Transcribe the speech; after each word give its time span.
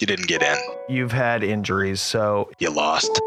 You 0.00 0.06
didn't 0.06 0.28
get 0.28 0.42
in. 0.42 0.56
You've 0.88 1.10
had 1.10 1.42
injuries, 1.42 2.00
so 2.00 2.48
You 2.60 2.70
lost. 2.70 3.20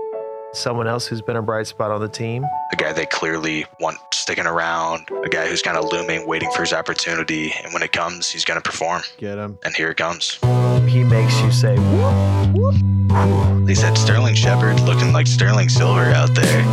someone 0.54 0.88
else 0.88 1.06
who's 1.06 1.22
been 1.22 1.36
a 1.36 1.42
bright 1.42 1.68
spot 1.68 1.92
on 1.92 2.00
the 2.00 2.08
team. 2.08 2.46
A 2.72 2.76
guy 2.78 2.94
they 2.94 3.06
clearly 3.06 3.66
want 3.82 3.98
sticking 4.14 4.46
around. 4.46 5.10
A 5.26 5.28
guy 5.28 5.48
who's 5.50 5.62
kind 5.62 5.78
of 5.78 5.92
looming, 5.92 6.26
waiting 6.28 6.50
for 6.52 6.62
his 6.62 6.72
opportunity. 6.72 7.54
And 7.64 7.74
when 7.74 7.84
it 7.84 7.92
comes, 7.92 8.30
he's 8.30 8.46
going 8.46 8.58
to 8.58 8.62
perform. 8.64 9.02
Get 9.18 9.38
him. 9.38 9.58
And 9.66 9.76
here 9.76 9.90
it 9.90 9.98
comes. 9.98 10.40
He 10.88 11.04
makes 11.04 11.40
you 11.42 11.52
say, 11.52 11.76
whoop, 11.78 12.56
whoop. 12.56 13.66
They 13.68 13.76
said 13.76 13.98
Sterling 13.98 14.36
Shepard 14.36 14.80
looking 14.82 15.12
like 15.12 15.28
Sterling 15.28 15.68
Silver 15.68 16.06
out 16.12 16.34
there. 16.36 16.64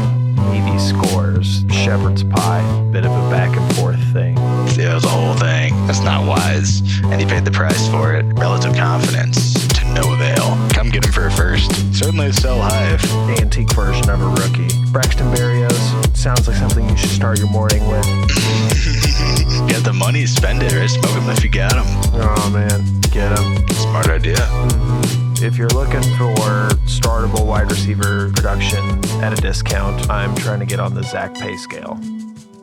Maybe 0.53 0.79
scores 0.79 1.65
shepherd's 1.73 2.23
pie. 2.23 2.63
Bit 2.93 3.05
of 3.05 3.11
a 3.11 3.31
back 3.31 3.57
and 3.57 3.75
forth 3.77 4.01
thing. 4.13 4.37
Yeah, 4.79 4.93
it 4.93 4.95
was 4.95 5.05
a 5.05 5.09
whole 5.09 5.35
thing. 5.35 5.75
That's 5.89 6.01
not 6.03 6.25
wise. 6.27 6.81
And 7.05 7.21
he 7.21 7.27
paid 7.27 7.45
the 7.45 7.51
price 7.51 7.89
for 7.89 8.15
it. 8.15 8.23
Relative 8.39 8.75
confidence 8.77 9.55
to 9.55 9.68
no 10.03 10.13
avail. 10.13 10.57
Come 10.71 10.91
get 10.91 11.05
him 11.05 11.13
for 11.13 11.27
a 11.27 11.31
first. 11.31 11.71
Certainly 11.95 12.27
a 12.27 12.33
sell 12.33 12.61
Hive. 12.61 13.03
Antique 13.41 13.73
version 13.73 14.09
of 14.11 14.21
a 14.21 14.29
rookie. 14.29 14.69
Braxton 14.93 15.27
Berrios 15.35 16.17
sounds 16.17 16.47
like 16.47 16.57
something 16.57 16.89
you 16.89 16.97
should 16.97 17.11
start 17.11 17.39
your 17.39 17.51
morning 17.51 17.87
with. 17.89 18.05
Get 19.69 19.85
the 19.85 19.95
money, 19.95 20.27
spend 20.27 20.63
it, 20.63 20.73
or 20.73 20.87
smoke 20.89 21.15
them 21.15 21.29
if 21.31 21.43
you 21.43 21.51
got 21.51 21.73
them. 21.73 21.87
Oh 22.15 22.51
man, 22.53 23.01
get 23.13 23.35
them. 23.35 23.69
Smart 23.69 24.09
idea. 24.09 24.37
Mm-hmm. 24.37 25.45
If 25.45 25.57
you're 25.57 25.69
looking 25.69 26.03
for 26.17 26.69
startable 26.87 27.47
wide 27.47 27.71
receiver 27.71 28.31
production 28.31 28.83
at 29.23 29.33
a 29.33 29.37
discount, 29.37 30.09
I'm 30.11 30.35
trying 30.37 30.61
to 30.61 30.67
get 30.67 30.81
on 30.81 30.95
the 30.95 31.03
Zach 31.03 31.35
pay 31.35 31.57
scale. 31.57 31.99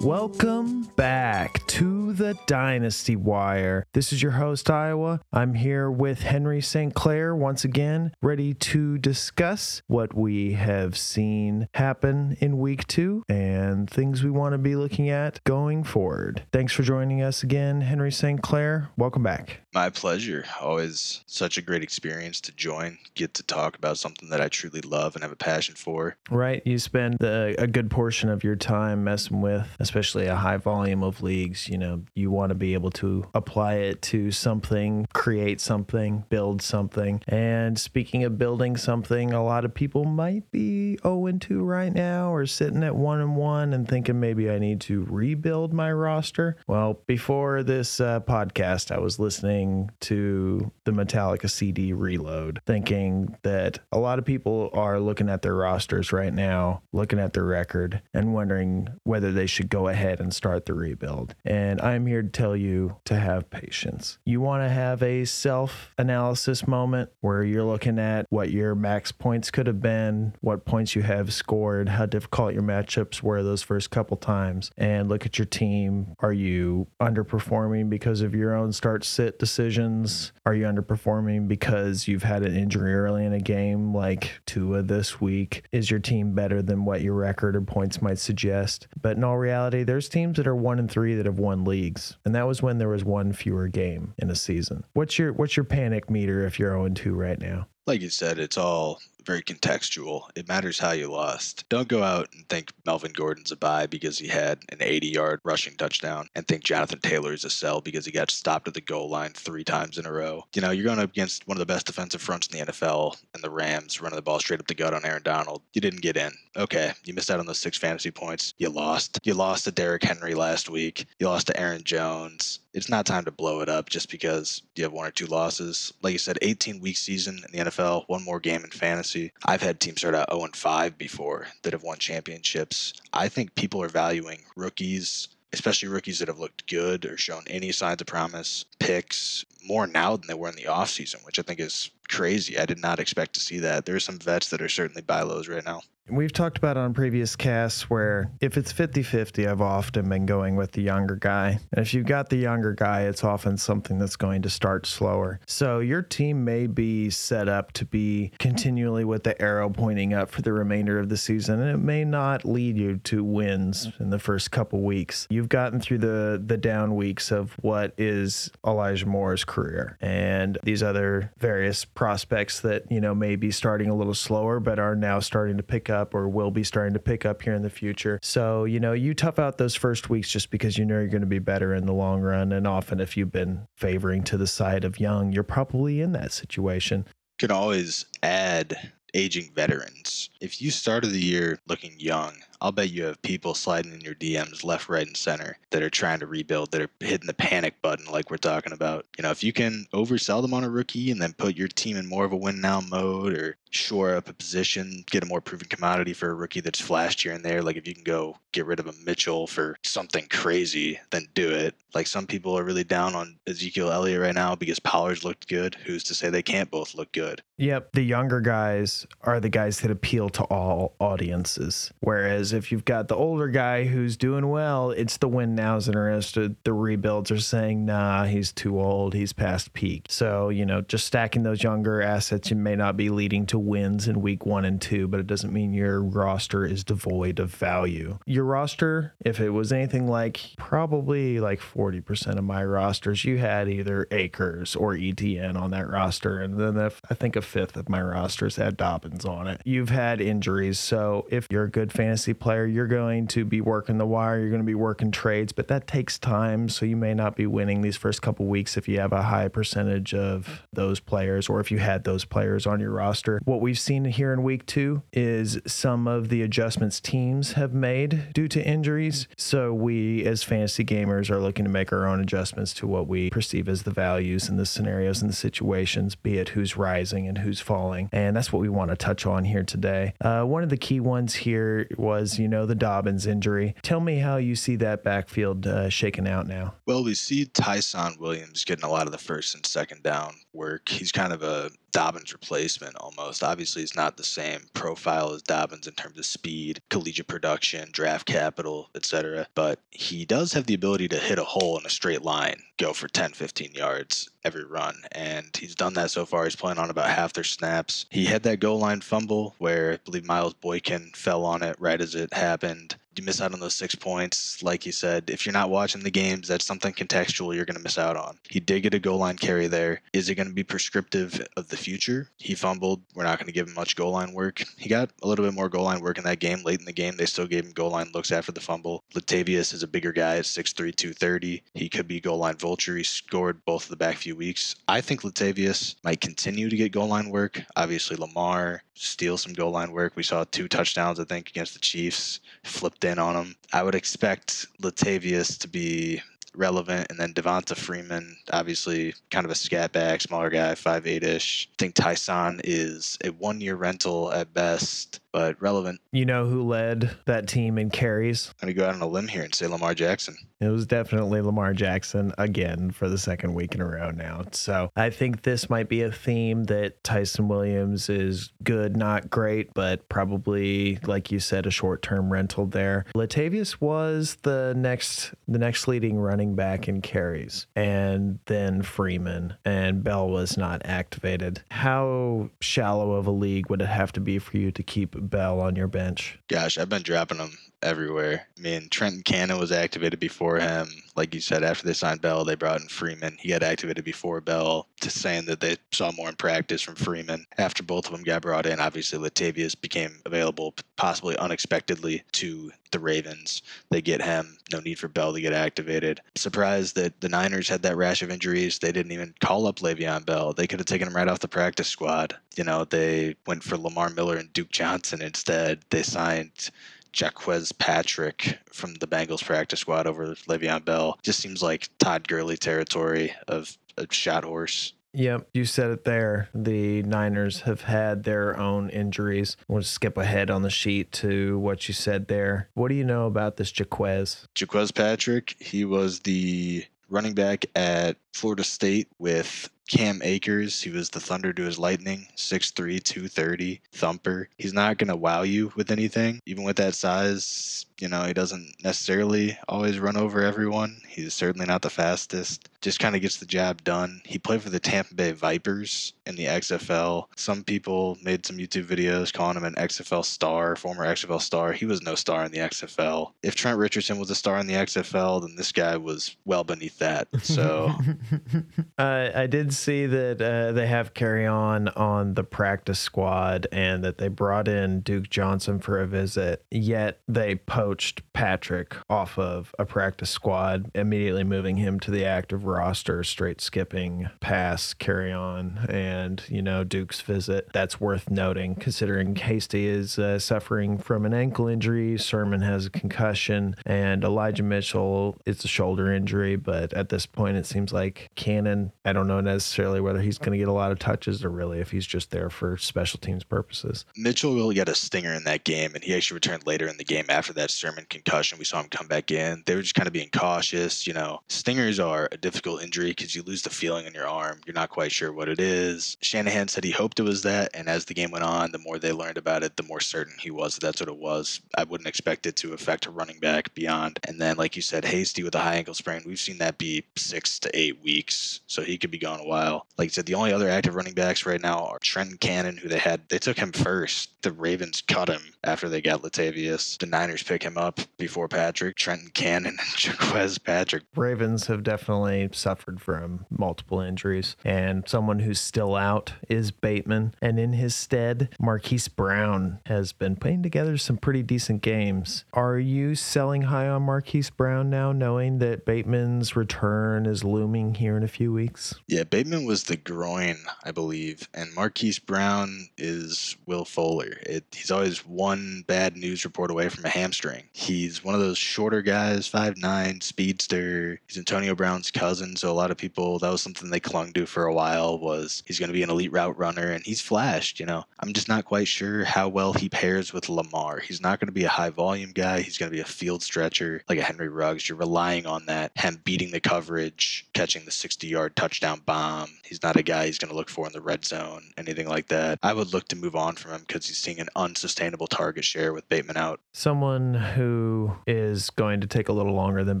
Welcome 0.00 0.84
back 0.94 1.66
to 1.66 2.12
the 2.12 2.38
Dynasty 2.46 3.16
Wire. 3.16 3.84
This 3.94 4.12
is 4.12 4.22
your 4.22 4.32
host, 4.32 4.70
Iowa. 4.70 5.20
I'm 5.32 5.54
here 5.54 5.90
with 5.90 6.22
Henry 6.22 6.60
St. 6.60 6.94
Clair 6.94 7.34
once 7.34 7.64
again, 7.64 8.12
ready 8.22 8.54
to 8.54 8.96
discuss 8.98 9.82
what 9.88 10.14
we 10.14 10.52
have 10.52 10.96
seen 10.96 11.68
happen 11.74 12.36
in 12.40 12.58
week 12.58 12.86
two 12.86 13.24
and 13.28 13.90
things 13.90 14.22
we 14.22 14.30
want 14.30 14.52
to 14.52 14.58
be 14.58 14.76
looking 14.76 15.10
at 15.10 15.42
going 15.42 15.82
forward. 15.82 16.44
Thanks 16.52 16.72
for 16.72 16.84
joining 16.84 17.20
us 17.20 17.42
again, 17.42 17.80
Henry 17.80 18.12
St. 18.12 18.40
Clair. 18.40 18.90
Welcome 18.96 19.24
back. 19.24 19.62
My 19.78 19.90
pleasure. 19.90 20.44
Always 20.60 21.22
such 21.26 21.56
a 21.56 21.62
great 21.62 21.84
experience 21.84 22.40
to 22.40 22.52
join, 22.52 22.98
get 23.14 23.32
to 23.34 23.44
talk 23.44 23.76
about 23.76 23.96
something 23.96 24.28
that 24.30 24.40
I 24.40 24.48
truly 24.48 24.80
love 24.80 25.14
and 25.14 25.22
have 25.22 25.30
a 25.30 25.36
passion 25.36 25.76
for. 25.76 26.16
Right. 26.32 26.60
You 26.64 26.80
spend 26.80 27.18
the, 27.20 27.54
a 27.56 27.68
good 27.68 27.88
portion 27.88 28.28
of 28.28 28.42
your 28.42 28.56
time 28.56 29.04
messing 29.04 29.40
with, 29.40 29.68
especially 29.78 30.26
a 30.26 30.34
high 30.34 30.56
volume 30.56 31.04
of 31.04 31.22
leagues. 31.22 31.68
You 31.68 31.78
know, 31.78 32.02
you 32.16 32.28
want 32.28 32.50
to 32.50 32.56
be 32.56 32.74
able 32.74 32.90
to 32.90 33.26
apply 33.34 33.74
it 33.74 34.02
to 34.02 34.32
something, 34.32 35.06
create 35.14 35.60
something, 35.60 36.24
build 36.28 36.60
something. 36.60 37.22
And 37.28 37.78
speaking 37.78 38.24
of 38.24 38.36
building 38.36 38.76
something, 38.76 39.32
a 39.32 39.44
lot 39.44 39.64
of 39.64 39.74
people 39.74 40.04
might 40.04 40.50
be 40.50 40.98
0 41.04 41.30
2 41.38 41.62
right 41.62 41.94
now 41.94 42.34
or 42.34 42.46
sitting 42.46 42.82
at 42.82 42.96
1 42.96 43.20
and 43.20 43.36
1 43.36 43.72
and 43.72 43.86
thinking 43.86 44.18
maybe 44.18 44.50
I 44.50 44.58
need 44.58 44.80
to 44.80 45.06
rebuild 45.08 45.72
my 45.72 45.92
roster. 45.92 46.56
Well, 46.66 47.00
before 47.06 47.62
this 47.62 48.00
uh, 48.00 48.18
podcast, 48.18 48.90
I 48.90 48.98
was 48.98 49.20
listening 49.20 49.67
to 50.00 50.70
the 50.84 50.92
Metallica 50.92 51.50
CD 51.50 51.92
Reload, 51.92 52.60
thinking 52.66 53.36
that 53.42 53.78
a 53.92 53.98
lot 53.98 54.18
of 54.18 54.24
people 54.24 54.70
are 54.72 55.00
looking 55.00 55.28
at 55.28 55.42
their 55.42 55.54
rosters 55.54 56.12
right 56.12 56.32
now, 56.32 56.82
looking 56.92 57.18
at 57.18 57.32
their 57.32 57.44
record, 57.44 58.02
and 58.14 58.34
wondering 58.34 58.88
whether 59.04 59.32
they 59.32 59.46
should 59.46 59.68
go 59.68 59.88
ahead 59.88 60.20
and 60.20 60.32
start 60.32 60.66
the 60.66 60.74
rebuild. 60.74 61.34
And 61.44 61.80
I'm 61.80 62.06
here 62.06 62.22
to 62.22 62.28
tell 62.28 62.56
you 62.56 62.96
to 63.04 63.16
have 63.18 63.50
patience. 63.50 64.18
You 64.24 64.40
want 64.40 64.62
to 64.62 64.68
have 64.68 65.02
a 65.02 65.24
self 65.24 65.94
analysis 65.98 66.66
moment 66.66 67.10
where 67.20 67.42
you're 67.42 67.64
looking 67.64 67.98
at 67.98 68.26
what 68.30 68.50
your 68.50 68.74
max 68.74 69.12
points 69.12 69.50
could 69.50 69.66
have 69.66 69.80
been, 69.80 70.34
what 70.40 70.64
points 70.64 70.94
you 70.94 71.02
have 71.02 71.32
scored, 71.32 71.88
how 71.88 72.06
difficult 72.06 72.54
your 72.54 72.62
matchups 72.62 73.22
were 73.22 73.42
those 73.42 73.62
first 73.62 73.90
couple 73.90 74.16
times, 74.16 74.70
and 74.76 75.08
look 75.08 75.26
at 75.26 75.38
your 75.38 75.46
team. 75.46 76.14
Are 76.20 76.32
you 76.32 76.86
underperforming 77.00 77.90
because 77.90 78.20
of 78.20 78.34
your 78.34 78.54
own 78.54 78.72
start 78.72 79.04
sit 79.04 79.38
decisions? 79.48 80.32
Are 80.44 80.52
you 80.52 80.66
underperforming 80.66 81.48
because 81.48 82.06
you've 82.06 82.22
had 82.22 82.42
an 82.42 82.54
injury 82.54 82.94
early 82.94 83.24
in 83.24 83.32
a 83.32 83.40
game 83.40 83.94
like 83.94 84.42
Tua 84.44 84.82
this 84.82 85.22
week? 85.22 85.64
Is 85.72 85.90
your 85.90 86.00
team 86.00 86.34
better 86.34 86.60
than 86.60 86.84
what 86.84 87.00
your 87.00 87.14
record 87.14 87.56
or 87.56 87.62
points 87.62 88.02
might 88.02 88.18
suggest? 88.18 88.88
But 89.00 89.16
in 89.16 89.24
all 89.24 89.38
reality, 89.38 89.84
there's 89.84 90.10
teams 90.10 90.36
that 90.36 90.46
are 90.46 90.54
one 90.54 90.78
and 90.78 90.90
three 90.90 91.14
that 91.14 91.24
have 91.24 91.38
won 91.38 91.64
leagues, 91.64 92.18
and 92.26 92.34
that 92.34 92.46
was 92.46 92.62
when 92.62 92.76
there 92.76 92.90
was 92.90 93.06
one 93.06 93.32
fewer 93.32 93.68
game 93.68 94.12
in 94.18 94.28
a 94.28 94.34
season. 94.34 94.84
What's 94.92 95.18
your 95.18 95.32
what's 95.32 95.56
your 95.56 95.64
panic 95.64 96.10
meter 96.10 96.44
if 96.44 96.58
you're 96.58 96.72
0 96.72 96.90
2 96.90 97.14
right 97.14 97.40
now? 97.40 97.66
Like 97.86 98.02
you 98.02 98.10
said, 98.10 98.38
it's 98.38 98.58
all 98.58 99.00
very 99.28 99.42
contextual. 99.42 100.22
It 100.34 100.48
matters 100.48 100.78
how 100.78 100.92
you 100.92 101.12
lost. 101.12 101.68
Don't 101.68 101.86
go 101.86 102.02
out 102.02 102.28
and 102.32 102.48
think 102.48 102.72
Melvin 102.86 103.12
Gordon's 103.12 103.52
a 103.52 103.56
buy 103.56 103.86
because 103.86 104.18
he 104.18 104.26
had 104.26 104.60
an 104.70 104.78
80 104.80 105.08
yard 105.08 105.40
rushing 105.44 105.76
touchdown 105.76 106.28
and 106.34 106.48
think 106.48 106.64
Jonathan 106.64 106.98
Taylor 107.00 107.34
is 107.34 107.44
a 107.44 107.50
sell 107.50 107.82
because 107.82 108.06
he 108.06 108.10
got 108.10 108.30
stopped 108.30 108.68
at 108.68 108.72
the 108.72 108.80
goal 108.80 109.10
line 109.10 109.32
three 109.32 109.64
times 109.64 109.98
in 109.98 110.06
a 110.06 110.12
row. 110.12 110.46
You 110.54 110.62
know, 110.62 110.70
you're 110.70 110.86
going 110.86 110.98
up 110.98 111.10
against 111.10 111.46
one 111.46 111.58
of 111.58 111.60
the 111.60 111.66
best 111.66 111.84
defensive 111.84 112.22
fronts 112.22 112.46
in 112.46 112.58
the 112.58 112.72
NFL 112.72 113.18
and 113.34 113.44
the 113.44 113.50
Rams 113.50 114.00
running 114.00 114.16
the 114.16 114.22
ball 114.22 114.40
straight 114.40 114.60
up 114.60 114.66
the 114.66 114.74
gut 114.74 114.94
on 114.94 115.04
Aaron 115.04 115.22
Donald. 115.22 115.60
You 115.74 115.82
didn't 115.82 116.00
get 116.00 116.16
in. 116.16 116.32
Okay, 116.56 116.92
you 117.04 117.12
missed 117.12 117.30
out 117.30 117.38
on 117.38 117.46
those 117.46 117.58
six 117.58 117.76
fantasy 117.76 118.10
points. 118.10 118.54
You 118.56 118.70
lost. 118.70 119.20
You 119.24 119.34
lost 119.34 119.64
to 119.64 119.72
Derrick 119.72 120.04
Henry 120.04 120.34
last 120.34 120.70
week. 120.70 121.04
You 121.18 121.28
lost 121.28 121.48
to 121.48 121.60
Aaron 121.60 121.84
Jones. 121.84 122.60
It's 122.78 122.88
not 122.88 123.06
time 123.06 123.24
to 123.24 123.32
blow 123.32 123.60
it 123.60 123.68
up 123.68 123.90
just 123.90 124.08
because 124.08 124.62
you 124.76 124.84
have 124.84 124.92
one 124.92 125.08
or 125.08 125.10
two 125.10 125.26
losses. 125.26 125.92
Like 126.00 126.12
you 126.12 126.18
said, 126.20 126.38
18 126.42 126.80
week 126.80 126.96
season 126.96 127.40
in 127.44 127.64
the 127.64 127.70
NFL, 127.70 128.04
one 128.06 128.24
more 128.24 128.38
game 128.38 128.62
in 128.62 128.70
fantasy. 128.70 129.32
I've 129.44 129.62
had 129.62 129.80
teams 129.80 129.98
start 129.98 130.14
out 130.14 130.30
0 130.30 130.46
5 130.54 130.96
before 130.96 131.48
that 131.64 131.72
have 131.72 131.82
won 131.82 131.98
championships. 131.98 132.92
I 133.12 133.28
think 133.28 133.56
people 133.56 133.82
are 133.82 133.88
valuing 133.88 134.42
rookies, 134.54 135.26
especially 135.52 135.88
rookies 135.88 136.20
that 136.20 136.28
have 136.28 136.38
looked 136.38 136.68
good 136.70 137.04
or 137.04 137.16
shown 137.16 137.42
any 137.48 137.72
signs 137.72 138.00
of 138.00 138.06
promise, 138.06 138.64
picks 138.78 139.44
more 139.64 139.88
now 139.88 140.16
than 140.16 140.28
they 140.28 140.34
were 140.34 140.48
in 140.48 140.54
the 140.54 140.62
offseason, 140.62 141.26
which 141.26 141.40
I 141.40 141.42
think 141.42 141.58
is 141.58 141.90
crazy. 142.08 142.60
I 142.60 142.64
did 142.64 142.78
not 142.78 143.00
expect 143.00 143.34
to 143.34 143.40
see 143.40 143.58
that. 143.58 143.86
There 143.86 143.96
are 143.96 144.00
some 144.00 144.20
vets 144.20 144.50
that 144.50 144.62
are 144.62 144.68
certainly 144.68 145.02
buy 145.02 145.22
lows 145.22 145.48
right 145.48 145.64
now. 145.64 145.82
We've 146.10 146.32
talked 146.32 146.56
about 146.56 146.78
on 146.78 146.94
previous 146.94 147.36
casts 147.36 147.90
where 147.90 148.30
if 148.40 148.56
it's 148.56 148.72
50 148.72 149.02
50, 149.02 149.46
I've 149.46 149.60
often 149.60 150.08
been 150.08 150.24
going 150.24 150.56
with 150.56 150.72
the 150.72 150.80
younger 150.80 151.16
guy. 151.16 151.58
And 151.72 151.84
if 151.84 151.92
you've 151.92 152.06
got 152.06 152.30
the 152.30 152.36
younger 152.36 152.72
guy, 152.72 153.02
it's 153.02 153.24
often 153.24 153.58
something 153.58 153.98
that's 153.98 154.16
going 154.16 154.42
to 154.42 154.50
start 154.50 154.86
slower. 154.86 155.40
So 155.46 155.80
your 155.80 156.00
team 156.00 156.44
may 156.44 156.66
be 156.66 157.10
set 157.10 157.48
up 157.48 157.72
to 157.72 157.84
be 157.84 158.32
continually 158.38 159.04
with 159.04 159.24
the 159.24 159.40
arrow 159.40 159.68
pointing 159.68 160.14
up 160.14 160.30
for 160.30 160.40
the 160.40 160.52
remainder 160.52 160.98
of 160.98 161.10
the 161.10 161.16
season, 161.16 161.60
and 161.60 161.70
it 161.70 161.78
may 161.78 162.04
not 162.04 162.44
lead 162.44 162.78
you 162.78 162.96
to 163.04 163.22
wins 163.22 163.88
in 164.00 164.08
the 164.08 164.18
first 164.18 164.50
couple 164.50 164.80
weeks. 164.80 165.26
You've 165.28 165.50
gotten 165.50 165.80
through 165.80 165.98
the, 165.98 166.42
the 166.44 166.56
down 166.56 166.96
weeks 166.96 167.30
of 167.30 167.54
what 167.60 167.92
is 167.98 168.50
Elijah 168.66 169.06
Moore's 169.06 169.44
career 169.44 169.98
and 170.00 170.56
these 170.62 170.82
other 170.82 171.32
various 171.38 171.84
prospects 171.84 172.60
that, 172.60 172.90
you 172.90 173.00
know, 173.00 173.14
may 173.14 173.36
be 173.36 173.50
starting 173.50 173.90
a 173.90 173.94
little 173.94 174.14
slower, 174.14 174.58
but 174.58 174.78
are 174.78 174.96
now 174.96 175.20
starting 175.20 175.58
to 175.58 175.62
pick 175.62 175.90
up 175.90 175.97
up 175.98 176.14
or 176.14 176.28
will 176.28 176.50
be 176.50 176.64
starting 176.64 176.94
to 176.94 177.00
pick 177.00 177.26
up 177.26 177.42
here 177.42 177.54
in 177.54 177.62
the 177.62 177.70
future. 177.70 178.18
So, 178.22 178.64
you 178.64 178.80
know, 178.80 178.92
you 178.92 179.14
tough 179.14 179.38
out 179.38 179.58
those 179.58 179.74
first 179.74 180.08
weeks 180.08 180.30
just 180.30 180.50
because 180.50 180.78
you 180.78 180.84
know 180.84 180.94
you're 180.94 181.08
going 181.08 181.20
to 181.20 181.26
be 181.26 181.38
better 181.38 181.74
in 181.74 181.86
the 181.86 181.92
long 181.92 182.20
run. 182.20 182.52
And 182.52 182.66
often, 182.66 183.00
if 183.00 183.16
you've 183.16 183.32
been 183.32 183.66
favoring 183.76 184.22
to 184.24 184.36
the 184.36 184.46
side 184.46 184.84
of 184.84 185.00
young, 185.00 185.32
you're 185.32 185.42
probably 185.42 186.00
in 186.00 186.12
that 186.12 186.32
situation. 186.32 187.06
Can 187.38 187.50
always 187.50 188.06
add 188.22 188.92
aging 189.14 189.50
veterans. 189.54 190.30
If 190.40 190.60
you 190.60 190.70
started 190.70 191.10
the 191.10 191.20
year 191.20 191.58
looking 191.68 191.94
young, 191.98 192.34
I'll 192.60 192.72
bet 192.72 192.90
you 192.90 193.04
have 193.04 193.22
people 193.22 193.54
sliding 193.54 193.92
in 193.92 194.00
your 194.00 194.14
DMs 194.14 194.64
left, 194.64 194.88
right, 194.88 195.06
and 195.06 195.16
center 195.16 195.58
that 195.70 195.82
are 195.82 195.90
trying 195.90 196.20
to 196.20 196.26
rebuild, 196.26 196.72
that 196.72 196.80
are 196.80 196.90
hitting 197.00 197.26
the 197.26 197.34
panic 197.34 197.80
button 197.82 198.06
like 198.06 198.30
we're 198.30 198.36
talking 198.36 198.72
about. 198.72 199.06
You 199.16 199.22
know, 199.22 199.30
if 199.30 199.44
you 199.44 199.52
can 199.52 199.86
oversell 199.92 200.42
them 200.42 200.54
on 200.54 200.64
a 200.64 200.70
rookie 200.70 201.10
and 201.10 201.20
then 201.20 201.32
put 201.34 201.56
your 201.56 201.68
team 201.68 201.96
in 201.96 202.06
more 202.06 202.24
of 202.24 202.32
a 202.32 202.36
win 202.36 202.60
now 202.60 202.80
mode 202.80 203.34
or 203.34 203.56
shore 203.70 204.14
up 204.14 204.28
a 204.28 204.32
position, 204.32 205.04
get 205.10 205.22
a 205.22 205.26
more 205.26 205.40
proven 205.40 205.68
commodity 205.68 206.12
for 206.12 206.30
a 206.30 206.34
rookie 206.34 206.60
that's 206.60 206.80
flashed 206.80 207.22
here 207.22 207.32
and 207.32 207.44
there, 207.44 207.62
like 207.62 207.76
if 207.76 207.86
you 207.86 207.94
can 207.94 208.04
go 208.04 208.38
get 208.52 208.66
rid 208.66 208.80
of 208.80 208.86
a 208.86 208.94
Mitchell 209.04 209.46
for 209.46 209.76
something 209.84 210.26
crazy, 210.30 210.98
then 211.10 211.26
do 211.34 211.50
it. 211.50 211.74
Like 211.94 212.06
some 212.06 212.26
people 212.26 212.56
are 212.58 212.64
really 212.64 212.84
down 212.84 213.14
on 213.14 213.36
Ezekiel 213.46 213.90
Elliott 213.90 214.20
right 214.20 214.34
now 214.34 214.54
because 214.54 214.78
Pollard's 214.78 215.24
looked 215.24 215.48
good. 215.48 215.74
Who's 215.74 216.04
to 216.04 216.14
say 216.14 216.30
they 216.30 216.42
can't 216.42 216.70
both 216.70 216.94
look 216.94 217.12
good? 217.12 217.42
Yep. 217.58 217.92
The 217.92 218.02
younger 218.02 218.40
guys 218.40 219.06
are 219.22 219.40
the 219.40 219.48
guys 219.48 219.80
that 219.80 219.90
appeal 219.90 220.28
to 220.30 220.44
all 220.44 220.94
audiences. 221.00 221.92
Whereas 222.00 222.47
if 222.52 222.72
you've 222.72 222.84
got 222.84 223.08
the 223.08 223.16
older 223.16 223.48
guy 223.48 223.84
who's 223.84 224.16
doing 224.16 224.48
well, 224.48 224.90
it's 224.90 225.16
the 225.16 225.28
win 225.28 225.54
nows 225.54 225.88
interested. 225.88 226.56
The 226.64 226.72
rebuilds 226.72 227.30
are 227.30 227.38
saying, 227.38 227.84
nah, 227.84 228.24
he's 228.24 228.52
too 228.52 228.80
old. 228.80 229.14
He's 229.14 229.32
past 229.32 229.72
peak. 229.72 230.06
So, 230.08 230.48
you 230.48 230.66
know, 230.66 230.80
just 230.82 231.06
stacking 231.06 231.42
those 231.42 231.62
younger 231.62 232.02
assets, 232.02 232.50
you 232.50 232.56
may 232.56 232.76
not 232.76 232.96
be 232.96 233.10
leading 233.10 233.46
to 233.46 233.58
wins 233.58 234.08
in 234.08 234.20
week 234.20 234.46
one 234.46 234.64
and 234.64 234.80
two, 234.80 235.08
but 235.08 235.20
it 235.20 235.26
doesn't 235.26 235.52
mean 235.52 235.72
your 235.72 236.02
roster 236.02 236.64
is 236.64 236.84
devoid 236.84 237.38
of 237.38 237.54
value. 237.54 238.18
Your 238.26 238.44
roster, 238.44 239.14
if 239.24 239.40
it 239.40 239.50
was 239.50 239.72
anything 239.72 240.08
like 240.08 240.40
probably 240.56 241.40
like 241.40 241.60
40% 241.60 242.38
of 242.38 242.44
my 242.44 242.64
rosters, 242.64 243.24
you 243.24 243.38
had 243.38 243.68
either 243.68 244.06
Akers 244.10 244.76
or 244.76 244.94
ETN 244.94 245.60
on 245.60 245.70
that 245.70 245.88
roster. 245.88 246.40
And 246.40 246.58
then 246.58 246.76
if, 246.76 247.00
I 247.10 247.14
think 247.14 247.36
a 247.36 247.42
fifth 247.42 247.76
of 247.76 247.88
my 247.88 248.00
rosters 248.00 248.56
had 248.56 248.76
Dobbins 248.76 249.24
on 249.24 249.46
it. 249.46 249.60
You've 249.64 249.90
had 249.90 250.20
injuries. 250.20 250.78
So 250.78 251.26
if 251.30 251.46
you're 251.50 251.64
a 251.64 251.70
good 251.70 251.92
fantasy 251.92 252.34
player, 252.40 252.66
you're 252.66 252.86
going 252.86 253.26
to 253.28 253.44
be 253.44 253.60
working 253.60 253.98
the 253.98 254.06
wire, 254.06 254.38
you're 254.38 254.50
going 254.50 254.62
to 254.62 254.66
be 254.66 254.74
working 254.74 255.10
trades, 255.10 255.52
but 255.52 255.68
that 255.68 255.86
takes 255.86 256.18
time. 256.18 256.68
So 256.68 256.86
you 256.86 256.96
may 256.96 257.14
not 257.14 257.36
be 257.36 257.46
winning 257.46 257.82
these 257.82 257.96
first 257.96 258.22
couple 258.22 258.46
weeks 258.46 258.76
if 258.76 258.88
you 258.88 259.00
have 259.00 259.12
a 259.12 259.22
high 259.22 259.48
percentage 259.48 260.14
of 260.14 260.66
those 260.72 261.00
players 261.00 261.48
or 261.48 261.60
if 261.60 261.70
you 261.70 261.78
had 261.78 262.04
those 262.04 262.24
players 262.24 262.66
on 262.66 262.80
your 262.80 262.90
roster. 262.90 263.40
What 263.44 263.60
we've 263.60 263.78
seen 263.78 264.04
here 264.04 264.32
in 264.32 264.42
week 264.42 264.66
two 264.66 265.02
is 265.12 265.58
some 265.66 266.06
of 266.06 266.28
the 266.28 266.42
adjustments 266.42 267.00
teams 267.00 267.52
have 267.52 267.72
made 267.72 268.32
due 268.32 268.48
to 268.48 268.64
injuries. 268.64 269.28
So 269.36 269.72
we, 269.72 270.24
as 270.24 270.42
fantasy 270.42 270.84
gamers, 270.84 271.30
are 271.30 271.40
looking 271.40 271.64
to 271.64 271.70
make 271.70 271.92
our 271.92 272.06
own 272.06 272.20
adjustments 272.20 272.72
to 272.74 272.86
what 272.86 273.08
we 273.08 273.30
perceive 273.30 273.68
as 273.68 273.82
the 273.82 273.90
values 273.90 274.48
and 274.48 274.58
the 274.58 274.66
scenarios 274.66 275.22
and 275.22 275.30
the 275.30 275.36
situations, 275.36 276.14
be 276.14 276.38
it 276.38 276.50
who's 276.50 276.76
rising 276.76 277.26
and 277.26 277.38
who's 277.38 277.60
falling. 277.60 278.08
And 278.12 278.36
that's 278.36 278.52
what 278.52 278.60
we 278.60 278.68
want 278.68 278.90
to 278.90 278.96
touch 278.96 279.26
on 279.26 279.44
here 279.44 279.62
today. 279.62 280.12
Uh, 280.20 280.42
one 280.42 280.62
of 280.62 280.68
the 280.68 280.76
key 280.76 281.00
ones 281.00 281.34
here 281.34 281.88
was, 281.96 282.27
you 282.36 282.48
know, 282.48 282.66
the 282.66 282.74
Dobbins 282.74 283.26
injury. 283.26 283.76
Tell 283.82 284.00
me 284.00 284.18
how 284.18 284.38
you 284.38 284.56
see 284.56 284.74
that 284.76 285.04
backfield 285.04 285.68
uh, 285.68 285.88
shaking 285.88 286.26
out 286.26 286.48
now. 286.48 286.74
Well, 286.84 287.04
we 287.04 287.14
see 287.14 287.44
Tyson 287.44 288.16
Williams 288.18 288.64
getting 288.64 288.84
a 288.84 288.90
lot 288.90 289.06
of 289.06 289.12
the 289.12 289.18
first 289.18 289.54
and 289.54 289.64
second 289.64 290.02
down 290.02 290.34
work. 290.52 290.88
He's 290.88 291.12
kind 291.12 291.32
of 291.32 291.44
a 291.44 291.70
Dobbins 291.92 292.32
replacement 292.32 292.96
almost. 292.96 293.42
Obviously, 293.42 293.82
he's 293.82 293.96
not 293.96 294.16
the 294.16 294.24
same 294.24 294.62
profile 294.74 295.32
as 295.32 295.42
Dobbins 295.42 295.86
in 295.86 295.94
terms 295.94 296.18
of 296.18 296.26
speed, 296.26 296.80
collegiate 296.90 297.28
production, 297.28 297.88
draft 297.92 298.26
capital, 298.26 298.90
etc. 298.94 299.46
But 299.54 299.80
he 299.90 300.24
does 300.24 300.52
have 300.52 300.66
the 300.66 300.74
ability 300.74 301.08
to 301.08 301.18
hit 301.18 301.38
a 301.38 301.44
hole 301.44 301.78
in 301.78 301.86
a 301.86 301.90
straight 301.90 302.22
line, 302.22 302.60
go 302.76 302.92
for 302.92 303.08
10, 303.08 303.32
15 303.32 303.72
yards 303.72 304.30
every 304.44 304.64
run. 304.64 304.96
And 305.12 305.54
he's 305.56 305.74
done 305.74 305.94
that 305.94 306.10
so 306.10 306.24
far. 306.24 306.44
He's 306.44 306.56
playing 306.56 306.78
on 306.78 306.90
about 306.90 307.10
half 307.10 307.32
their 307.32 307.44
snaps. 307.44 308.06
He 308.10 308.24
had 308.24 308.42
that 308.44 308.60
goal 308.60 308.78
line 308.78 309.00
fumble 309.00 309.54
where 309.58 309.92
I 309.92 309.96
believe 310.04 310.26
Miles 310.26 310.54
Boykin 310.54 311.10
fell 311.14 311.44
on 311.44 311.62
it 311.62 311.76
right 311.78 312.00
as 312.00 312.14
it 312.14 312.32
happened 312.32 312.96
you 313.18 313.24
miss 313.24 313.40
out 313.40 313.52
on 313.52 313.60
those 313.60 313.74
six 313.74 313.94
points. 313.94 314.62
Like 314.62 314.86
you 314.86 314.92
said, 314.92 315.28
if 315.28 315.44
you're 315.44 315.52
not 315.52 315.70
watching 315.70 316.02
the 316.02 316.10
games, 316.10 316.48
that's 316.48 316.64
something 316.64 316.92
contextual 316.92 317.54
you're 317.54 317.64
going 317.64 317.76
to 317.76 317.82
miss 317.82 317.98
out 317.98 318.16
on. 318.16 318.38
He 318.48 318.60
did 318.60 318.82
get 318.82 318.94
a 318.94 318.98
goal 318.98 319.18
line 319.18 319.36
carry 319.36 319.66
there. 319.66 320.00
Is 320.12 320.28
it 320.28 320.36
going 320.36 320.48
to 320.48 320.54
be 320.54 320.62
prescriptive 320.62 321.44
of 321.56 321.68
the 321.68 321.76
future? 321.76 322.30
He 322.38 322.54
fumbled. 322.54 323.02
We're 323.14 323.24
not 323.24 323.38
going 323.38 323.46
to 323.46 323.52
give 323.52 323.68
him 323.68 323.74
much 323.74 323.96
goal 323.96 324.12
line 324.12 324.32
work. 324.32 324.62
He 324.76 324.88
got 324.88 325.10
a 325.22 325.26
little 325.26 325.44
bit 325.44 325.54
more 325.54 325.68
goal 325.68 325.84
line 325.84 326.00
work 326.00 326.18
in 326.18 326.24
that 326.24 326.38
game. 326.38 326.62
Late 326.62 326.78
in 326.78 326.86
the 326.86 326.92
game, 326.92 327.16
they 327.16 327.26
still 327.26 327.46
gave 327.46 327.64
him 327.64 327.72
goal 327.72 327.90
line 327.90 328.10
looks 328.14 328.30
after 328.30 328.52
the 328.52 328.60
fumble. 328.60 329.02
Latavius 329.14 329.74
is 329.74 329.82
a 329.82 329.88
bigger 329.88 330.12
guy 330.12 330.36
at 330.36 330.44
6'3, 330.44 330.94
230. 330.94 331.62
He 331.74 331.88
could 331.88 332.06
be 332.06 332.20
goal 332.20 332.38
line 332.38 332.56
vulture. 332.56 332.96
He 332.96 333.02
scored 333.02 333.64
both 333.64 333.84
of 333.84 333.90
the 333.90 333.96
back 333.96 334.16
few 334.16 334.36
weeks. 334.36 334.76
I 334.86 335.00
think 335.00 335.22
Latavius 335.22 335.96
might 336.04 336.20
continue 336.20 336.68
to 336.68 336.76
get 336.76 336.92
goal 336.92 337.08
line 337.08 337.30
work. 337.30 337.62
Obviously, 337.76 338.16
Lamar 338.16 338.82
steal 338.98 339.38
some 339.38 339.52
goal 339.52 339.70
line 339.70 339.92
work. 339.92 340.16
We 340.16 340.22
saw 340.22 340.44
two 340.44 340.68
touchdowns, 340.68 341.20
I 341.20 341.24
think, 341.24 341.48
against 341.48 341.74
the 341.74 341.80
Chiefs, 341.80 342.40
flipped 342.64 343.04
in 343.04 343.18
on 343.18 343.34
them. 343.34 343.56
I 343.72 343.82
would 343.82 343.94
expect 343.94 344.66
Latavius 344.82 345.58
to 345.58 345.68
be 345.68 346.20
relevant. 346.54 347.06
And 347.10 347.18
then 347.18 347.32
Devonta 347.34 347.76
Freeman, 347.76 348.36
obviously 348.52 349.14
kind 349.30 349.44
of 349.44 349.50
a 349.50 349.54
scat 349.54 349.92
back, 349.92 350.20
smaller 350.20 350.50
guy, 350.50 350.74
five 350.74 351.06
eight 351.06 351.24
ish. 351.24 351.68
I 351.72 351.74
think 351.78 351.94
Tyson 351.94 352.60
is 352.64 353.18
a 353.24 353.30
one 353.30 353.60
year 353.60 353.76
rental 353.76 354.32
at 354.32 354.52
best 354.52 355.20
but 355.32 355.60
relevant. 355.60 356.00
You 356.10 356.24
know 356.24 356.46
who 356.46 356.66
led 356.66 357.16
that 357.26 357.46
team 357.46 357.78
in 357.78 357.90
carries? 357.90 358.48
I'm 358.48 358.66
going 358.66 358.74
to 358.74 358.80
go 358.80 358.88
out 358.88 358.94
on 358.94 359.02
a 359.02 359.06
limb 359.06 359.28
here 359.28 359.42
and 359.42 359.54
say 359.54 359.66
Lamar 359.66 359.94
Jackson. 359.94 360.36
It 360.60 360.68
was 360.68 360.86
definitely 360.86 361.40
Lamar 361.40 361.72
Jackson 361.74 362.32
again 362.38 362.90
for 362.90 363.08
the 363.08 363.18
second 363.18 363.54
week 363.54 363.74
in 363.74 363.80
a 363.80 363.86
row 363.86 364.10
now. 364.10 364.42
So 364.52 364.90
I 364.96 365.10
think 365.10 365.42
this 365.42 365.70
might 365.70 365.88
be 365.88 366.02
a 366.02 366.10
theme 366.10 366.64
that 366.64 367.04
Tyson 367.04 367.46
Williams 367.46 368.08
is 368.08 368.50
good, 368.64 368.96
not 368.96 369.30
great, 369.30 369.72
but 369.74 370.08
probably, 370.08 370.98
like 371.06 371.30
you 371.30 371.38
said, 371.38 371.66
a 371.66 371.70
short 371.70 372.02
term 372.02 372.32
rental 372.32 372.66
there. 372.66 373.04
Latavius 373.14 373.80
was 373.80 374.38
the 374.42 374.74
next 374.76 375.32
the 375.46 375.58
next 375.58 375.86
leading 375.86 376.18
running 376.38 376.54
back 376.54 376.86
in 376.86 377.02
carries, 377.02 377.66
and 377.74 378.38
then 378.46 378.80
Freeman 378.80 379.54
and 379.64 380.04
Bell 380.04 380.28
was 380.28 380.56
not 380.56 380.80
activated. 380.84 381.64
How 381.72 382.48
shallow 382.60 383.14
of 383.14 383.26
a 383.26 383.32
league 383.32 383.68
would 383.68 383.82
it 383.82 383.88
have 383.88 384.12
to 384.12 384.20
be 384.20 384.38
for 384.38 384.56
you 384.56 384.70
to 384.70 384.82
keep 384.84 385.16
Bell 385.18 385.60
on 385.60 385.74
your 385.74 385.88
bench? 385.88 386.38
Gosh, 386.46 386.78
I've 386.78 386.88
been 386.88 387.02
dropping 387.02 387.38
him 387.38 387.58
everywhere. 387.82 388.46
I 388.58 388.60
mean, 388.60 388.88
Trenton 388.88 389.22
Cannon 389.22 389.58
was 389.58 389.72
activated 389.72 390.20
before 390.20 390.58
him. 390.58 390.88
Like 391.16 391.34
you 391.34 391.40
said, 391.40 391.62
after 391.62 391.86
they 391.86 391.92
signed 391.92 392.20
Bell, 392.20 392.44
they 392.44 392.54
brought 392.54 392.80
in 392.80 392.88
Freeman. 392.88 393.36
He 393.38 393.48
got 393.50 393.62
activated 393.62 394.04
before 394.04 394.40
Bell, 394.40 394.86
to 395.00 395.10
saying 395.10 395.46
that 395.46 395.60
they 395.60 395.76
saw 395.92 396.10
more 396.12 396.28
in 396.28 396.36
practice 396.36 396.82
from 396.82 396.94
Freeman. 396.94 397.46
After 397.56 397.82
both 397.82 398.06
of 398.06 398.12
them 398.12 398.22
got 398.22 398.42
brought 398.42 398.66
in, 398.66 398.80
obviously 398.80 399.18
Latavius 399.18 399.80
became 399.80 400.20
available, 400.26 400.74
possibly 400.96 401.36
unexpectedly, 401.38 402.22
to 402.32 402.70
the 402.90 402.98
Ravens. 402.98 403.62
They 403.90 404.00
get 404.00 404.22
him. 404.22 404.58
No 404.72 404.80
need 404.80 404.98
for 404.98 405.08
Bell 405.08 405.32
to 405.32 405.40
get 405.40 405.52
activated. 405.52 406.20
Surprised 406.36 406.94
that 406.96 407.20
the 407.20 407.28
Niners 407.28 407.68
had 407.68 407.82
that 407.82 407.96
rash 407.96 408.22
of 408.22 408.30
injuries. 408.30 408.78
They 408.78 408.92
didn't 408.92 409.12
even 409.12 409.34
call 409.40 409.66
up 409.66 409.76
Le'Veon 409.80 410.24
Bell. 410.24 410.52
They 410.52 410.66
could 410.66 410.80
have 410.80 410.86
taken 410.86 411.08
him 411.08 411.16
right 411.16 411.28
off 411.28 411.40
the 411.40 411.48
practice 411.48 411.88
squad. 411.88 412.34
You 412.56 412.64
know, 412.64 412.84
they 412.84 413.36
went 413.46 413.62
for 413.62 413.76
Lamar 413.76 414.10
Miller 414.10 414.36
and 414.36 414.52
Duke 414.52 414.70
Johnson 414.70 415.22
instead. 415.22 415.80
They 415.90 416.02
signed 416.02 416.70
Jaquez 417.18 417.72
Patrick 417.72 418.58
from 418.72 418.94
the 418.94 419.06
Bengals 419.06 419.44
practice 419.44 419.80
squad 419.80 420.06
over 420.06 420.34
Le'Veon 420.48 420.84
Bell. 420.84 421.18
Just 421.22 421.40
seems 421.40 421.62
like 421.62 421.88
Todd 421.98 422.28
Gurley 422.28 422.56
territory 422.56 423.32
of 423.48 423.76
a 423.96 424.06
shot 424.10 424.44
horse. 424.44 424.92
Yep, 425.14 425.48
you 425.54 425.64
said 425.64 425.90
it 425.90 426.04
there. 426.04 426.48
The 426.54 427.02
Niners 427.02 427.62
have 427.62 427.80
had 427.80 428.24
their 428.24 428.56
own 428.56 428.90
injuries. 428.90 429.56
We'll 429.66 429.82
skip 429.82 430.16
ahead 430.16 430.50
on 430.50 430.62
the 430.62 430.70
sheet 430.70 431.10
to 431.12 431.58
what 431.58 431.88
you 431.88 431.94
said 431.94 432.28
there. 432.28 432.68
What 432.74 432.88
do 432.88 432.94
you 432.94 433.04
know 433.04 433.26
about 433.26 433.56
this 433.56 433.76
Jaquez? 433.76 434.46
Jaquez 434.56 434.92
Patrick, 434.92 435.56
he 435.58 435.84
was 435.84 436.20
the 436.20 436.84
running 437.08 437.32
back 437.32 437.64
at 437.74 438.16
Florida 438.32 438.64
State 438.64 439.08
with 439.18 439.70
Cam 439.88 440.20
Akers, 440.22 440.82
he 440.82 440.90
was 440.90 441.10
the 441.10 441.20
thunder 441.20 441.52
to 441.52 441.62
his 441.62 441.78
lightning, 441.78 442.28
6'3, 442.36 443.02
230, 443.02 443.80
thumper. 443.92 444.48
He's 444.58 444.74
not 444.74 444.98
going 444.98 445.08
to 445.08 445.16
wow 445.16 445.42
you 445.42 445.72
with 445.76 445.90
anything. 445.90 446.40
Even 446.44 446.62
with 446.62 446.76
that 446.76 446.94
size, 446.94 447.86
you 447.98 448.08
know, 448.08 448.24
he 448.24 448.34
doesn't 448.34 448.76
necessarily 448.84 449.58
always 449.66 449.98
run 449.98 450.16
over 450.16 450.42
everyone. 450.42 451.00
He's 451.08 451.34
certainly 451.34 451.66
not 451.66 451.82
the 451.82 451.90
fastest. 451.90 452.68
Just 452.80 453.00
kind 453.00 453.16
of 453.16 453.22
gets 453.22 453.38
the 453.38 453.46
job 453.46 453.82
done. 453.82 454.20
He 454.24 454.38
played 454.38 454.62
for 454.62 454.70
the 454.70 454.78
Tampa 454.78 455.14
Bay 455.14 455.32
Vipers 455.32 456.12
in 456.26 456.36
the 456.36 456.44
XFL. 456.44 457.26
Some 457.36 457.64
people 457.64 458.18
made 458.22 458.46
some 458.46 458.58
YouTube 458.58 458.84
videos 458.84 459.32
calling 459.32 459.56
him 459.56 459.64
an 459.64 459.74
XFL 459.74 460.24
star, 460.24 460.76
former 460.76 461.06
XFL 461.06 461.40
star. 461.40 461.72
He 461.72 461.86
was 461.86 462.02
no 462.02 462.14
star 462.14 462.44
in 462.44 462.52
the 462.52 462.58
XFL. 462.58 463.32
If 463.42 463.56
Trent 463.56 463.78
Richardson 463.78 464.18
was 464.18 464.30
a 464.30 464.34
star 464.34 464.58
in 464.58 464.66
the 464.66 464.74
XFL, 464.74 465.40
then 465.40 465.56
this 465.56 465.72
guy 465.72 465.96
was 465.96 466.36
well 466.44 466.62
beneath 466.62 466.98
that. 466.98 467.26
So 467.42 467.90
uh, 468.98 469.30
I 469.34 469.46
did 469.46 469.72
see 469.72 470.06
that 470.06 470.40
uh, 470.40 470.72
they 470.72 470.86
have 470.86 471.14
Cannon 471.14 471.88
on 471.88 472.34
the 472.34 472.44
practice 472.44 472.98
squad 472.98 473.66
and 473.72 474.04
that 474.04 474.18
they 474.18 474.28
brought 474.28 474.68
in 474.68 475.00
Duke 475.00 475.30
Johnson 475.30 475.78
for 475.78 476.00
a 476.00 476.06
visit, 476.06 476.64
yet 476.70 477.20
they 477.28 477.56
poached 477.56 478.22
Patrick 478.32 478.96
off 479.08 479.38
of 479.38 479.74
a 479.78 479.84
practice 479.84 480.30
squad, 480.30 480.90
immediately 480.94 481.44
moving 481.44 481.76
him 481.76 482.00
to 482.00 482.10
the 482.10 482.24
active 482.24 482.64
roster, 482.64 483.22
straight 483.24 483.60
skipping 483.60 484.28
pass, 484.40 484.94
Cannon, 484.94 485.78
and, 485.88 486.42
you 486.48 486.62
know, 486.62 486.84
Duke's 486.84 487.20
visit. 487.20 487.68
That's 487.72 488.00
worth 488.00 488.30
noting 488.30 488.74
considering 488.74 489.36
Hasty 489.36 489.86
is 489.86 490.18
uh, 490.18 490.38
suffering 490.38 490.98
from 490.98 491.24
an 491.24 491.34
ankle 491.34 491.68
injury, 491.68 492.18
Sermon 492.18 492.62
has 492.62 492.86
a 492.86 492.90
concussion, 492.90 493.74
and 493.84 494.24
Elijah 494.24 494.62
Mitchell, 494.62 495.36
it's 495.44 495.64
a 495.64 495.68
shoulder 495.68 496.12
injury, 496.12 496.56
but 496.56 496.92
at 496.92 497.08
this 497.08 497.26
point 497.26 497.56
it 497.56 497.66
seems 497.66 497.92
like 497.92 498.07
like 498.08 498.30
Cannon. 498.34 498.92
I 499.04 499.12
don't 499.12 499.28
know 499.28 499.40
necessarily 499.40 500.00
whether 500.00 500.20
he's 500.20 500.38
going 500.38 500.52
to 500.52 500.58
get 500.58 500.68
a 500.68 500.72
lot 500.72 500.92
of 500.92 500.98
touches 500.98 501.44
or 501.44 501.50
really 501.50 501.78
if 501.80 501.90
he's 501.90 502.06
just 502.06 502.30
there 502.30 502.48
for 502.48 502.76
special 502.78 503.18
teams 503.20 503.44
purposes. 503.44 504.06
Mitchell 504.16 504.54
will 504.54 504.72
get 504.72 504.88
a 504.88 504.94
stinger 504.94 505.34
in 505.34 505.44
that 505.44 505.64
game, 505.64 505.94
and 505.94 506.02
he 506.02 506.14
actually 506.14 506.36
returned 506.36 506.66
later 506.66 506.88
in 506.88 506.96
the 506.96 507.04
game 507.04 507.26
after 507.28 507.52
that 507.52 507.70
Sermon 507.70 508.06
concussion. 508.08 508.58
We 508.58 508.64
saw 508.64 508.80
him 508.80 508.88
come 508.88 509.08
back 509.08 509.30
in. 509.30 509.62
They 509.66 509.74
were 509.74 509.82
just 509.82 509.94
kind 509.94 510.06
of 510.06 510.12
being 510.12 510.30
cautious. 510.30 511.06
You 511.06 511.12
know, 511.12 511.40
stingers 511.48 512.00
are 512.00 512.28
a 512.32 512.36
difficult 512.36 512.82
injury 512.82 513.10
because 513.10 513.34
you 513.34 513.42
lose 513.42 513.62
the 513.62 513.70
feeling 513.70 514.06
in 514.06 514.14
your 514.14 514.26
arm. 514.26 514.60
You're 514.66 514.74
not 514.74 514.90
quite 514.90 515.12
sure 515.12 515.32
what 515.32 515.48
it 515.48 515.60
is. 515.60 516.16
Shanahan 516.22 516.68
said 516.68 516.84
he 516.84 516.90
hoped 516.90 517.20
it 517.20 517.24
was 517.24 517.42
that, 517.42 517.70
and 517.74 517.88
as 517.88 518.06
the 518.06 518.14
game 518.14 518.30
went 518.30 518.44
on, 518.44 518.72
the 518.72 518.78
more 518.78 518.98
they 518.98 519.12
learned 519.12 519.38
about 519.38 519.62
it, 519.62 519.76
the 519.76 519.82
more 519.82 520.00
certain 520.00 520.34
he 520.38 520.50
was 520.50 520.74
that 520.74 520.86
that's 520.86 521.00
what 521.00 521.08
it 521.08 521.16
was. 521.16 521.60
I 521.76 521.84
wouldn't 521.84 522.08
expect 522.08 522.46
it 522.46 522.56
to 522.56 522.72
affect 522.72 523.06
a 523.06 523.10
running 523.10 523.38
back 523.38 523.74
beyond. 523.74 524.18
And 524.26 524.40
then, 524.40 524.56
like 524.56 524.76
you 524.76 524.82
said, 524.82 525.04
Hasty 525.04 525.42
with 525.42 525.54
a 525.54 525.60
high 525.60 525.76
ankle 525.76 525.94
sprain, 525.94 526.22
we've 526.24 526.38
seen 526.38 526.58
that 526.58 526.78
be 526.78 527.04
six 527.16 527.58
to 527.60 527.70
eight 527.78 527.97
weeks, 528.02 528.60
so 528.66 528.82
he 528.82 528.98
could 528.98 529.10
be 529.10 529.18
gone 529.18 529.40
a 529.40 529.46
while. 529.46 529.86
Like 529.96 530.06
you 530.06 530.10
said, 530.10 530.26
the 530.26 530.34
only 530.34 530.52
other 530.52 530.68
active 530.68 530.94
running 530.94 531.14
backs 531.14 531.46
right 531.46 531.60
now 531.60 531.84
are 531.86 531.98
Trenton 531.98 532.38
Cannon, 532.38 532.76
who 532.76 532.88
they 532.88 532.98
had. 532.98 533.28
They 533.28 533.38
took 533.38 533.58
him 533.58 533.72
first. 533.72 534.30
The 534.42 534.52
Ravens 534.52 535.02
cut 535.02 535.28
him 535.28 535.42
after 535.64 535.88
they 535.88 536.00
got 536.00 536.22
Latavius. 536.22 536.98
The 536.98 537.06
Niners 537.06 537.42
pick 537.42 537.62
him 537.62 537.76
up 537.76 538.00
before 538.16 538.48
Patrick, 538.48 538.96
Trenton 538.96 539.30
Cannon, 539.34 539.76
and 539.78 540.04
Jaquez 540.04 540.58
Patrick. 540.58 541.04
Ravens 541.16 541.66
have 541.66 541.82
definitely 541.82 542.48
suffered 542.52 543.00
from 543.00 543.46
multiple 543.50 544.00
injuries, 544.00 544.56
and 544.64 545.08
someone 545.08 545.40
who's 545.40 545.60
still 545.60 545.96
out 545.96 546.34
is 546.48 546.70
Bateman. 546.70 547.34
And 547.40 547.58
in 547.58 547.72
his 547.72 547.94
stead, 547.94 548.54
Marquise 548.60 549.08
Brown 549.08 549.80
has 549.86 550.12
been 550.12 550.36
putting 550.36 550.62
together 550.62 550.96
some 550.96 551.16
pretty 551.16 551.42
decent 551.42 551.82
games. 551.82 552.44
Are 552.52 552.78
you 552.78 553.14
selling 553.14 553.62
high 553.62 553.88
on 553.88 554.02
Marquise 554.02 554.50
Brown 554.50 554.90
now, 554.90 555.12
knowing 555.12 555.58
that 555.58 555.84
Bateman's 555.84 556.56
return 556.56 557.26
is 557.26 557.44
looming 557.44 557.87
here 557.94 558.16
in 558.16 558.22
a 558.22 558.28
few 558.28 558.52
weeks? 558.52 558.94
Yeah, 559.06 559.24
Bateman 559.24 559.64
was 559.64 559.84
the 559.84 559.96
groin, 559.96 560.56
I 560.84 560.90
believe, 560.90 561.48
and 561.54 561.74
Marquise 561.74 562.18
Brown 562.18 562.88
is 562.96 563.56
Will 563.66 563.84
Fuller. 563.84 564.38
It, 564.42 564.64
he's 564.72 564.90
always 564.90 565.26
one 565.26 565.84
bad 565.86 566.16
news 566.16 566.44
report 566.44 566.70
away 566.70 566.88
from 566.88 567.04
a 567.04 567.08
hamstring. 567.08 567.64
He's 567.72 568.24
one 568.24 568.34
of 568.34 568.40
those 568.40 568.58
shorter 568.58 569.02
guys, 569.02 569.46
five 569.46 569.76
nine, 569.76 570.20
speedster. 570.20 571.20
He's 571.26 571.38
Antonio 571.38 571.74
Brown's 571.74 572.10
cousin, 572.10 572.56
so 572.56 572.70
a 572.70 572.74
lot 572.74 572.90
of 572.90 572.96
people 572.96 573.38
that 573.38 573.50
was 573.50 573.62
something 573.62 573.90
they 573.90 574.00
clung 574.00 574.32
to 574.32 574.46
for 574.46 574.64
a 574.64 574.74
while 574.74 575.18
was 575.18 575.62
he's 575.66 575.78
going 575.78 575.88
to 575.88 575.94
be 575.94 576.02
an 576.02 576.10
elite 576.10 576.32
route 576.32 576.58
runner, 576.58 576.90
and 576.90 577.04
he's 577.04 577.20
flashed. 577.20 577.80
You 577.80 577.86
know, 577.86 578.04
I'm 578.20 578.32
just 578.32 578.48
not 578.48 578.64
quite 578.64 578.88
sure 578.88 579.24
how 579.24 579.48
well 579.48 579.72
he 579.72 579.88
pairs 579.88 580.32
with 580.32 580.48
Lamar. 580.48 581.00
He's 581.00 581.20
not 581.20 581.40
going 581.40 581.48
to 581.48 581.52
be 581.52 581.64
a 581.64 581.68
high 581.68 581.90
volume 581.90 582.32
guy. 582.32 582.60
He's 582.60 582.78
going 582.78 582.90
to 582.90 582.96
be 582.96 583.00
a 583.00 583.04
field 583.04 583.42
stretcher 583.42 584.02
like 584.08 584.18
a 584.18 584.22
Henry 584.22 584.48
Ruggs. 584.48 584.88
You're 584.88 584.98
relying 584.98 585.46
on 585.46 585.66
that 585.66 585.92
him 585.94 586.20
beating 586.24 586.50
the 586.50 586.60
coverage, 586.60 587.46
catching 587.52 587.77
the 587.84 587.90
60 587.90 588.26
yard 588.26 588.56
touchdown 588.56 589.00
bomb. 589.04 589.50
He's 589.64 589.82
not 589.82 589.96
a 589.96 590.02
guy 590.02 590.26
he's 590.26 590.38
going 590.38 590.50
to 590.50 590.56
look 590.56 590.70
for 590.70 590.86
in 590.86 590.92
the 590.92 591.00
red 591.00 591.24
zone, 591.24 591.70
anything 591.76 592.08
like 592.08 592.28
that. 592.28 592.58
I 592.62 592.72
would 592.72 592.92
look 592.92 593.08
to 593.08 593.16
move 593.16 593.36
on 593.36 593.56
from 593.56 593.72
him 593.72 593.84
because 593.86 594.06
he's 594.06 594.18
seeing 594.18 594.40
an 594.40 594.48
unsustainable 594.56 595.26
target 595.26 595.64
share 595.64 595.92
with 595.92 596.08
Bateman 596.08 596.36
out. 596.36 596.60
Someone 596.72 597.34
who 597.34 598.16
is 598.26 598.70
going 598.70 599.00
to 599.00 599.06
take 599.06 599.28
a 599.28 599.32
little 599.32 599.54
longer 599.54 599.84
than 599.84 600.00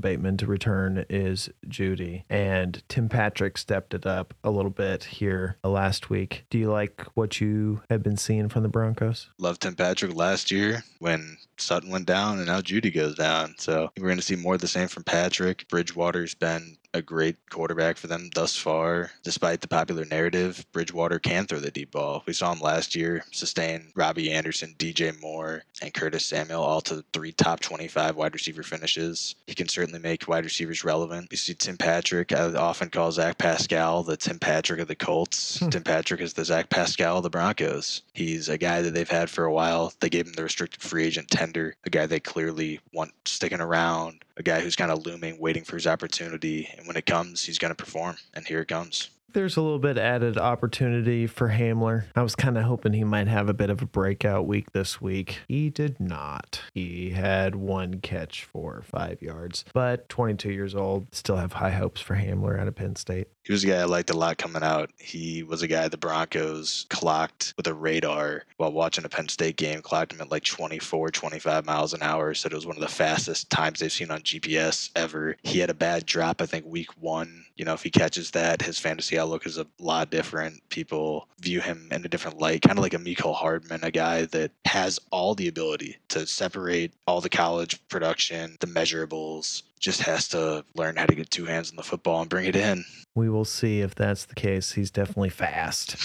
Bateman 0.00 0.36
to 0.38 0.46
return 0.46 1.04
is 1.08 1.48
Jeudy. 1.66 2.24
And 2.30 2.82
Tim 2.88 3.08
Patrick 3.08 3.58
stepped 3.58 3.94
it 3.94 4.06
up 4.06 4.34
a 4.42 4.50
little 4.50 4.70
bit 4.70 5.04
here 5.04 5.58
last 5.64 6.10
week. 6.10 6.44
Do 6.50 6.58
you 6.58 6.70
like 6.70 7.02
what 7.14 7.40
you 7.40 7.82
have 7.90 8.02
been 8.02 8.16
seeing 8.16 8.48
from 8.48 8.62
the 8.62 8.68
Broncos? 8.68 9.30
Love 9.38 9.58
Tim 9.58 9.74
Patrick 9.74 10.14
last 10.14 10.50
year 10.50 10.84
when 10.98 11.36
Sutton 11.58 11.90
went 11.90 12.06
down 12.06 12.38
and 12.38 12.46
now 12.46 12.60
Jeudy 12.60 12.94
goes 12.94 13.14
down. 13.14 13.54
So 13.58 13.90
we're 13.96 14.06
going 14.06 14.16
to 14.16 14.22
see 14.22 14.36
more 14.36 14.54
of 14.54 14.60
the 14.60 14.68
same 14.68 14.88
from 14.88 15.04
Patrick. 15.04 15.68
Bridgewater's 15.68 16.34
been 16.34 16.76
a 16.94 17.02
great 17.02 17.36
quarterback 17.50 17.96
for 17.96 18.06
them 18.06 18.30
thus 18.34 18.56
far. 18.56 19.10
Despite 19.22 19.60
the 19.60 19.68
popular 19.68 20.04
narrative, 20.04 20.64
Bridgewater 20.72 21.18
can 21.18 21.46
throw 21.46 21.58
the 21.58 21.70
deep 21.70 21.92
ball. 21.92 22.22
We 22.26 22.32
saw 22.32 22.52
him 22.52 22.60
last 22.60 22.94
year 22.94 23.24
sustain 23.30 23.92
Robbie 23.94 24.32
Anderson, 24.32 24.74
DJ 24.78 25.18
Moore, 25.20 25.62
and 25.82 25.92
Curtis 25.92 26.24
Samuel 26.24 26.62
all 26.62 26.80
to 26.82 27.04
three 27.12 27.32
top 27.32 27.60
25 27.60 28.16
wide 28.16 28.34
receiver 28.34 28.62
finishes. 28.62 29.36
He 29.46 29.54
can 29.54 29.68
certainly 29.68 30.00
make 30.00 30.28
wide 30.28 30.44
receivers 30.44 30.84
relevant. 30.84 31.28
You 31.30 31.36
see 31.36 31.54
Tim 31.54 31.76
Patrick, 31.76 32.32
I 32.32 32.54
often 32.54 32.90
call 32.90 33.12
Zach 33.12 33.38
Pascal 33.38 34.02
the 34.02 34.16
Tim 34.16 34.38
Patrick 34.38 34.80
of 34.80 34.88
the 34.88 34.96
Colts. 34.96 35.58
Hmm. 35.60 35.68
Tim 35.68 35.82
Patrick 35.82 36.20
is 36.20 36.32
the 36.32 36.44
Zach 36.44 36.70
Pascal 36.70 37.18
of 37.18 37.22
the 37.22 37.30
Broncos. 37.30 38.02
He's 38.14 38.48
a 38.48 38.58
guy 38.58 38.82
that 38.82 38.94
they've 38.94 39.08
had 39.08 39.30
for 39.30 39.44
a 39.44 39.52
while. 39.52 39.92
They 40.00 40.08
gave 40.08 40.26
him 40.26 40.32
the 40.32 40.42
restricted 40.42 40.82
free 40.82 41.04
agent 41.04 41.28
tender, 41.30 41.76
a 41.84 41.90
guy 41.90 42.06
they 42.06 42.20
clearly 42.20 42.80
want 42.92 43.12
sticking 43.24 43.60
around, 43.60 44.24
a 44.38 44.42
guy 44.42 44.60
who's 44.60 44.76
kind 44.76 44.92
of 44.92 45.04
looming, 45.04 45.38
waiting 45.38 45.64
for 45.64 45.76
his 45.76 45.86
opportunity. 45.86 46.72
And 46.78 46.86
when 46.86 46.96
it 46.96 47.06
comes, 47.06 47.44
he's 47.44 47.58
going 47.58 47.72
to 47.72 47.74
perform. 47.74 48.16
And 48.34 48.46
here 48.46 48.60
it 48.60 48.68
comes. 48.68 49.10
There's 49.32 49.58
a 49.58 49.62
little 49.62 49.78
bit 49.78 49.98
added 49.98 50.38
opportunity 50.38 51.26
for 51.26 51.50
Hamler. 51.50 52.04
I 52.16 52.22
was 52.22 52.34
kind 52.34 52.56
of 52.56 52.64
hoping 52.64 52.94
he 52.94 53.04
might 53.04 53.28
have 53.28 53.48
a 53.50 53.54
bit 53.54 53.68
of 53.68 53.82
a 53.82 53.86
breakout 53.86 54.46
week 54.46 54.72
this 54.72 55.02
week. 55.02 55.40
He 55.48 55.68
did 55.68 56.00
not. 56.00 56.62
He 56.72 57.10
had 57.10 57.54
one 57.54 58.00
catch 58.00 58.44
for 58.44 58.82
five 58.82 59.20
yards, 59.20 59.66
but 59.74 60.08
22 60.08 60.50
years 60.50 60.74
old, 60.74 61.14
still 61.14 61.36
have 61.36 61.52
high 61.52 61.72
hopes 61.72 62.00
for 62.00 62.16
Hamler 62.16 62.58
out 62.58 62.68
of 62.68 62.74
Penn 62.74 62.96
State. 62.96 63.28
He 63.44 63.52
was 63.52 63.64
a 63.64 63.66
guy 63.66 63.80
I 63.80 63.84
liked 63.84 64.10
a 64.10 64.16
lot 64.16 64.38
coming 64.38 64.62
out. 64.62 64.90
He 64.98 65.42
was 65.42 65.62
a 65.62 65.68
guy 65.68 65.88
the 65.88 65.96
Broncos 65.98 66.86
clocked 66.88 67.52
with 67.56 67.66
a 67.66 67.74
radar 67.74 68.44
while 68.56 68.72
watching 68.72 69.04
a 69.04 69.08
Penn 69.10 69.28
State 69.28 69.56
game, 69.56 69.82
clocked 69.82 70.12
him 70.12 70.20
at 70.22 70.30
like 70.30 70.44
24, 70.44 71.10
25 71.10 71.66
miles 71.66 71.92
an 71.92 72.02
hour. 72.02 72.32
Said 72.32 72.52
it 72.52 72.56
was 72.56 72.66
one 72.66 72.76
of 72.76 72.82
the 72.82 72.88
fastest 72.88 73.50
times 73.50 73.80
they've 73.80 73.92
seen 73.92 74.10
on 74.10 74.20
GPS 74.20 74.90
ever. 74.96 75.36
He 75.42 75.58
had 75.58 75.70
a 75.70 75.74
bad 75.74 76.06
drop, 76.06 76.40
I 76.40 76.46
think, 76.46 76.64
week 76.66 76.88
one. 76.98 77.44
You 77.58 77.64
know, 77.64 77.74
if 77.74 77.82
he 77.82 77.90
catches 77.90 78.30
that, 78.30 78.62
his 78.62 78.78
fantasy 78.78 79.18
outlook 79.18 79.44
is 79.44 79.58
a 79.58 79.66
lot 79.80 80.10
different. 80.10 80.66
People 80.70 81.28
view 81.40 81.60
him 81.60 81.88
in 81.90 82.04
a 82.04 82.08
different 82.08 82.38
light, 82.38 82.62
kind 82.62 82.78
of 82.78 82.82
like 82.82 82.94
a 82.94 82.98
Mecole 82.98 83.34
Hardman, 83.34 83.80
a 83.82 83.90
guy 83.90 84.26
that 84.26 84.52
has 84.64 85.00
all 85.10 85.34
the 85.34 85.48
ability 85.48 85.96
to 86.10 86.24
separate 86.26 86.92
all 87.06 87.20
the 87.20 87.28
college 87.28 87.76
production, 87.88 88.56
the 88.60 88.68
measurables, 88.68 89.64
just 89.78 90.02
has 90.02 90.28
to 90.28 90.64
learn 90.74 90.96
how 90.96 91.06
to 91.06 91.14
get 91.14 91.30
two 91.30 91.44
hands 91.44 91.70
on 91.70 91.76
the 91.76 91.82
football 91.82 92.20
and 92.20 92.30
bring 92.30 92.46
it 92.46 92.56
in. 92.56 92.84
We 93.14 93.28
will 93.28 93.44
see 93.44 93.80
if 93.80 93.96
that's 93.96 94.26
the 94.26 94.36
case. 94.36 94.72
He's 94.72 94.92
definitely 94.92 95.30
fast. 95.30 95.96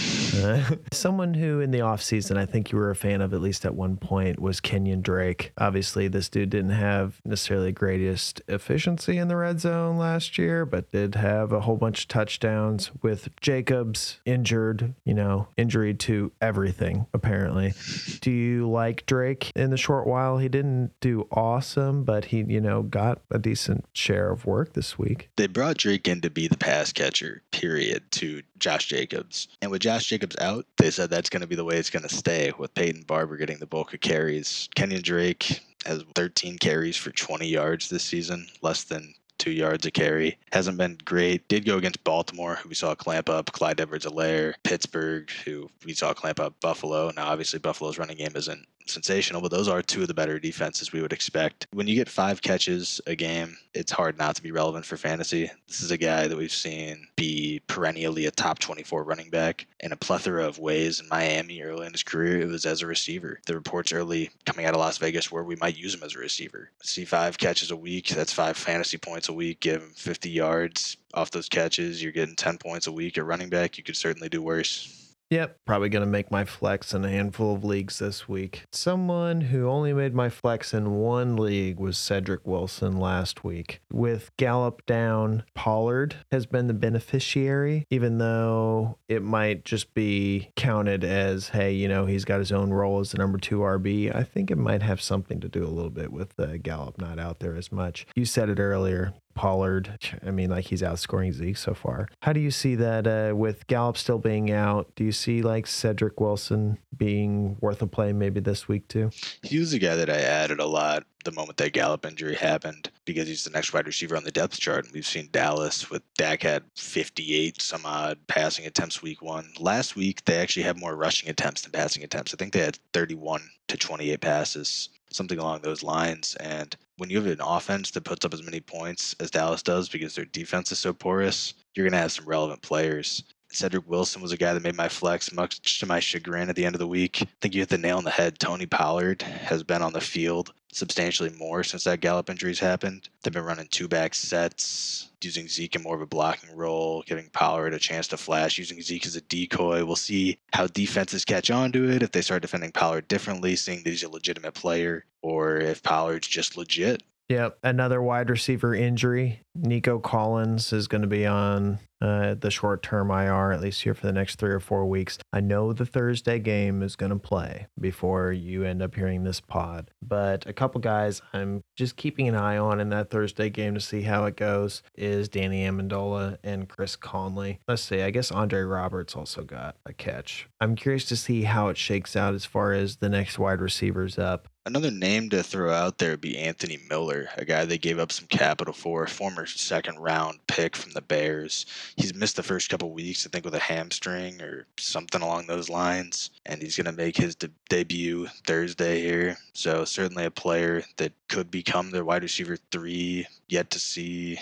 uh, 0.44 0.64
someone 0.92 1.36
who 1.36 1.60
in 1.60 1.70
the 1.70 1.80
offseason, 1.80 2.38
I 2.38 2.48
think 2.48 2.72
you 2.72 2.78
were 2.80 2.90
a 2.90 2.96
fan 2.96 3.22
of 3.22 3.34
at 3.34 3.42
least 3.42 3.66
at 3.66 3.76
one 3.76 3.98
point, 3.98 4.40
was 4.40 4.60
Kenyon 4.60 5.02
Drake. 5.02 5.52
Obviously, 5.60 6.08
this 6.08 6.28
dude 6.28 6.50
didn't 6.50 6.72
have 6.72 7.22
necessarily 7.24 7.68
the 7.68 7.74
greatest 7.74 8.42
efficiency 8.48 9.18
in 9.18 9.28
the 9.28 9.36
red 9.36 9.60
zone 9.60 9.98
last 9.98 10.40
year, 10.40 10.66
but 10.66 10.92
did 10.92 11.14
have 11.14 11.52
a 11.52 11.62
whole 11.62 11.78
bunch 11.78 12.02
of 12.02 12.08
touchdowns 12.08 12.90
with 13.04 13.30
Jacobs 13.40 14.20
injured, 14.26 14.96
you 15.06 15.14
know, 15.14 15.50
injury 15.56 15.94
to 15.94 16.32
everything, 16.42 17.06
apparently. 17.14 17.74
Do 18.22 18.32
you 18.32 18.68
like 18.68 19.06
Drake 19.06 19.52
in 19.56 19.70
the 19.70 19.78
short 19.78 20.08
while? 20.08 20.40
He 20.40 20.50
didn't 20.50 20.92
do 21.00 21.28
awesome, 21.32 22.04
but 22.04 22.26
he, 22.26 22.44
you 22.48 22.62
know, 22.62 22.82
got 22.82 23.22
a 23.30 23.38
decent 23.38 23.63
decent 23.64 23.86
share 23.94 24.30
of 24.30 24.46
work 24.46 24.74
this 24.74 25.00
week. 25.00 25.30
They 25.38 25.48
brought 25.48 25.78
Drake 25.78 26.08
in 26.08 26.20
to 26.22 26.30
be 26.30 26.48
the 26.48 26.58
pass 26.58 26.92
catcher, 26.92 27.42
period, 27.52 28.04
to 28.12 28.42
Josh 28.60 28.88
Jacobs. 28.88 29.48
And 29.62 29.72
with 29.72 29.82
Josh 29.82 30.06
Jacobs 30.06 30.36
out, 30.40 30.66
they 30.78 30.92
said 30.92 31.10
that's 31.10 31.30
going 31.30 31.42
to 31.42 31.48
be 31.48 31.56
the 31.56 31.64
way 31.64 31.78
it's 31.78 31.90
going 31.90 32.04
to 32.04 32.14
stay, 32.14 32.52
with 32.58 32.74
Peyton 32.74 33.04
Barber 33.04 33.38
getting 33.38 33.60
the 33.60 33.66
bulk 33.66 33.94
of 33.94 34.02
carries. 34.02 34.68
Kenyon 34.76 35.02
Drake 35.02 35.62
has 35.86 36.04
13 36.16 36.58
carries 36.58 36.98
for 36.98 37.12
20 37.12 37.48
yards 37.48 37.88
this 37.88 38.04
season, 38.04 38.48
less 38.62 38.84
than 38.84 39.14
two 39.38 39.52
yards 39.52 39.86
a 39.86 39.92
carry. 39.92 40.38
Hasn't 40.52 40.78
been 40.78 40.98
great. 41.06 41.48
Did 41.48 41.66
go 41.66 41.78
against 41.78 42.04
Baltimore, 42.04 42.56
who 42.56 42.70
we 42.70 42.76
saw 42.76 42.96
clamp 42.96 43.30
up 43.30 43.52
Clyde 43.54 43.80
Edwards 43.80 44.06
Helaire, 44.06 44.56
Pittsburgh, 44.64 45.30
who 45.46 45.70
we 45.86 45.94
saw 45.94 46.14
clamp 46.14 46.40
up 46.40 46.60
Buffalo. 46.60 47.12
Now, 47.16 47.28
obviously, 47.28 47.60
Buffalo's 47.60 47.98
running 47.98 48.18
game 48.18 48.34
isn't 48.36 48.66
sensational, 48.86 49.42
but 49.42 49.52
those 49.52 49.68
are 49.68 49.82
two 49.82 50.02
of 50.02 50.08
the 50.08 50.14
better 50.14 50.40
defenses 50.40 50.92
we 50.92 51.02
would 51.02 51.14
expect. 51.14 51.68
When 51.72 51.88
you 51.88 51.96
get 51.96 52.10
five 52.10 52.42
catches 52.42 53.02
a 53.08 53.16
game, 53.16 53.58
it's 53.74 53.92
hard 53.92 54.18
not 54.18 54.36
to 54.36 54.44
be 54.44 54.52
relevant 54.52 54.86
for 54.86 54.98
fantasy. 54.98 55.50
This 55.68 55.82
is 55.82 55.92
a 55.92 55.98
guy 55.98 56.28
that 56.28 56.38
we've 56.38 56.52
seen 56.52 57.08
be 57.16 57.62
perennially 57.68 58.26
a 58.26 58.32
top 58.32 58.60
24 58.60 59.04
running 59.04 59.30
back 59.30 59.66
in 59.80 59.92
a 59.92 59.98
plethora 59.98 60.46
of 60.46 60.60
ways. 60.60 61.00
In 61.00 61.08
Miami 61.10 61.62
early 61.62 61.88
in 61.88 61.92
his 61.92 62.04
career, 62.04 62.42
it 62.42 62.48
was 62.48 62.66
as 62.66 62.82
a 62.82 62.88
receiver. 62.88 63.40
The 63.46 63.56
reports 63.56 63.92
early 63.92 64.30
coming 64.46 64.66
out 64.66 64.74
of 64.74 64.80
Las 64.80 64.98
Vegas 64.98 65.32
where 65.32 65.44
we 65.44 65.56
might 65.56 65.78
use 65.78 65.94
him 65.94 66.04
as 66.04 66.16
a 66.16 66.20
receiver. 66.20 66.70
See 66.82 67.06
five 67.06 67.38
catches 67.38 67.72
a 67.72 67.76
week, 67.76 68.10
that's 68.10 68.34
five 68.34 68.58
fantasy 68.58 68.98
points 68.98 69.30
a 69.30 69.34
week, 69.34 69.60
give 69.60 69.82
him 69.82 69.94
50 69.96 70.30
yards 70.30 70.98
off 71.14 71.32
those 71.32 71.50
catches, 71.50 72.02
you're 72.02 72.12
getting 72.12 72.36
10 72.36 72.58
points 72.58 72.88
a 72.88 72.92
week 72.92 73.18
at 73.18 73.26
running 73.26 73.50
back. 73.50 73.78
You 73.78 73.84
could 73.84 73.98
certainly 73.98 74.30
do 74.30 74.42
worse. 74.42 75.03
Yep, 75.34 75.62
probably 75.66 75.90
going 75.90 76.06
to 76.06 76.12
make 76.12 76.30
my 76.30 76.46
flex 76.46 76.94
in 76.94 77.04
a 77.04 77.10
handful 77.10 77.56
of 77.56 77.64
leagues 77.64 77.98
this 77.98 78.30
week. 78.30 78.66
Someone 78.72 79.42
who 79.42 79.68
only 79.68 79.92
made 79.92 80.14
my 80.14 80.30
flex 80.30 80.76
in 80.76 80.92
one 80.92 81.38
league 81.38 81.80
was 81.80 81.98
Cedric 81.98 82.46
Wilson 82.46 82.98
last 82.98 83.44
week. 83.44 83.82
With 83.92 84.30
Gallup 84.38 84.86
down, 84.86 85.42
Pollard 85.56 86.18
has 86.32 86.46
been 86.46 86.68
the 86.68 86.76
beneficiary, 86.76 87.88
even 87.90 88.20
though 88.20 89.00
it 89.10 89.24
might 89.24 89.66
just 89.66 89.96
be 89.96 90.52
counted 90.56 91.04
as, 91.04 91.50
hey, 91.50 91.74
you 91.74 91.88
know, 91.88 92.06
he's 92.06 92.26
got 92.26 92.38
his 92.38 92.52
own 92.52 92.70
role 92.70 93.00
as 93.00 93.10
the 93.10 93.18
number 93.18 93.40
two 93.40 93.58
RB. 93.58 94.16
I 94.16 94.22
think 94.22 94.52
it 94.52 94.58
might 94.60 94.84
have 94.84 95.02
something 95.02 95.40
to 95.40 95.50
do 95.50 95.64
a 95.64 95.66
little 95.66 95.90
bit 95.90 96.12
with 96.12 96.40
uh, 96.40 96.58
Gallup 96.58 97.00
not 97.00 97.18
out 97.18 97.40
there 97.40 97.56
as 97.56 97.72
much. 97.72 98.06
You 98.16 98.26
said 98.26 98.50
it 98.50 98.60
earlier 98.60 99.16
Pollard. 99.34 100.20
I 100.26 100.32
mean, 100.32 100.50
like 100.50 100.66
he's 100.66 100.82
outscoring 100.82 101.34
Zeke 101.34 101.58
so 101.58 101.74
far. 101.74 102.08
How 102.22 102.34
do 102.34 102.40
you 102.40 102.52
see 102.52 102.76
that 102.76 103.08
uh, 103.08 103.36
with 103.36 103.68
Gallup 103.68 103.98
still 103.98 104.20
being 104.20 104.52
out? 104.52 104.94
Do 104.96 105.04
you 105.04 105.12
see 105.12 105.42
like 105.42 105.68
Cedric 105.68 106.20
Wilson 106.20 106.78
being 106.96 107.58
worth 107.60 107.82
a 107.82 107.88
play 107.88 108.14
maybe 108.14 108.40
this 108.40 108.68
week 108.68 108.88
too? 108.88 109.12
He 109.42 109.60
was 109.60 109.74
a 109.74 109.80
guy 109.80 109.96
that 109.96 110.10
I 110.10 110.18
added 110.18 110.60
a 110.60 110.66
lot 110.66 111.06
the 111.24 111.32
moment 111.32 111.58
that 111.58 111.74
Gallup 111.74 112.06
injury 112.06 112.36
happened 112.36 112.92
because 113.06 113.28
he's 113.28 113.44
the 113.44 113.50
next 113.50 113.74
wide 113.74 113.88
receiver 113.88 114.16
on 114.16 114.24
the 114.24 114.32
depth 114.32 114.60
chart. 114.60 114.86
And 114.86 114.94
we've 114.94 115.06
seen 115.06 115.30
Dallas 115.32 115.90
with 115.90 116.02
Dak 116.16 116.44
had 116.44 116.64
58 116.76 117.62
some 117.62 117.86
odd 117.86 118.20
passing 118.28 118.66
attempts 118.66 119.02
week 119.02 119.22
one. 119.22 119.52
Last 119.60 119.96
week, 119.96 120.26
they 120.26 120.38
actually 120.38 120.64
had 120.64 120.80
more 120.80 120.96
rushing 120.96 121.30
attempts 121.30 121.62
than 121.62 121.72
passing 121.72 122.04
attempts. 122.04 122.34
I 122.34 122.38
think 122.38 122.54
they 122.54 122.60
had 122.60 122.78
31 122.94 123.42
to 123.70 123.78
28 123.78 124.22
passes, 124.22 124.90
something 125.16 125.40
along 125.40 125.62
those 125.62 125.84
lines. 125.84 126.36
And 126.40 126.76
when 126.98 127.10
you 127.10 127.22
have 127.22 127.28
an 127.28 127.46
offense 127.46 127.92
that 127.92 128.04
puts 128.04 128.26
up 128.26 128.34
as 128.34 128.44
many 128.44 128.60
points 128.60 129.16
as 129.20 129.32
Dallas 129.32 129.64
does 129.64 129.90
because 129.90 130.16
their 130.16 130.26
defense 130.26 130.72
is 130.72 130.80
so 130.80 130.94
porous, 130.94 131.54
you're 131.76 131.86
going 131.86 131.94
to 131.94 132.00
have 132.00 132.12
some 132.12 132.26
relevant 132.26 132.62
players. 132.62 133.24
Cedric 133.56 133.88
Wilson 133.90 134.22
was 134.22 134.32
a 134.32 134.38
guy 134.38 134.54
that 134.54 134.64
made 134.64 134.76
my 134.76 134.90
flex, 134.90 135.32
much 135.32 135.80
to 135.80 135.86
my 135.86 136.00
chagrin 136.00 136.50
at 136.50 136.56
the 136.56 136.66
end 136.66 136.76
of 136.76 136.80
the 136.80 136.88
week. 136.88 137.22
I 137.22 137.28
think 137.42 137.54
you 137.54 137.62
hit 137.62 137.70
the 137.70 137.78
nail 137.78 137.98
on 137.98 138.04
the 138.04 138.12
head. 138.12 138.40
Tony 138.40 138.66
Pollard 138.66 139.22
has 139.22 139.64
been 139.64 139.82
on 139.82 139.94
the 139.94 140.02
field 140.02 140.54
substantially 140.72 141.30
more 141.38 141.64
since 141.64 141.84
that 141.84 142.00
Gallup 142.00 142.30
injuries 142.30 142.60
happened. 142.60 143.08
They've 143.22 143.34
been 143.34 143.44
running 143.44 143.68
two 143.70 143.88
back 143.88 144.16
sets, 144.16 145.10
using 145.22 145.48
Zeke 145.48 145.76
in 145.76 145.84
more 145.84 145.96
of 145.96 146.02
a 146.02 146.08
blocking 146.08 146.56
role, 146.56 147.04
giving 147.06 147.30
Pollard 147.30 147.74
a 147.74 147.80
chance 147.80 148.08
to 148.08 148.18
flash, 148.18 148.58
using 148.58 148.82
Zeke 148.82 149.06
as 149.06 149.16
a 149.16 149.22
decoy. 149.22 149.86
We'll 149.86 149.96
see 149.96 150.40
how 150.52 150.68
defenses 150.68 151.26
catch 151.26 151.52
on 151.52 151.72
to 151.74 151.90
it, 151.90 152.04
if 152.04 152.12
they 152.12 152.22
start 152.22 152.42
defending 152.42 152.72
Pollard 152.72 153.08
differently, 153.08 153.56
seeing 153.56 153.84
that 153.84 153.90
he's 153.90 154.04
a 154.04 154.10
legitimate 154.10 154.54
player, 154.54 155.06
or 155.22 155.58
if 155.58 155.84
Pollard's 155.84 156.28
just 156.28 156.58
legit. 156.58 157.04
Yep. 157.30 157.60
Another 157.64 158.02
wide 158.02 158.30
receiver 158.30 158.76
injury. 158.76 159.40
Nico 159.56 160.00
Collins 160.00 160.74
is 160.74 160.88
going 160.88 161.02
to 161.02 161.08
be 161.08 161.26
on 161.26 161.80
uh, 162.04 162.34
the 162.34 162.52
short 162.52 162.84
term 162.84 163.12
IR, 163.12 163.52
at 163.52 163.62
least 163.62 163.82
here 163.82 163.94
for 163.94 164.06
the 164.06 164.12
next 164.12 164.36
three 164.36 164.52
or 164.52 164.60
four 164.60 164.86
weeks. 164.86 165.18
I 165.32 165.40
know 165.40 165.72
the 165.72 165.86
Thursday 165.86 166.38
game 166.40 166.82
is 166.82 166.96
going 166.96 167.12
to 167.12 167.20
play 167.20 167.68
before 167.80 168.32
you 168.34 168.64
end 168.64 168.82
up 168.82 168.96
hearing 168.96 169.24
this 169.24 169.40
pod, 169.40 169.92
but 170.02 170.46
a 170.46 170.54
couple 170.54 170.82
guys 170.82 171.22
I'm 171.34 171.64
just 171.78 171.96
keeping 171.96 172.28
an 172.28 172.36
eye 172.36 172.58
on 172.58 172.82
in 172.82 172.90
that 172.90 173.10
Thursday 173.10 173.50
game 173.50 173.74
to 173.76 173.80
see 173.80 174.02
how 174.02 174.26
it 174.26 174.36
goes 174.36 174.84
is 174.96 175.30
Danny 175.30 175.66
Amendola 175.66 176.38
and 176.44 176.68
Chris 176.68 176.96
Conley. 176.96 177.60
Let's 177.68 177.84
see, 177.84 178.02
I 178.02 178.10
guess 178.10 178.32
Andre 178.32 178.62
Roberts 178.62 179.16
also 179.16 179.44
got 179.44 179.78
a 179.86 179.94
catch. 179.94 180.48
I'm 180.60 180.76
curious 180.76 181.06
to 181.06 181.16
see 181.16 181.44
how 181.44 181.70
it 181.70 181.78
shakes 181.78 182.16
out 182.16 182.34
as 182.34 182.44
far 182.44 182.74
as 182.74 182.98
the 182.98 183.10
next 183.10 183.40
wide 183.40 183.62
receivers 183.62 184.18
up. 184.18 184.50
Another 184.66 184.92
name 184.92 185.30
to 185.30 185.44
throw 185.44 185.74
out 185.74 185.98
there 185.98 186.12
would 186.12 186.22
be 186.22 186.38
Anthony 186.38 186.80
Miller, 186.90 187.28
a 187.38 187.44
guy 187.44 187.66
they 187.66 187.78
gave 187.78 188.00
up 188.00 188.14
some 188.14 188.28
capital 188.28 188.74
for, 188.74 189.06
former 189.08 189.43
second 189.46 190.00
round 190.00 190.40
pick 190.48 190.76
from 190.76 190.92
the 190.92 191.02
Bears. 191.02 191.66
He's 191.96 192.14
missed 192.14 192.36
the 192.36 192.44
first 192.44 192.70
couple 192.70 192.92
weeks, 192.92 193.26
I 193.26 193.30
think, 193.30 193.46
with 193.46 193.56
a 193.56 193.60
hamstring 193.60 194.42
or 194.42 194.66
something 194.78 195.22
along 195.22 195.48
those 195.48 195.70
lines, 195.70 196.32
and 196.46 196.62
he's 196.62 196.76
going 196.76 196.86
to 196.86 196.92
make 196.92 197.18
his 197.18 197.36
de- 197.36 197.50
debut 197.70 198.28
Thursday 198.46 199.02
here. 199.02 199.38
So 199.54 199.86
certainly 199.86 200.26
a 200.26 200.32
player 200.32 200.84
that 200.98 201.14
could 201.28 201.50
become 201.52 201.92
their 201.92 202.06
wide 202.06 202.24
receiver 202.24 202.58
three. 202.72 203.28
Yet 203.50 203.70
to 203.72 203.80
see 203.80 204.40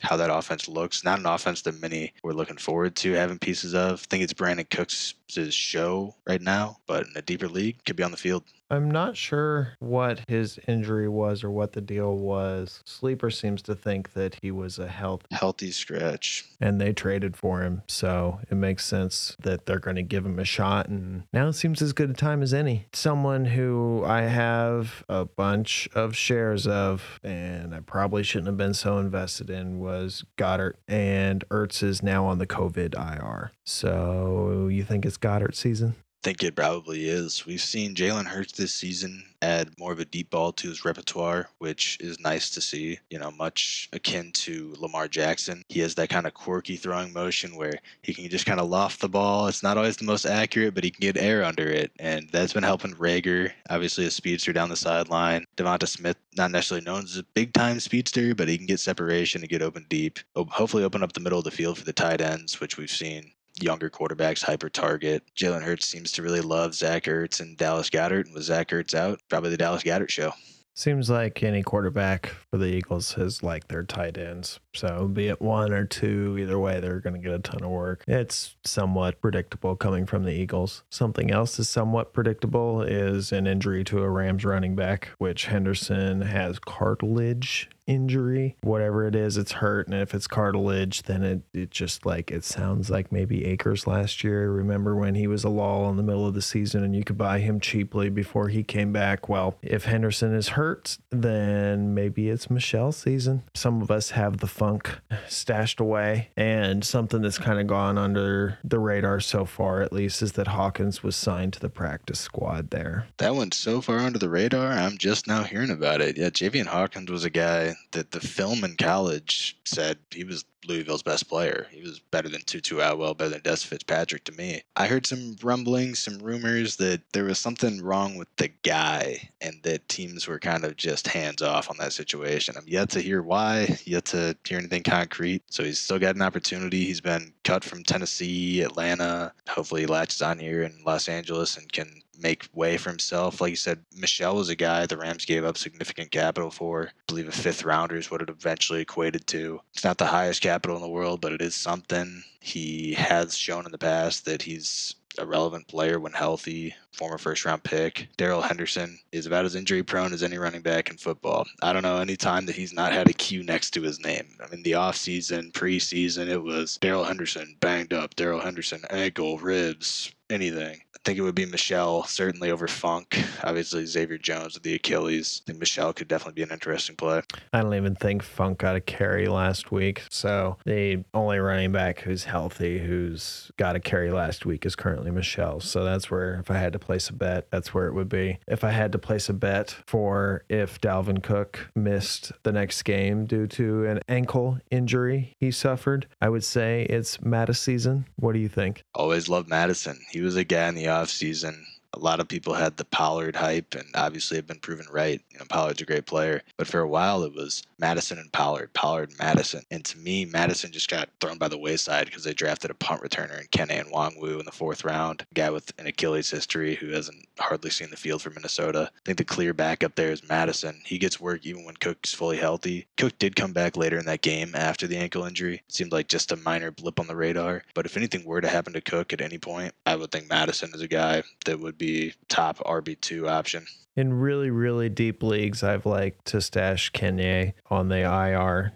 how 0.00 0.16
that 0.16 0.30
offense 0.30 0.68
looks. 0.68 1.04
Not 1.04 1.18
an 1.18 1.26
offense 1.26 1.62
that 1.62 1.80
many 1.80 2.12
were 2.22 2.34
looking 2.34 2.56
forward 2.56 2.96
to 2.96 3.12
having 3.12 3.38
pieces 3.38 3.74
of. 3.74 3.92
I 3.92 4.06
think 4.08 4.22
it's 4.22 4.32
Brandin 4.34 4.68
Cooks' 4.70 5.14
show 5.28 6.14
right 6.26 6.40
now, 6.40 6.78
but 6.86 7.06
in 7.06 7.12
a 7.16 7.22
deeper 7.22 7.48
league, 7.48 7.84
could 7.84 7.96
be 7.96 8.02
on 8.02 8.10
the 8.10 8.16
field. 8.16 8.44
I'm 8.70 8.90
not 8.90 9.16
sure 9.16 9.76
what 9.78 10.22
his 10.26 10.58
injury 10.66 11.08
was 11.08 11.44
or 11.44 11.50
what 11.50 11.72
the 11.72 11.80
deal 11.80 12.16
was. 12.16 12.82
Sleeper 12.86 13.30
seems 13.30 13.62
to 13.62 13.74
think 13.74 14.14
that 14.14 14.38
he 14.40 14.50
was 14.50 14.78
a 14.78 14.88
health 14.88 15.26
healthy 15.30 15.70
scratch, 15.70 16.44
and 16.60 16.80
they 16.80 16.92
traded 16.92 17.36
for 17.36 17.62
him, 17.62 17.82
so 17.86 18.40
it 18.50 18.54
makes 18.54 18.84
sense 18.84 19.36
that 19.42 19.66
they're 19.66 19.78
going 19.78 19.96
to 19.96 20.02
give 20.02 20.24
him 20.24 20.38
a 20.38 20.44
shot. 20.44 20.88
And 20.88 21.24
now 21.32 21.48
it 21.48 21.52
seems 21.52 21.82
as 21.82 21.92
good 21.92 22.10
a 22.10 22.14
time 22.14 22.42
as 22.42 22.54
any. 22.54 22.86
Someone 22.92 23.44
who 23.44 24.02
I 24.06 24.22
have 24.22 25.04
a 25.08 25.24
bunch 25.24 25.88
of 25.94 26.16
shares 26.16 26.66
of, 26.66 27.20
and 27.22 27.74
I 27.74 27.80
probably 27.80 28.22
shouldn't 28.22 28.48
have 28.48 28.56
been 28.56 28.74
so 28.74 28.98
invested 28.98 29.50
in, 29.50 29.78
was 29.78 30.24
Goedert, 30.36 30.74
and 30.88 31.46
Ertz 31.50 31.82
is 31.82 32.02
now 32.02 32.24
on 32.26 32.38
the 32.38 32.46
COVID 32.46 32.94
IR. 32.94 33.52
So 33.64 34.68
you 34.68 34.84
think 34.84 35.06
it's 35.06 35.13
Goedert 35.20 35.54
season? 35.54 35.94
I 35.98 36.24
think 36.24 36.42
it 36.42 36.56
probably 36.56 37.06
is. 37.06 37.44
We've 37.44 37.60
seen 37.60 37.94
Jalen 37.94 38.24
Hurts 38.24 38.52
this 38.52 38.72
season 38.72 39.26
add 39.42 39.78
more 39.78 39.92
of 39.92 40.00
a 40.00 40.06
deep 40.06 40.30
ball 40.30 40.52
to 40.52 40.70
his 40.70 40.82
repertoire, 40.82 41.50
which 41.58 41.98
is 42.00 42.18
nice 42.18 42.48
to 42.48 42.62
see. 42.62 42.98
You 43.10 43.18
know, 43.18 43.30
much 43.30 43.90
akin 43.92 44.32
to 44.32 44.74
Lamar 44.78 45.06
Jackson. 45.06 45.62
He 45.68 45.80
has 45.80 45.94
that 45.96 46.08
kind 46.08 46.26
of 46.26 46.32
quirky 46.32 46.76
throwing 46.76 47.12
motion 47.12 47.56
where 47.56 47.74
he 48.00 48.14
can 48.14 48.26
just 48.30 48.46
kind 48.46 48.58
of 48.58 48.70
loft 48.70 49.02
the 49.02 49.08
ball. 49.10 49.48
It's 49.48 49.62
not 49.62 49.76
always 49.76 49.98
the 49.98 50.06
most 50.06 50.24
accurate, 50.24 50.74
but 50.74 50.82
he 50.82 50.90
can 50.90 51.02
get 51.02 51.18
air 51.18 51.44
under 51.44 51.68
it. 51.68 51.92
And 51.98 52.30
that's 52.32 52.54
been 52.54 52.62
helping 52.62 52.94
Reagor, 52.94 53.52
obviously 53.68 54.06
a 54.06 54.10
speedster 54.10 54.54
down 54.54 54.70
the 54.70 54.76
sideline. 54.76 55.44
Devonta 55.58 55.86
Smith, 55.86 56.16
not 56.38 56.50
necessarily 56.50 56.86
known 56.86 57.02
as 57.02 57.18
a 57.18 57.22
big 57.34 57.52
time 57.52 57.80
speedster, 57.80 58.34
but 58.34 58.48
he 58.48 58.56
can 58.56 58.66
get 58.66 58.80
separation 58.80 59.42
and 59.42 59.50
get 59.50 59.60
open 59.60 59.84
deep. 59.90 60.20
Hopefully 60.34 60.84
open 60.84 61.02
up 61.02 61.12
the 61.12 61.20
middle 61.20 61.38
of 61.38 61.44
the 61.44 61.50
field 61.50 61.76
for 61.76 61.84
the 61.84 61.92
tight 61.92 62.22
ends, 62.22 62.60
which 62.60 62.78
we've 62.78 62.90
seen 62.90 63.30
younger 63.60 63.90
quarterbacks 63.90 64.42
hyper 64.42 64.68
target. 64.68 65.22
Jalen 65.36 65.62
Hurts 65.62 65.86
seems 65.86 66.12
to 66.12 66.22
really 66.22 66.40
love 66.40 66.74
Zach 66.74 67.04
Ertz 67.04 67.40
and 67.40 67.56
Dallas 67.56 67.90
Goedert. 67.90 68.26
And 68.26 68.34
with 68.34 68.44
Zach 68.44 68.68
Ertz 68.68 68.94
out, 68.94 69.20
probably 69.28 69.50
the 69.50 69.56
Dallas 69.56 69.82
Goedert 69.82 70.10
show. 70.10 70.32
Seems 70.76 71.08
like 71.08 71.44
any 71.44 71.62
quarterback 71.62 72.34
for 72.50 72.58
the 72.58 72.66
Eagles 72.66 73.12
has 73.12 73.44
like 73.44 73.68
their 73.68 73.84
tight 73.84 74.18
ends. 74.18 74.58
So 74.74 75.06
be 75.06 75.28
it 75.28 75.40
one 75.40 75.72
or 75.72 75.84
two, 75.84 76.36
either 76.36 76.58
way, 76.58 76.80
they're 76.80 76.98
going 76.98 77.14
to 77.14 77.20
get 77.20 77.32
a 77.32 77.38
ton 77.38 77.62
of 77.62 77.70
work. 77.70 78.02
It's 78.08 78.56
somewhat 78.64 79.20
predictable 79.20 79.76
coming 79.76 80.04
from 80.04 80.24
the 80.24 80.32
Eagles. 80.32 80.82
Something 80.90 81.30
else 81.30 81.60
is 81.60 81.68
somewhat 81.68 82.12
predictable 82.12 82.82
is 82.82 83.30
an 83.30 83.46
injury 83.46 83.84
to 83.84 84.02
a 84.02 84.10
Rams 84.10 84.44
running 84.44 84.74
back, 84.74 85.10
which 85.18 85.46
Henderson 85.46 86.22
has 86.22 86.58
cartilage 86.58 87.70
injury, 87.86 88.56
whatever 88.62 89.06
it 89.06 89.14
is, 89.14 89.36
it's 89.36 89.52
hurt. 89.52 89.86
And 89.86 89.96
if 89.96 90.14
it's 90.14 90.26
cartilage, 90.26 91.02
then 91.02 91.22
it, 91.22 91.42
it 91.52 91.70
just 91.70 92.06
like 92.06 92.30
it 92.30 92.44
sounds 92.44 92.90
like 92.90 93.12
maybe 93.12 93.44
Akers 93.44 93.86
last 93.86 94.24
year. 94.24 94.50
Remember 94.50 94.96
when 94.96 95.14
he 95.14 95.26
was 95.26 95.44
a 95.44 95.48
lull 95.48 95.88
in 95.90 95.96
the 95.96 96.02
middle 96.02 96.26
of 96.26 96.34
the 96.34 96.42
season 96.42 96.84
and 96.84 96.94
you 96.94 97.04
could 97.04 97.18
buy 97.18 97.38
him 97.38 97.60
cheaply 97.60 98.08
before 98.08 98.48
he 98.48 98.62
came 98.62 98.92
back? 98.92 99.28
Well, 99.28 99.56
if 99.62 99.84
Henderson 99.84 100.34
is 100.34 100.48
hurt, 100.48 100.98
then 101.10 101.94
maybe 101.94 102.28
it's 102.28 102.50
Michel 102.50 102.92
season. 102.92 103.42
Some 103.54 103.82
of 103.82 103.90
us 103.90 104.10
have 104.10 104.38
the 104.38 104.46
funk 104.46 104.98
stashed 105.28 105.80
away, 105.80 106.30
and 106.36 106.84
something 106.84 107.22
that's 107.22 107.38
kind 107.38 107.60
of 107.60 107.66
gone 107.66 107.98
under 107.98 108.58
the 108.64 108.78
radar 108.78 109.20
so 109.20 109.44
far, 109.44 109.82
at 109.82 109.92
least, 109.92 110.22
is 110.22 110.32
that 110.32 110.48
Hawkins 110.48 111.02
was 111.02 111.16
signed 111.16 111.52
to 111.54 111.60
the 111.60 111.68
practice 111.68 112.20
squad 112.20 112.70
there. 112.70 113.06
That 113.18 113.34
went 113.34 113.54
so 113.54 113.80
far 113.80 113.98
under 113.98 114.18
the 114.18 114.28
radar, 114.28 114.72
I'm 114.72 114.98
just 114.98 115.26
now 115.26 115.42
hearing 115.42 115.70
about 115.70 116.00
it. 116.00 116.16
Yeah, 116.16 116.30
Javian 116.30 116.66
Hawkins 116.66 117.10
was 117.10 117.24
a 117.24 117.30
guy 117.30 117.73
that 117.92 118.10
the 118.10 118.20
film 118.20 118.64
in 118.64 118.76
college 118.76 119.56
said 119.64 119.98
he 120.10 120.24
was 120.24 120.44
Louisville's 120.66 121.02
best 121.02 121.28
player. 121.28 121.66
He 121.70 121.82
was 121.82 121.98
better 121.98 122.28
than 122.28 122.42
Tutu 122.42 122.78
Atwell, 122.78 123.14
better 123.14 123.30
than 123.30 123.40
Dez 123.40 123.64
Fitzpatrick 123.66 124.24
to 124.24 124.32
me. 124.32 124.62
I 124.76 124.86
heard 124.86 125.06
some 125.06 125.36
rumblings, 125.42 125.98
some 125.98 126.18
rumors 126.18 126.76
that 126.76 127.02
there 127.12 127.24
was 127.24 127.38
something 127.38 127.82
wrong 127.82 128.16
with 128.16 128.28
the 128.36 128.48
guy 128.62 129.28
and 129.40 129.62
that 129.62 129.88
teams 129.88 130.26
were 130.26 130.38
kind 130.38 130.64
of 130.64 130.76
just 130.76 131.08
hands 131.08 131.42
off 131.42 131.70
on 131.70 131.76
that 131.78 131.92
situation. 131.92 132.54
I'm 132.56 132.64
yet 132.66 132.90
to 132.90 133.00
hear 133.00 133.22
why, 133.22 133.78
yet 133.84 134.06
to 134.06 134.36
hear 134.46 134.58
anything 134.58 134.82
concrete. 134.82 135.42
So 135.50 135.62
he's 135.62 135.78
still 135.78 135.98
got 135.98 136.16
an 136.16 136.22
opportunity. 136.22 136.84
He's 136.84 137.00
been 137.00 137.32
cut 137.44 137.64
from 137.64 137.82
Tennessee, 137.82 138.62
Atlanta. 138.62 139.32
Hopefully 139.48 139.82
he 139.82 139.86
latches 139.86 140.22
on 140.22 140.38
here 140.38 140.62
in 140.62 140.82
Los 140.84 141.08
Angeles 141.08 141.56
and 141.56 141.70
can 141.72 142.02
make 142.18 142.48
way 142.52 142.76
for 142.76 142.90
himself. 142.90 143.40
Like 143.40 143.50
you 143.50 143.56
said, 143.56 143.84
Michel 143.96 144.36
was 144.36 144.48
a 144.48 144.56
guy 144.56 144.86
the 144.86 144.96
Rams 144.96 145.24
gave 145.24 145.44
up 145.44 145.58
significant 145.58 146.10
capital 146.10 146.50
for. 146.50 146.88
I 146.88 146.90
believe 147.06 147.28
a 147.28 147.32
fifth 147.32 147.64
rounder 147.64 147.96
is 147.96 148.10
what 148.10 148.22
it 148.22 148.30
eventually 148.30 148.80
equated 148.80 149.26
to. 149.28 149.60
It's 149.72 149.84
not 149.84 149.98
the 149.98 150.06
highest 150.06 150.42
capital 150.42 150.76
in 150.76 150.82
the 150.82 150.88
world, 150.88 151.20
but 151.20 151.32
it 151.32 151.40
is 151.42 151.54
something. 151.54 152.22
He 152.40 152.94
has 152.94 153.36
shown 153.36 153.66
in 153.66 153.72
the 153.72 153.78
past 153.78 154.24
that 154.24 154.42
he's 154.42 154.94
a 155.18 155.26
relevant 155.26 155.68
player 155.68 156.00
when 156.00 156.12
healthy, 156.12 156.74
former 156.94 157.18
first 157.18 157.44
round 157.44 157.62
pick. 157.62 158.08
Darrell 158.16 158.42
Henderson 158.42 158.98
is 159.12 159.26
about 159.26 159.44
as 159.44 159.54
injury 159.54 159.82
prone 159.82 160.12
as 160.12 160.22
any 160.22 160.38
running 160.38 160.62
back 160.62 160.90
in 160.90 160.96
football. 160.96 161.46
I 161.62 161.72
don't 161.72 161.82
know 161.82 161.98
any 161.98 162.16
time 162.16 162.46
that 162.46 162.56
he's 162.56 162.72
not 162.72 162.92
had 162.92 163.08
a 163.08 163.12
Q 163.12 163.42
next 163.42 163.70
to 163.72 163.82
his 163.82 164.00
name. 164.00 164.26
I 164.42 164.48
mean, 164.48 164.62
the 164.62 164.72
offseason, 164.72 165.52
preseason, 165.52 166.28
it 166.28 166.42
was 166.42 166.78
Darrell 166.80 167.04
Henderson 167.04 167.56
banged 167.60 167.92
up, 167.92 168.14
Darrell 168.14 168.40
Henderson 168.40 168.82
ankle, 168.90 169.38
ribs, 169.38 170.12
anything. 170.30 170.80
I 170.94 170.98
think 171.04 171.18
it 171.18 171.22
would 171.22 171.34
be 171.34 171.44
Michel, 171.44 172.04
certainly 172.04 172.50
over 172.50 172.66
Funk. 172.66 173.22
Obviously, 173.42 173.84
Xavier 173.84 174.16
Jones 174.16 174.54
with 174.54 174.62
the 174.62 174.74
Achilles. 174.74 175.42
I 175.44 175.50
think 175.50 175.58
Michel 175.58 175.92
could 175.92 176.08
definitely 176.08 176.32
be 176.32 176.44
an 176.44 176.50
interesting 176.50 176.96
play. 176.96 177.20
I 177.52 177.60
don't 177.60 177.74
even 177.74 177.94
think 177.94 178.22
Funk 178.22 178.56
got 178.56 178.74
a 178.74 178.80
carry 178.80 179.26
last 179.26 179.70
week. 179.70 180.02
So 180.08 180.56
the 180.64 181.04
only 181.12 181.40
running 181.40 181.72
back 181.72 182.00
who's 182.00 182.24
healthy, 182.24 182.78
who's 182.78 183.52
got 183.58 183.76
a 183.76 183.80
carry 183.80 184.12
last 184.12 184.46
week, 184.46 184.64
is 184.64 184.74
currently 184.74 185.10
Michel. 185.10 185.60
So 185.60 185.84
that's 185.84 186.10
where, 186.10 186.36
if 186.36 186.50
I 186.50 186.56
had 186.56 186.72
to 186.72 186.78
place 186.84 187.08
a 187.08 187.12
bet, 187.12 187.50
that's 187.50 187.72
where 187.72 187.86
it 187.86 187.94
would 187.94 188.08
be. 188.08 188.38
If 188.46 188.62
I 188.64 188.70
had 188.70 188.92
to 188.92 188.98
place 188.98 189.28
a 189.28 189.32
bet 189.32 189.76
for 189.86 190.44
if 190.48 190.80
Dalvin 190.80 191.22
Cook 191.22 191.70
missed 191.74 192.32
the 192.42 192.52
next 192.52 192.82
game 192.82 193.26
due 193.26 193.46
to 193.48 193.86
an 193.86 194.00
ankle 194.08 194.58
injury 194.70 195.34
he 195.38 195.50
suffered, 195.50 196.06
I 196.20 196.28
would 196.28 196.44
say 196.44 196.84
it's 196.84 197.20
Mattison. 197.22 198.06
What 198.16 198.32
do 198.32 198.38
you 198.38 198.48
think? 198.48 198.84
Always 198.94 199.28
loved 199.28 199.48
Mattison. 199.48 199.98
He 200.10 200.20
was 200.20 200.36
a 200.36 200.44
guy 200.44 200.68
in 200.68 200.74
the 200.74 200.84
offseason 200.84 201.64
a 201.94 201.98
lot 201.98 202.20
of 202.20 202.28
people 202.28 202.54
had 202.54 202.76
the 202.76 202.84
Pollard 202.84 203.36
hype, 203.36 203.74
and 203.74 203.88
obviously 203.94 204.36
have 204.36 204.46
been 204.46 204.58
proven 204.58 204.86
right. 204.90 205.20
You 205.30 205.38
know, 205.38 205.44
Pollard's 205.48 205.80
a 205.80 205.86
great 205.86 206.06
player, 206.06 206.42
but 206.56 206.66
for 206.66 206.80
a 206.80 206.88
while 206.88 207.22
it 207.22 207.34
was 207.34 207.62
Mattison 207.78 208.18
and 208.18 208.32
Pollard, 208.32 208.72
Pollard 208.72 209.10
and 209.10 209.18
Mattison. 209.18 209.62
And 209.70 209.84
to 209.84 209.98
me, 209.98 210.24
Mattison 210.24 210.72
just 210.72 210.90
got 210.90 211.08
thrown 211.20 211.38
by 211.38 211.48
the 211.48 211.58
wayside 211.58 212.06
because 212.06 212.24
they 212.24 212.34
drafted 212.34 212.70
a 212.70 212.74
punt 212.74 213.02
returner 213.02 213.40
in 213.40 213.46
Kene 213.48 213.90
Nwangwu 213.90 214.38
in 214.38 214.44
the 214.44 214.52
fourth 214.52 214.84
round, 214.84 215.22
a 215.30 215.34
guy 215.34 215.50
with 215.50 215.72
an 215.78 215.86
Achilles 215.86 216.30
history 216.30 216.74
who 216.74 216.88
hasn't 216.88 217.26
hardly 217.38 217.70
seen 217.70 217.90
the 217.90 217.96
field 217.96 218.22
for 218.22 218.30
Minnesota. 218.30 218.90
I 218.94 219.00
think 219.04 219.18
the 219.18 219.24
clear 219.24 219.52
backup 219.52 219.94
there 219.94 220.10
is 220.10 220.28
Mattison. 220.28 220.80
He 220.84 220.98
gets 220.98 221.20
work 221.20 221.44
even 221.44 221.64
when 221.64 221.76
Cook's 221.76 222.14
fully 222.14 222.38
healthy. 222.38 222.86
Cook 222.96 223.18
did 223.18 223.36
come 223.36 223.52
back 223.52 223.76
later 223.76 223.98
in 223.98 224.06
that 224.06 224.22
game 224.22 224.54
after 224.54 224.86
the 224.86 224.96
ankle 224.96 225.24
injury. 225.24 225.56
It 225.56 225.74
seemed 225.74 225.92
like 225.92 226.08
just 226.08 226.32
a 226.32 226.36
minor 226.36 226.70
blip 226.70 227.00
on 227.00 227.06
the 227.06 227.16
radar. 227.16 227.64
But 227.74 227.86
if 227.86 227.96
anything 227.96 228.24
were 228.24 228.40
to 228.40 228.48
happen 228.48 228.72
to 228.72 228.80
Cook 228.80 229.12
at 229.12 229.20
any 229.20 229.38
point, 229.38 229.74
I 229.86 229.96
would 229.96 230.10
think 230.10 230.28
Mattison 230.28 230.70
is 230.74 230.80
a 230.80 230.88
guy 230.88 231.22
that 231.44 231.60
would 231.60 231.76
be 231.76 231.83
be 231.84 232.14
top 232.28 232.58
RB2 232.58 233.28
option. 233.28 233.66
In 233.96 234.14
really, 234.14 234.50
really 234.50 234.88
deep 234.88 235.22
leagues, 235.22 235.62
I've 235.62 235.86
liked 235.86 236.24
to 236.26 236.40
stash 236.40 236.90
Kene 236.92 237.52
on 237.70 237.88
the 237.88 238.00
IR 238.00 238.72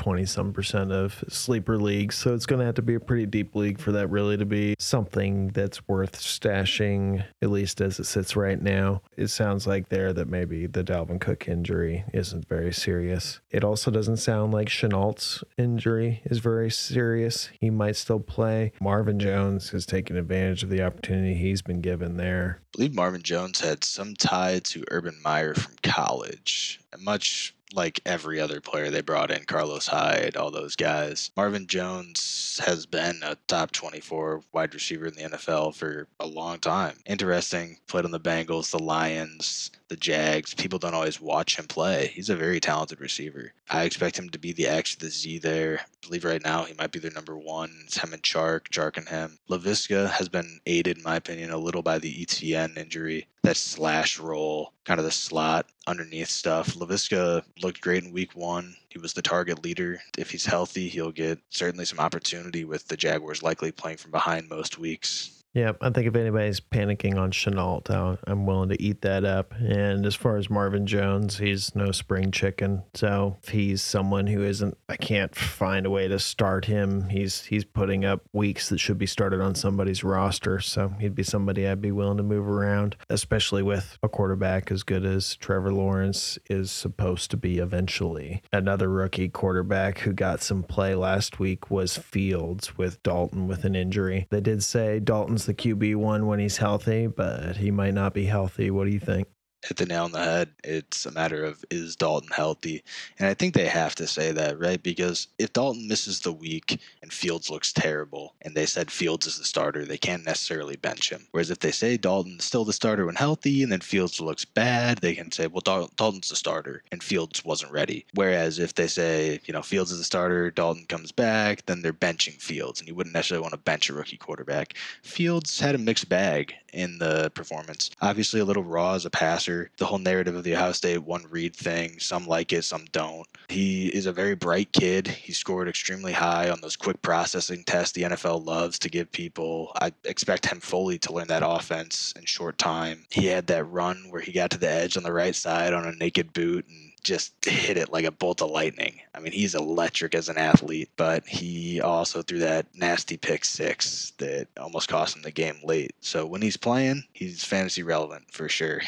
20 0.00 0.24
some 0.24 0.50
percent 0.50 0.90
of 0.90 1.22
sleeper 1.28 1.76
leagues. 1.76 2.14
So 2.14 2.32
it's 2.32 2.46
going 2.46 2.60
to 2.60 2.64
have 2.64 2.76
to 2.76 2.82
be 2.82 2.94
a 2.94 3.00
pretty 3.00 3.26
deep 3.26 3.54
league 3.54 3.78
for 3.78 3.92
that 3.92 4.08
really 4.08 4.38
to 4.38 4.46
be 4.46 4.74
something 4.78 5.48
that's 5.48 5.86
worth 5.86 6.18
stashing, 6.18 7.22
at 7.42 7.50
least 7.50 7.82
as 7.82 8.00
it 8.00 8.04
sits 8.04 8.34
right 8.34 8.60
now. 8.60 9.02
It 9.18 9.26
sounds 9.28 9.66
like 9.66 9.90
there 9.90 10.14
that 10.14 10.26
maybe 10.26 10.66
the 10.66 10.82
Dalvin 10.82 11.20
Cook 11.20 11.48
injury 11.48 12.04
isn't 12.14 12.48
very 12.48 12.72
serious. 12.72 13.40
It 13.50 13.62
also 13.62 13.90
doesn't 13.90 14.16
sound 14.16 14.54
like 14.54 14.68
Shenault's 14.68 15.44
injury 15.58 16.22
is 16.24 16.38
very 16.38 16.70
serious. 16.70 17.50
He 17.60 17.68
might 17.68 17.96
still 17.96 18.20
play. 18.20 18.72
Marvin 18.80 19.18
Jones 19.18 19.68
has 19.70 19.84
taken 19.84 20.16
advantage 20.16 20.62
of 20.62 20.70
the 20.70 20.80
opportunity 20.82 21.34
he's 21.34 21.60
been 21.60 21.82
given 21.82 22.16
there. 22.16 22.60
I 22.62 22.76
believe 22.78 22.94
Marvin 22.94 23.22
Jones 23.22 23.60
had 23.60 23.84
some 23.84 24.14
tie 24.14 24.60
to 24.60 24.82
Urban 24.90 25.16
Meyer 25.22 25.52
from 25.52 25.74
college. 25.82 26.80
Much 26.98 27.54
like 27.74 28.00
every 28.04 28.40
other 28.40 28.60
player 28.60 28.90
they 28.90 29.00
brought 29.00 29.30
in, 29.30 29.44
Carlos 29.44 29.86
Hyde, 29.86 30.36
all 30.36 30.50
those 30.50 30.76
guys. 30.76 31.30
Marvin 31.36 31.66
Jones 31.66 32.60
has 32.64 32.86
been 32.86 33.20
a 33.22 33.36
top 33.46 33.70
24 33.70 34.42
wide 34.52 34.74
receiver 34.74 35.06
in 35.06 35.14
the 35.14 35.36
NFL 35.36 35.74
for 35.74 36.08
a 36.18 36.26
long 36.26 36.58
time. 36.58 36.96
Interesting, 37.06 37.78
played 37.86 38.04
on 38.04 38.10
the 38.10 38.20
Bengals, 38.20 38.70
the 38.70 38.82
Lions, 38.82 39.70
the 39.90 39.96
Jags. 39.96 40.54
People 40.54 40.78
don't 40.78 40.94
always 40.94 41.20
watch 41.20 41.58
him 41.58 41.66
play. 41.66 42.06
He's 42.14 42.30
a 42.30 42.36
very 42.36 42.60
talented 42.60 43.00
receiver. 43.00 43.52
I 43.68 43.82
expect 43.82 44.18
him 44.18 44.30
to 44.30 44.38
be 44.38 44.52
the 44.52 44.68
X 44.68 44.94
the 44.94 45.10
Z 45.10 45.38
there. 45.40 45.80
I 45.80 46.06
believe 46.06 46.24
right 46.24 46.42
now 46.42 46.62
he 46.62 46.74
might 46.74 46.92
be 46.92 47.00
their 47.00 47.10
number 47.10 47.36
one. 47.36 47.82
It's 47.84 47.98
him 47.98 48.12
and 48.12 48.22
Chark, 48.22 48.68
Chark 48.70 48.96
and 48.96 49.08
him. 49.08 49.38
Laviska 49.50 50.08
has 50.08 50.28
been 50.28 50.60
aided, 50.64 50.98
in 50.98 51.02
my 51.02 51.16
opinion, 51.16 51.50
a 51.50 51.58
little 51.58 51.82
by 51.82 51.98
the 51.98 52.24
ETN 52.24 52.78
injury. 52.78 53.26
That 53.42 53.56
slash 53.56 54.18
roll, 54.18 54.72
kind 54.84 55.00
of 55.00 55.04
the 55.04 55.10
slot 55.10 55.66
underneath 55.86 56.28
stuff. 56.28 56.74
Laviska 56.74 57.42
looked 57.62 57.80
great 57.80 58.04
in 58.04 58.12
week 58.12 58.36
one. 58.36 58.76
He 58.90 58.98
was 58.98 59.12
the 59.12 59.22
target 59.22 59.64
leader. 59.64 60.00
If 60.16 60.30
he's 60.30 60.46
healthy, 60.46 60.88
he'll 60.88 61.10
get 61.10 61.40
certainly 61.50 61.84
some 61.84 61.98
opportunity 61.98 62.64
with 62.64 62.86
the 62.86 62.96
Jaguars 62.96 63.42
likely 63.42 63.72
playing 63.72 63.96
from 63.96 64.12
behind 64.12 64.48
most 64.48 64.78
weeks. 64.78 65.39
Yeah, 65.52 65.72
I 65.80 65.90
think 65.90 66.06
if 66.06 66.14
anybody's 66.14 66.60
panicking 66.60 67.18
on 67.18 67.32
Shenault, 67.32 68.18
I'm 68.24 68.46
willing 68.46 68.68
to 68.68 68.80
eat 68.80 69.02
that 69.02 69.24
up. 69.24 69.52
And 69.54 70.06
as 70.06 70.14
far 70.14 70.36
as 70.36 70.48
Marvin 70.48 70.86
Jones, 70.86 71.38
he's 71.38 71.74
no 71.74 71.90
spring 71.90 72.30
chicken. 72.30 72.84
So 72.94 73.36
he's 73.48 73.82
someone 73.82 74.28
who 74.28 74.44
isn't, 74.44 74.78
I 74.88 74.96
can't 74.96 75.34
find 75.34 75.86
a 75.86 75.90
way 75.90 76.06
to 76.06 76.20
start 76.20 76.66
him. 76.66 77.08
He's 77.08 77.42
he's 77.42 77.64
putting 77.64 78.04
up 78.04 78.22
weeks 78.32 78.68
that 78.68 78.78
should 78.78 78.98
be 78.98 79.06
started 79.06 79.40
on 79.40 79.56
somebody's 79.56 80.04
roster. 80.04 80.60
So 80.60 80.94
he'd 81.00 81.16
be 81.16 81.24
somebody 81.24 81.66
I'd 81.66 81.80
be 81.80 81.92
willing 81.92 82.18
to 82.18 82.22
move 82.22 82.48
around, 82.48 82.96
especially 83.08 83.62
with 83.62 83.98
a 84.04 84.08
quarterback 84.08 84.70
as 84.70 84.84
good 84.84 85.04
as 85.04 85.34
Trevor 85.36 85.72
Lawrence 85.72 86.38
is 86.48 86.70
supposed 86.70 87.30
to 87.32 87.36
be 87.36 87.58
eventually. 87.58 88.42
Another 88.52 88.88
rookie 88.88 89.28
quarterback 89.28 89.98
who 89.98 90.12
got 90.12 90.42
some 90.42 90.62
play 90.62 90.94
last 90.94 91.40
week 91.40 91.70
was 91.70 91.96
Fields 91.96 92.78
with 92.78 93.02
Dalton 93.02 93.48
with 93.48 93.64
an 93.64 93.74
injury. 93.74 94.28
They 94.30 94.40
did 94.40 94.62
say 94.62 95.00
Dalton 95.00 95.39
the 95.46 95.54
QB 95.54 95.96
one 95.96 96.26
when 96.26 96.38
he's 96.38 96.56
healthy, 96.56 97.06
but 97.06 97.56
he 97.56 97.70
might 97.70 97.94
not 97.94 98.14
be 98.14 98.24
healthy. 98.24 98.70
What 98.70 98.84
do 98.84 98.90
you 98.90 99.00
think? 99.00 99.28
Hit 99.66 99.76
the 99.76 99.86
nail 99.86 100.04
on 100.04 100.12
the 100.12 100.22
head. 100.22 100.50
It's 100.64 101.06
a 101.06 101.10
matter 101.10 101.44
of 101.44 101.64
is 101.70 101.96
Dalton 101.96 102.30
healthy? 102.32 102.82
And 103.18 103.28
I 103.28 103.34
think 103.34 103.54
they 103.54 103.66
have 103.66 103.94
to 103.96 104.06
say 104.06 104.32
that, 104.32 104.58
right? 104.58 104.82
Because 104.82 105.28
if 105.38 105.52
Dalton 105.52 105.86
misses 105.86 106.20
the 106.20 106.32
week 106.32 106.80
and 107.02 107.12
Fields 107.12 107.50
looks 107.50 107.72
terrible 107.72 108.34
and 108.42 108.54
they 108.54 108.66
said 108.66 108.90
Fields 108.90 109.26
is 109.26 109.38
the 109.38 109.44
starter, 109.44 109.84
they 109.84 109.98
can't 109.98 110.24
necessarily 110.24 110.76
bench 110.76 111.10
him. 111.10 111.26
Whereas 111.30 111.50
if 111.50 111.58
they 111.58 111.72
say 111.72 111.96
Dalton's 111.96 112.44
still 112.44 112.64
the 112.64 112.72
starter 112.72 113.06
when 113.06 113.16
healthy 113.16 113.62
and 113.62 113.70
then 113.70 113.80
Fields 113.80 114.20
looks 114.20 114.44
bad, 114.44 114.98
they 114.98 115.14
can 115.14 115.30
say, 115.30 115.46
well, 115.46 115.60
Dal- 115.60 115.90
Dalton's 115.96 116.30
the 116.30 116.36
starter 116.36 116.82
and 116.90 117.02
Fields 117.02 117.44
wasn't 117.44 117.72
ready. 117.72 118.06
Whereas 118.14 118.58
if 118.58 118.74
they 118.74 118.86
say, 118.86 119.40
you 119.44 119.52
know, 119.52 119.62
Fields 119.62 119.92
is 119.92 119.98
the 119.98 120.04
starter, 120.04 120.50
Dalton 120.50 120.86
comes 120.88 121.12
back, 121.12 121.66
then 121.66 121.82
they're 121.82 121.92
benching 121.92 122.40
Fields 122.40 122.80
and 122.80 122.88
you 122.88 122.94
wouldn't 122.94 123.14
necessarily 123.14 123.42
want 123.42 123.52
to 123.52 123.58
bench 123.58 123.90
a 123.90 123.94
rookie 123.94 124.16
quarterback. 124.16 124.74
Fields 125.02 125.60
had 125.60 125.74
a 125.74 125.78
mixed 125.78 126.08
bag 126.08 126.54
in 126.72 126.98
the 126.98 127.30
performance. 127.34 127.90
Obviously, 128.00 128.40
a 128.40 128.44
little 128.44 128.62
raw 128.62 128.94
as 128.94 129.04
a 129.04 129.10
passer. 129.10 129.49
The 129.78 129.86
whole 129.86 129.98
narrative 129.98 130.34
of 130.34 130.44
the 130.44 130.54
Ohio 130.54 130.72
State 130.72 130.98
one 130.98 131.24
read 131.30 131.54
thing, 131.54 131.98
some 131.98 132.26
like 132.26 132.52
it, 132.52 132.64
some 132.64 132.84
don't. 132.92 133.26
He 133.48 133.88
is 133.88 134.06
a 134.06 134.12
very 134.12 134.34
bright 134.34 134.72
kid. 134.72 135.06
He 135.06 135.32
scored 135.32 135.68
extremely 135.68 136.12
high 136.12 136.50
on 136.50 136.60
those 136.60 136.76
quick 136.76 137.00
processing 137.02 137.64
tests 137.64 137.92
the 137.92 138.02
NFL 138.02 138.44
loves 138.44 138.78
to 138.80 138.88
give 138.88 139.10
people. 139.12 139.72
I 139.80 139.92
expect 140.04 140.46
him 140.46 140.60
fully 140.60 140.98
to 141.00 141.12
learn 141.12 141.28
that 141.28 141.42
offense 141.44 142.12
in 142.16 142.24
short 142.24 142.58
time. 142.58 143.06
He 143.10 143.26
had 143.26 143.46
that 143.48 143.64
run 143.64 144.06
where 144.10 144.20
he 144.20 144.32
got 144.32 144.50
to 144.50 144.58
the 144.58 144.70
edge 144.70 144.96
on 144.96 145.02
the 145.02 145.12
right 145.12 145.34
side 145.34 145.72
on 145.72 145.86
a 145.86 145.92
naked 145.92 146.32
boot 146.32 146.66
and 146.68 146.90
just 147.02 147.32
hit 147.44 147.76
it 147.76 147.92
like 147.92 148.04
a 148.04 148.10
bolt 148.10 148.42
of 148.42 148.50
lightning. 148.50 149.00
I 149.14 149.20
mean, 149.20 149.32
he's 149.32 149.54
electric 149.54 150.14
as 150.14 150.28
an 150.28 150.38
athlete, 150.38 150.90
but 150.96 151.26
he 151.26 151.80
also 151.80 152.22
threw 152.22 152.38
that 152.40 152.66
nasty 152.74 153.16
pick 153.16 153.44
six 153.44 154.12
that 154.18 154.48
almost 154.58 154.88
cost 154.88 155.16
him 155.16 155.22
the 155.22 155.30
game 155.30 155.58
late. 155.64 155.94
So 156.00 156.26
when 156.26 156.42
he's 156.42 156.56
playing, 156.56 157.04
he's 157.12 157.44
fantasy 157.44 157.82
relevant 157.82 158.30
for 158.32 158.48
sure. 158.48 158.82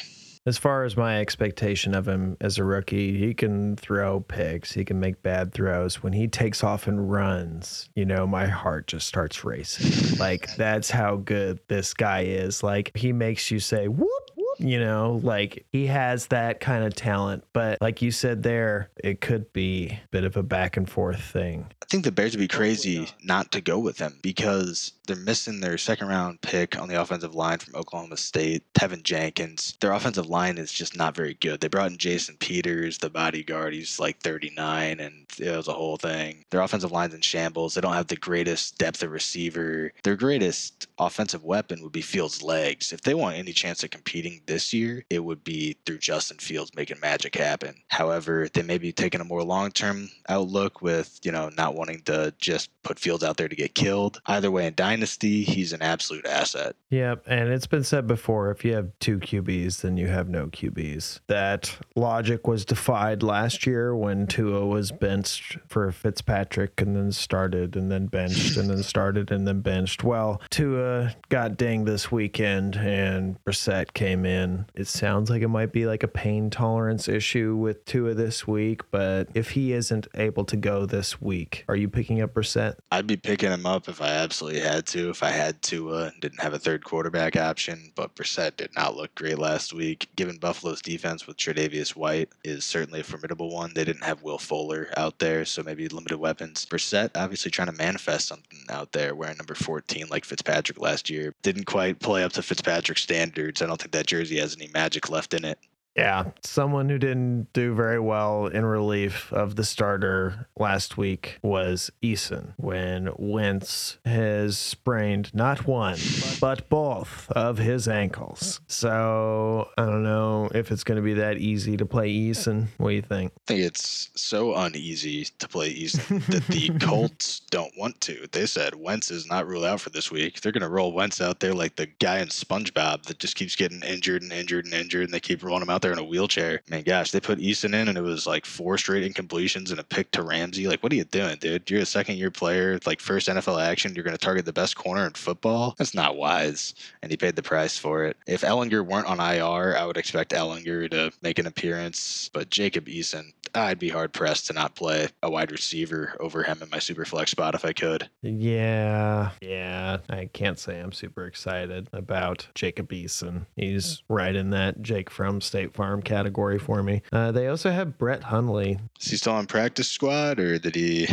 As 0.45 0.59
far 0.59 0.83
as 0.85 0.97
my 0.97 1.21
expectation 1.21 1.95
of 1.95 2.09
him 2.09 2.37
as 2.41 2.59
a 2.59 2.65
rookie, 2.65 3.17
he 3.17 3.33
can 3.33 3.77
throw 3.77 4.21
picks, 4.21 4.73
he 4.73 4.85
can 4.85 4.99
make 4.99 5.23
bad 5.23 5.53
throws. 5.53 6.03
When 6.03 6.13
he 6.13 6.27
takes 6.27 6.65
off 6.65 6.89
and 6.89 7.11
runs, 7.11 7.89
you 7.95 8.05
know, 8.05 8.27
my 8.27 8.47
heart 8.47 8.89
just 8.89 9.07
starts 9.07 9.45
racing. 9.45 10.19
like 10.19 10.55
that's 10.57 10.91
how 10.91 11.17
good 11.17 11.61
this 11.69 11.95
guy 11.95 12.23
is. 12.23 12.63
Like 12.63 12.91
he 12.97 13.13
makes 13.13 13.51
you 13.53 13.61
say, 13.61 13.87
"Whoop." 13.87 14.22
You 14.63 14.79
know, 14.79 15.21
like 15.23 15.67
he 15.73 15.87
has 15.87 16.29
that 16.29 16.61
kind 16.61 16.85
of 16.85 16.95
talent. 16.95 17.45
But 17.53 17.79
like 17.81 18.01
you 18.01 18.11
said 18.11 18.43
there, 18.43 18.91
it 19.03 19.21
could 19.21 19.53
be 19.53 19.89
a 19.89 20.09
bit 20.11 20.25
of 20.25 20.37
a 20.37 20.43
back 20.43 20.77
and 20.77 20.89
forth 20.89 21.21
thing. 21.21 21.67
I 21.83 21.87
think 21.87 22.05
the 22.05 22.13
Bears 22.13 22.33
would 22.33 22.41
be 22.41 22.49
crazy 22.49 23.09
not 23.23 23.53
to 23.53 23.61
go 23.61 23.79
with 23.79 23.99
him 23.99 24.19
because 24.23 24.93
they're 25.07 25.17
missing 25.17 25.61
their 25.61 25.79
second 25.79 26.09
round 26.09 26.41
pick 26.41 26.79
on 26.79 26.89
the 26.89 27.01
offensive 27.01 27.35
line 27.35 27.59
from 27.59 27.75
Oklahoma 27.75 28.17
State, 28.17 28.63
Teven 28.75 29.03
Jenkins. 29.03 29.77
Their 29.81 29.93
offensive 29.93 30.27
line 30.27 30.59
is 30.59 30.73
just 30.73 30.97
not 30.97 31.17
very 31.17 31.35
good. 31.35 31.61
They 31.61 31.69
brought 31.69 31.91
in 31.91 31.99
Jason 31.99 32.37
Peters, 32.39 32.99
the 32.99 33.11
bodyguard. 33.11 33.75
He's 33.75 33.99
like 33.99 34.21
39, 34.21 35.01
and 35.01 35.27
it 35.39 35.57
was 35.57 35.69
a 35.69 35.73
whole 35.73 35.97
thing. 35.97 36.45
Their 36.51 36.61
offensive 36.61 36.93
line's 36.93 37.15
in 37.15 37.21
shambles. 37.21 37.75
They 37.75 37.81
don't 37.81 37.95
have 37.95 38.07
the 38.07 38.17
greatest 38.17 38.79
depth 38.79 39.03
of 39.03 39.11
receiver. 39.11 39.93
Their 40.05 40.17
greatest 40.17 40.87
offensive 40.99 41.45
weapon 41.45 41.83
would 41.83 41.93
be 41.93 42.03
Fields' 42.03 42.43
legs. 42.43 42.93
If 42.93 43.03
they 43.03 43.15
want 43.15 43.37
any 43.37 43.53
chance 43.53 43.83
of 43.83 43.91
competing 43.91 44.41
this 44.53 44.75
year, 44.75 45.03
it 45.09 45.25
would 45.25 45.43
be 45.43 45.77
through 45.87 45.97
Justin 45.97 46.37
Fields 46.37 46.73
making 46.77 47.01
magic 47.01 47.35
happen. 47.35 47.75
However, 47.89 48.49
they 48.53 48.63
may 48.63 48.77
be 48.77 48.93
taking 48.93 49.23
a 49.23 49.25
more 49.25 49.43
long 49.43 49.71
term 49.71 50.11
outlook 50.29 50.83
with, 50.83 51.19
you 51.23 51.33
know, 51.33 51.51
not 51.57 51.75
wanting 51.75 52.03
to 52.03 52.35
just 52.39 52.71
put 52.83 52.99
Fields 52.99 53.25
out 53.25 53.39
there 53.39 53.49
to 53.49 53.57
get 53.57 53.75
killed. 53.75 54.21
Either 54.27 54.51
way, 54.51 54.67
in 54.67 54.75
Dynasty, 54.75 55.43
he's 55.43 55.73
an 55.73 55.81
absolute 55.81 56.27
asset. 56.27 56.77
Yep. 56.91 57.25
And 57.27 57.49
it's 57.49 57.67
been 57.67 57.83
said 57.83 58.07
before 58.07 58.51
if 58.51 58.63
you 58.63 58.75
have 58.75 58.91
two 59.01 59.19
QBs, 59.19 59.81
then 59.81 59.97
you 59.97 60.09
have 60.09 60.29
no 60.29 60.49
QBs. 60.49 61.21
That 61.29 61.79
logic 61.97 62.47
was 62.47 62.67
defied 62.67 63.23
last 63.23 63.67
year 63.67 63.97
when 63.97 64.27
Tua 64.27 64.67
was 64.67 64.93
benched 64.93 65.57
for 65.67 65.91
Fitzpatrick 65.91 66.79
and 66.81 66.95
then 66.95 67.11
started 67.11 67.75
and 67.75 67.91
then 67.91 68.07
benched 68.07 68.59
and 68.59 68.69
then 68.69 68.83
started 68.83 69.33
and 69.33 69.49
then 69.49 69.63
benched. 69.63 70.05
Well, 70.05 70.43
Tua 70.51 71.15
got 71.31 71.57
dinged 71.57 71.87
this 71.87 72.13
weekend 72.13 72.77
and 72.77 73.43
Brissett 73.45 73.95
came 73.95 74.27
in 74.27 74.42
It 74.75 74.87
sounds 74.87 75.31
like 75.31 75.43
it 75.43 75.49
might 75.49 75.73
be 75.73 75.87
like 75.87 76.03
a 76.03 76.09
pain 76.09 76.51
tolerance 76.51 77.09
issue 77.09 77.57
with 77.57 77.85
Tua 77.85 78.15
this 78.15 78.47
week, 78.47 78.83
but 78.91 79.29
if 79.35 79.51
he 79.51 79.73
isn't 79.73 80.07
able 80.15 80.45
to 80.47 80.57
go 80.57 80.87
this 80.87 81.21
week, 81.21 81.65
are 81.69 81.77
you 81.77 81.89
picking 81.89 82.21
up 82.21 82.35
Brissett? 82.35 82.77
I'd 82.91 83.07
be 83.07 83.17
picking 83.17 83.51
him 83.51 83.67
up 83.67 83.89
if 83.89 84.01
I 84.01 84.09
absolutely 84.09 84.61
had 84.61 84.87
to. 84.89 85.11
If 85.11 85.23
I 85.23 85.31
had 85.31 85.63
to, 85.63 85.91
uh, 85.91 86.11
didn't 86.21 86.41
have 86.41 86.55
a 86.55 86.59
third 86.59 86.85
quarterback 86.85 87.37
option, 87.37 87.93
but 87.95 88.15
Brissett 88.15 88.57
did 88.57 88.75
not 88.75 88.97
look 88.97 89.15
great 89.15 89.39
last 89.39 89.73
week. 89.73 90.09
Given 90.17 90.39
Buffalo's 90.39 90.83
defense 90.83 91.27
with 91.27 91.37
Tre'Davious 91.37 91.95
White 91.95 92.31
is 92.45 92.65
certainly 92.65 93.01
a 93.01 93.05
formidable 93.05 93.53
one. 93.53 93.73
They 93.75 93.85
didn't 93.85 94.05
have 94.05 94.23
Will 94.23 94.39
Fuller 94.39 94.89
out 94.97 95.19
there, 95.19 95.45
so 95.45 95.63
maybe 95.63 95.89
limited 95.89 96.19
weapons. 96.19 96.67
Brissett 96.67 97.11
obviously 97.15 97.51
trying 97.51 97.69
to 97.69 97.73
manifest 97.73 98.29
something 98.29 98.59
out 98.69 98.93
there, 98.93 99.15
wearing 99.15 99.37
number 99.37 99.55
14 99.55 100.07
like 100.11 100.25
Fitzpatrick 100.25 100.81
last 100.81 101.11
year. 101.11 101.35
Didn't 101.43 101.65
quite 101.65 102.01
play 102.01 102.25
up 102.25 102.33
to 102.33 102.43
Fitzpatrick 102.43 102.99
standards. 102.99 103.63
I 103.63 103.67
don't 103.67 103.81
think 103.81 103.93
that 103.93 104.07
jersey 104.07 104.22
has 104.39 104.57
any 104.57 104.69
magic 104.73 105.11
left 105.11 105.35
in 105.35 105.45
it. 105.45 105.59
Yeah, 105.97 106.31
someone 106.43 106.89
who 106.89 106.99
didn't 106.99 107.53
do 107.53 107.75
very 107.75 108.01
well 108.01 108.47
in 108.47 108.65
relief 108.65 109.33
of 109.33 109.57
the 109.57 109.65
starter 109.65 110.49
last 110.57 110.97
week 110.97 111.39
was 111.43 111.91
Eason 112.03 112.55
when 112.57 113.11
Wentz 113.17 113.99
has 114.05 114.57
sprained 114.57 115.35
not 115.35 115.67
one, 115.67 115.99
but 116.41 116.69
both 116.71 117.31
of 117.33 117.59
his 117.59 117.89
ankles. 117.89 118.61
So 118.69 119.69
I 119.77 119.85
don't 119.85 120.03
know 120.03 120.51
if 120.55 120.73
it's 120.73 120.85
going 120.85 120.97
to 120.97 121.03
be 121.03 121.15
that 121.15 121.37
easy 121.37 121.77
to 121.77 121.85
play 121.85 122.11
Eason. 122.11 122.69
What 122.79 122.91
do 122.91 122.95
you 122.95 123.03
think? 123.03 123.33
I 123.37 123.41
think 123.47 123.61
it's 123.61 124.11
so 124.17 124.55
uneasy 124.55 125.25
to 125.25 125.49
play 125.49 125.75
Eason 125.75 126.25
that 126.27 126.47
the 126.47 126.71
Colts 126.81 127.41
don't 127.51 127.73
want 127.77 128.01
to. 128.03 128.27
They 128.33 128.47
said 128.47 128.75
Wentz 128.75 129.11
is 129.11 129.27
not 129.27 129.47
ruled 129.47 129.67
out 129.67 129.81
for 129.81 129.91
this 129.91 130.11
week. 130.11 130.41
They're 130.41 130.53
going 130.53 130.63
to 130.63 130.69
roll 130.69 130.93
Wentz 130.93 131.21
out 131.21 131.41
there 131.41 131.53
like 131.53 131.77
the 131.77 131.87
guy 131.87 132.21
in 132.21 132.29
SpongeBob 132.29 133.03
that 133.05 133.19
just 133.19 133.37
keeps 133.37 133.57
getting 133.57 133.83
injured 133.83 134.23
and 134.23 134.33
injured 134.33 134.65
and 134.65 134.75
injured, 134.75 135.05
and 135.05 135.13
they 135.13 135.21
keep 135.21 135.43
rolling 135.43 135.63
him 135.63 135.71
out 135.71 135.82
there 135.83 135.93
in 135.93 135.99
a 135.99 136.05
wheelchair. 136.05 136.63
Man, 136.71 136.83
gosh, 136.83 137.11
they 137.11 137.21
put 137.21 137.39
Eason 137.39 137.75
in, 137.75 137.89
and 137.89 137.99
it 137.99 138.03
was 138.03 138.27
like 138.27 138.47
four 138.47 138.79
straight 138.79 139.11
incompletions 139.11 139.71
and 139.71 139.79
a 139.79 139.85
pick 139.85 140.11
to 140.13 140.23
Ramsey. 140.23 140.67
Like, 140.67 140.83
what 140.83 140.93
are 140.93 140.97
you 140.97 141.05
doing, 141.05 141.37
dude? 141.41 141.71
You're 141.71 141.83
a 141.83 141.87
second 141.87 142.17
year 142.17 142.31
player, 142.31 142.79
like 142.87 143.01
first 143.01 143.29
NFL 143.29 143.63
action. 143.63 143.95
You're 143.95 144.05
going 144.05 144.17
to 144.17 144.25
target 144.25 144.47
the 144.47 144.53
best 144.53 144.77
corner 144.77 145.07
in 145.07 145.13
football. 145.13 145.75
That's 145.79 145.95
not 145.95 146.17
wise. 146.17 146.75
And 147.03 147.11
he 147.11 147.17
paid 147.17 147.37
the 147.37 147.43
price 147.43 147.77
for 147.77 148.05
it. 148.05 148.17
If 148.27 148.43
Ehlinger 148.43 148.87
weren't 148.87 149.07
on 149.07 149.21
IR, 149.21 149.77
I 149.77 149.85
would 149.85 149.97
expect 149.97 150.33
Ehlinger 150.33 150.91
to 150.91 151.13
make 151.23 151.39
an 151.39 151.47
appearance. 151.47 152.31
But 152.33 152.51
Jacob 152.51 152.87
Eason, 152.87 153.33
I'd 153.55 153.79
be 153.79 153.89
hard 153.89 154.13
pressed 154.13 154.47
to 154.47 154.53
not 154.53 154.75
play 154.75 155.09
a 155.23 155.31
wide 155.31 155.53
receiver 155.53 156.17
over 156.21 156.43
him 156.43 156.59
in 156.63 156.71
my 156.71 156.79
super 156.79 157.05
flex 157.05 157.31
spot 157.31 157.55
if 157.55 157.65
I 157.65 157.73
could. 157.73 158.09
Yeah, 158.23 159.31
yeah. 159.41 159.99
I 160.09 160.31
can't 160.33 160.59
say 160.59 160.81
I'm 160.81 160.93
super 160.93 161.27
excited 161.27 161.89
about 161.93 162.49
Jacob 162.55 162.91
Eason. 162.91 163.47
He's 163.57 164.03
right 164.09 164.35
in 164.35 164.51
that 164.51 164.83
Jake 164.83 165.11
from 165.11 165.41
State 165.41 165.75
Farm 165.75 166.03
category 166.03 166.59
for 166.59 166.83
me. 166.83 167.03
Uh, 167.13 167.33
they 167.33 167.49
also 167.49 167.71
have 167.71 167.99
Brett 167.99 168.25
Hundley. 168.25 168.79
Is 169.01 169.11
he 169.11 169.17
still 169.17 169.35
on 169.35 169.47
practice 169.47 169.89
squad 169.89 170.39
or 170.39 170.59
did 170.59 170.75
he? 170.75 171.09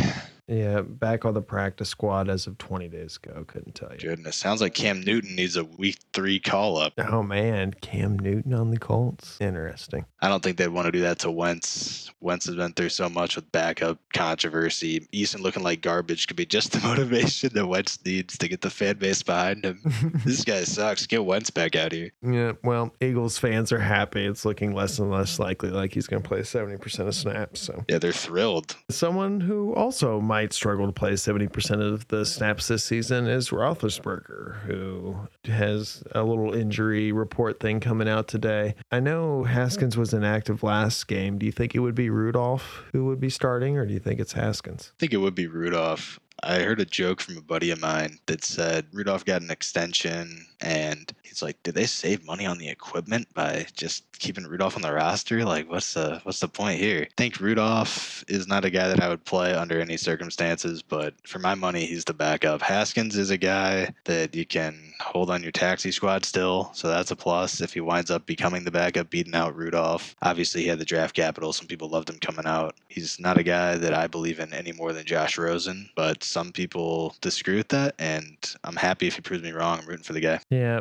Yeah, 0.50 0.80
back 0.82 1.24
on 1.24 1.34
the 1.34 1.40
practice 1.42 1.88
squad 1.88 2.28
as 2.28 2.46
of 2.46 2.58
20 2.58 2.88
days 2.88 3.18
ago. 3.22 3.44
Couldn't 3.46 3.74
tell 3.74 3.90
you. 3.92 3.98
Goodness, 3.98 4.36
sounds 4.36 4.60
like 4.60 4.74
Cam 4.74 5.00
Newton 5.00 5.36
needs 5.36 5.56
a 5.56 5.64
week 5.64 5.96
three 6.12 6.40
call 6.40 6.76
up. 6.76 6.92
Oh 6.98 7.22
man, 7.22 7.72
Cam 7.80 8.18
Newton 8.18 8.52
on 8.52 8.70
the 8.70 8.78
Colts. 8.78 9.36
Interesting. 9.40 10.04
I 10.20 10.28
don't 10.28 10.42
think 10.42 10.56
they'd 10.56 10.68
want 10.68 10.86
to 10.86 10.92
do 10.92 11.00
that 11.02 11.20
to 11.20 11.30
Wentz. 11.30 12.10
Wentz 12.20 12.46
has 12.46 12.56
been 12.56 12.72
through 12.72 12.88
so 12.90 13.08
much 13.08 13.36
with 13.36 13.50
backup 13.52 13.98
controversy. 14.12 15.00
Eason 15.12 15.40
looking 15.40 15.62
like 15.62 15.80
garbage 15.80 16.26
could 16.26 16.36
be 16.36 16.44
just 16.46 16.72
the 16.72 16.80
motivation 16.86 17.50
that 17.54 17.66
Wentz 17.66 17.98
needs 18.04 18.36
to 18.38 18.48
get 18.48 18.60
the 18.60 18.70
fan 18.70 18.96
base 18.98 19.22
behind 19.22 19.64
him. 19.64 19.80
this 20.24 20.44
guy 20.44 20.64
sucks. 20.64 21.06
Get 21.06 21.24
Wentz 21.24 21.50
back 21.50 21.76
out 21.76 21.92
here. 21.92 22.10
Yeah, 22.22 22.52
well, 22.64 22.92
Eagles 23.00 23.38
fans 23.38 23.70
are 23.72 23.78
happy. 23.78 24.26
It's 24.26 24.44
looking 24.44 24.74
less 24.74 24.98
and 24.98 25.10
less 25.10 25.38
likely 25.38 25.70
like 25.70 25.94
he's 25.94 26.06
going 26.06 26.22
to 26.22 26.28
play 26.28 26.40
70% 26.40 27.06
of 27.06 27.14
snaps. 27.14 27.60
So 27.60 27.84
Yeah, 27.88 27.98
they're 27.98 28.12
thrilled. 28.12 28.76
someone 28.90 29.40
who 29.40 29.74
also 29.74 30.20
might 30.20 30.39
struggle 30.48 30.86
to 30.86 30.92
play 30.92 31.12
70% 31.12 31.80
of 31.80 32.08
the 32.08 32.24
snaps 32.24 32.68
this 32.68 32.84
season 32.84 33.26
is 33.26 33.50
Roethlisberger, 33.50 34.60
who 34.60 35.28
has 35.44 36.02
a 36.12 36.22
little 36.22 36.54
injury 36.54 37.12
report 37.12 37.60
thing 37.60 37.80
coming 37.80 38.08
out 38.08 38.28
today. 38.28 38.74
I 38.90 39.00
know 39.00 39.44
Haskins 39.44 39.96
was 39.96 40.12
inactive 40.14 40.62
last 40.62 41.06
game. 41.06 41.38
Do 41.38 41.46
you 41.46 41.52
think 41.52 41.74
it 41.74 41.80
would 41.80 41.94
be 41.94 42.10
Rudolph 42.10 42.84
who 42.92 43.06
would 43.06 43.20
be 43.20 43.30
starting, 43.30 43.76
or 43.76 43.86
do 43.86 43.92
you 43.92 44.00
think 44.00 44.20
it's 44.20 44.32
Haskins? 44.32 44.92
I 44.96 45.00
think 45.00 45.12
it 45.12 45.18
would 45.18 45.34
be 45.34 45.46
Rudolph. 45.46 46.18
I 46.42 46.60
heard 46.60 46.80
a 46.80 46.86
joke 46.86 47.20
from 47.20 47.36
a 47.36 47.42
buddy 47.42 47.70
of 47.70 47.80
mine 47.80 48.18
that 48.26 48.44
said 48.44 48.86
Rudolph 48.92 49.24
got 49.24 49.42
an 49.42 49.50
extension 49.50 50.46
and 50.60 51.12
he's 51.22 51.42
like, 51.42 51.62
did 51.62 51.74
they 51.74 51.86
save 51.86 52.24
money 52.24 52.46
on 52.46 52.58
the 52.58 52.68
equipment 52.68 53.32
by 53.34 53.66
just 53.74 54.04
keeping 54.18 54.44
Rudolph 54.44 54.76
on 54.76 54.82
the 54.82 54.92
roster? 54.92 55.44
Like, 55.44 55.70
what's 55.70 55.94
the 55.94 56.20
what's 56.24 56.40
the 56.40 56.48
point 56.48 56.78
here? 56.78 57.02
I 57.02 57.14
think 57.16 57.40
Rudolph 57.40 58.24
is 58.28 58.46
not 58.46 58.64
a 58.64 58.70
guy 58.70 58.88
that 58.88 59.02
I 59.02 59.08
would 59.08 59.24
play 59.24 59.54
under 59.54 59.80
any 59.80 59.96
circumstances, 59.96 60.82
but 60.82 61.14
for 61.26 61.38
my 61.38 61.54
money, 61.54 61.86
he's 61.86 62.04
the 62.04 62.14
backup. 62.14 62.62
Haskins 62.62 63.16
is 63.16 63.30
a 63.30 63.36
guy 63.36 63.92
that 64.04 64.34
you 64.34 64.44
can 64.44 64.92
hold 65.00 65.30
on 65.30 65.42
your 65.42 65.52
taxi 65.52 65.90
squad 65.90 66.24
still, 66.24 66.70
so 66.74 66.88
that's 66.88 67.10
a 67.10 67.16
plus. 67.16 67.60
If 67.60 67.72
he 67.72 67.80
winds 67.80 68.10
up 68.10 68.26
becoming 68.26 68.64
the 68.64 68.70
backup, 68.70 69.10
beating 69.10 69.34
out 69.34 69.56
Rudolph, 69.56 70.14
obviously 70.22 70.62
he 70.62 70.68
had 70.68 70.78
the 70.78 70.84
draft 70.84 71.14
capital. 71.14 71.52
Some 71.52 71.66
people 71.66 71.88
loved 71.88 72.10
him 72.10 72.18
coming 72.18 72.46
out. 72.46 72.74
He's 72.88 73.18
not 73.18 73.38
a 73.38 73.42
guy 73.42 73.76
that 73.76 73.94
I 73.94 74.06
believe 74.06 74.40
in 74.40 74.52
any 74.52 74.72
more 74.72 74.92
than 74.92 75.06
Josh 75.06 75.38
Rosen, 75.38 75.88
but 75.94 76.22
some 76.22 76.52
people 76.52 77.14
disagree 77.20 77.56
with 77.56 77.68
that, 77.68 77.94
and 77.98 78.36
I'm 78.64 78.76
happy 78.76 79.06
if 79.06 79.14
he 79.16 79.20
proves 79.22 79.42
me 79.42 79.52
wrong. 79.52 79.78
I'm 79.80 79.86
rooting 79.86 80.04
for 80.04 80.12
the 80.12 80.20
guy. 80.20 80.40
Yeah, 80.50 80.80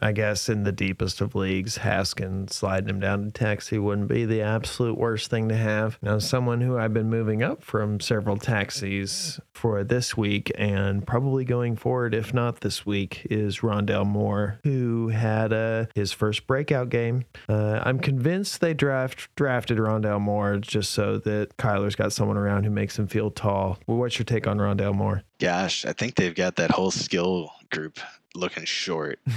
I 0.00 0.12
guess 0.12 0.48
in 0.48 0.64
the 0.64 0.72
deepest 0.72 1.20
of 1.20 1.34
leagues, 1.34 1.76
Haskins 1.76 2.56
sliding 2.56 2.88
him 2.88 2.98
down 2.98 3.26
to 3.26 3.30
taxi 3.30 3.78
wouldn't 3.78 4.08
be 4.08 4.24
the 4.24 4.40
absolute 4.40 4.96
worst 4.96 5.28
thing 5.28 5.50
to 5.50 5.56
have. 5.56 5.98
Now, 6.00 6.18
someone 6.18 6.62
who 6.62 6.78
I've 6.78 6.94
been 6.94 7.10
moving 7.10 7.42
up 7.42 7.62
from 7.62 8.00
several 8.00 8.38
taxis 8.38 9.38
for 9.52 9.84
this 9.84 10.16
week 10.16 10.50
and 10.56 11.06
probably 11.06 11.44
going 11.44 11.76
forward, 11.76 12.14
if 12.14 12.32
not 12.32 12.62
this 12.62 12.86
week, 12.86 13.26
is 13.30 13.58
Rondale 13.58 14.06
Moore, 14.06 14.58
who 14.64 15.08
had 15.08 15.52
uh, 15.52 15.86
his 15.94 16.12
first 16.12 16.46
breakout 16.46 16.88
game. 16.88 17.26
Uh, 17.50 17.82
I'm 17.84 17.98
convinced 17.98 18.62
they 18.62 18.72
draft 18.72 19.28
drafted 19.36 19.76
Rondale 19.76 20.22
Moore 20.22 20.56
just 20.56 20.90
so 20.90 21.18
that 21.18 21.58
Kyler's 21.58 21.96
got 21.96 22.14
someone 22.14 22.38
around 22.38 22.64
who 22.64 22.70
makes 22.70 22.98
him 22.98 23.08
feel 23.08 23.30
tall. 23.30 23.78
Well, 23.86 23.98
what's 23.98 24.18
your 24.18 24.24
take 24.24 24.46
on 24.46 24.56
Rondale 24.56 24.94
Moore? 24.94 25.22
Gosh, 25.38 25.84
I 25.84 25.92
think 25.92 26.14
they've 26.14 26.34
got 26.34 26.56
that 26.56 26.70
whole 26.70 26.90
skill 26.90 27.52
group 27.70 27.98
looking 28.34 28.64
short. 28.64 29.18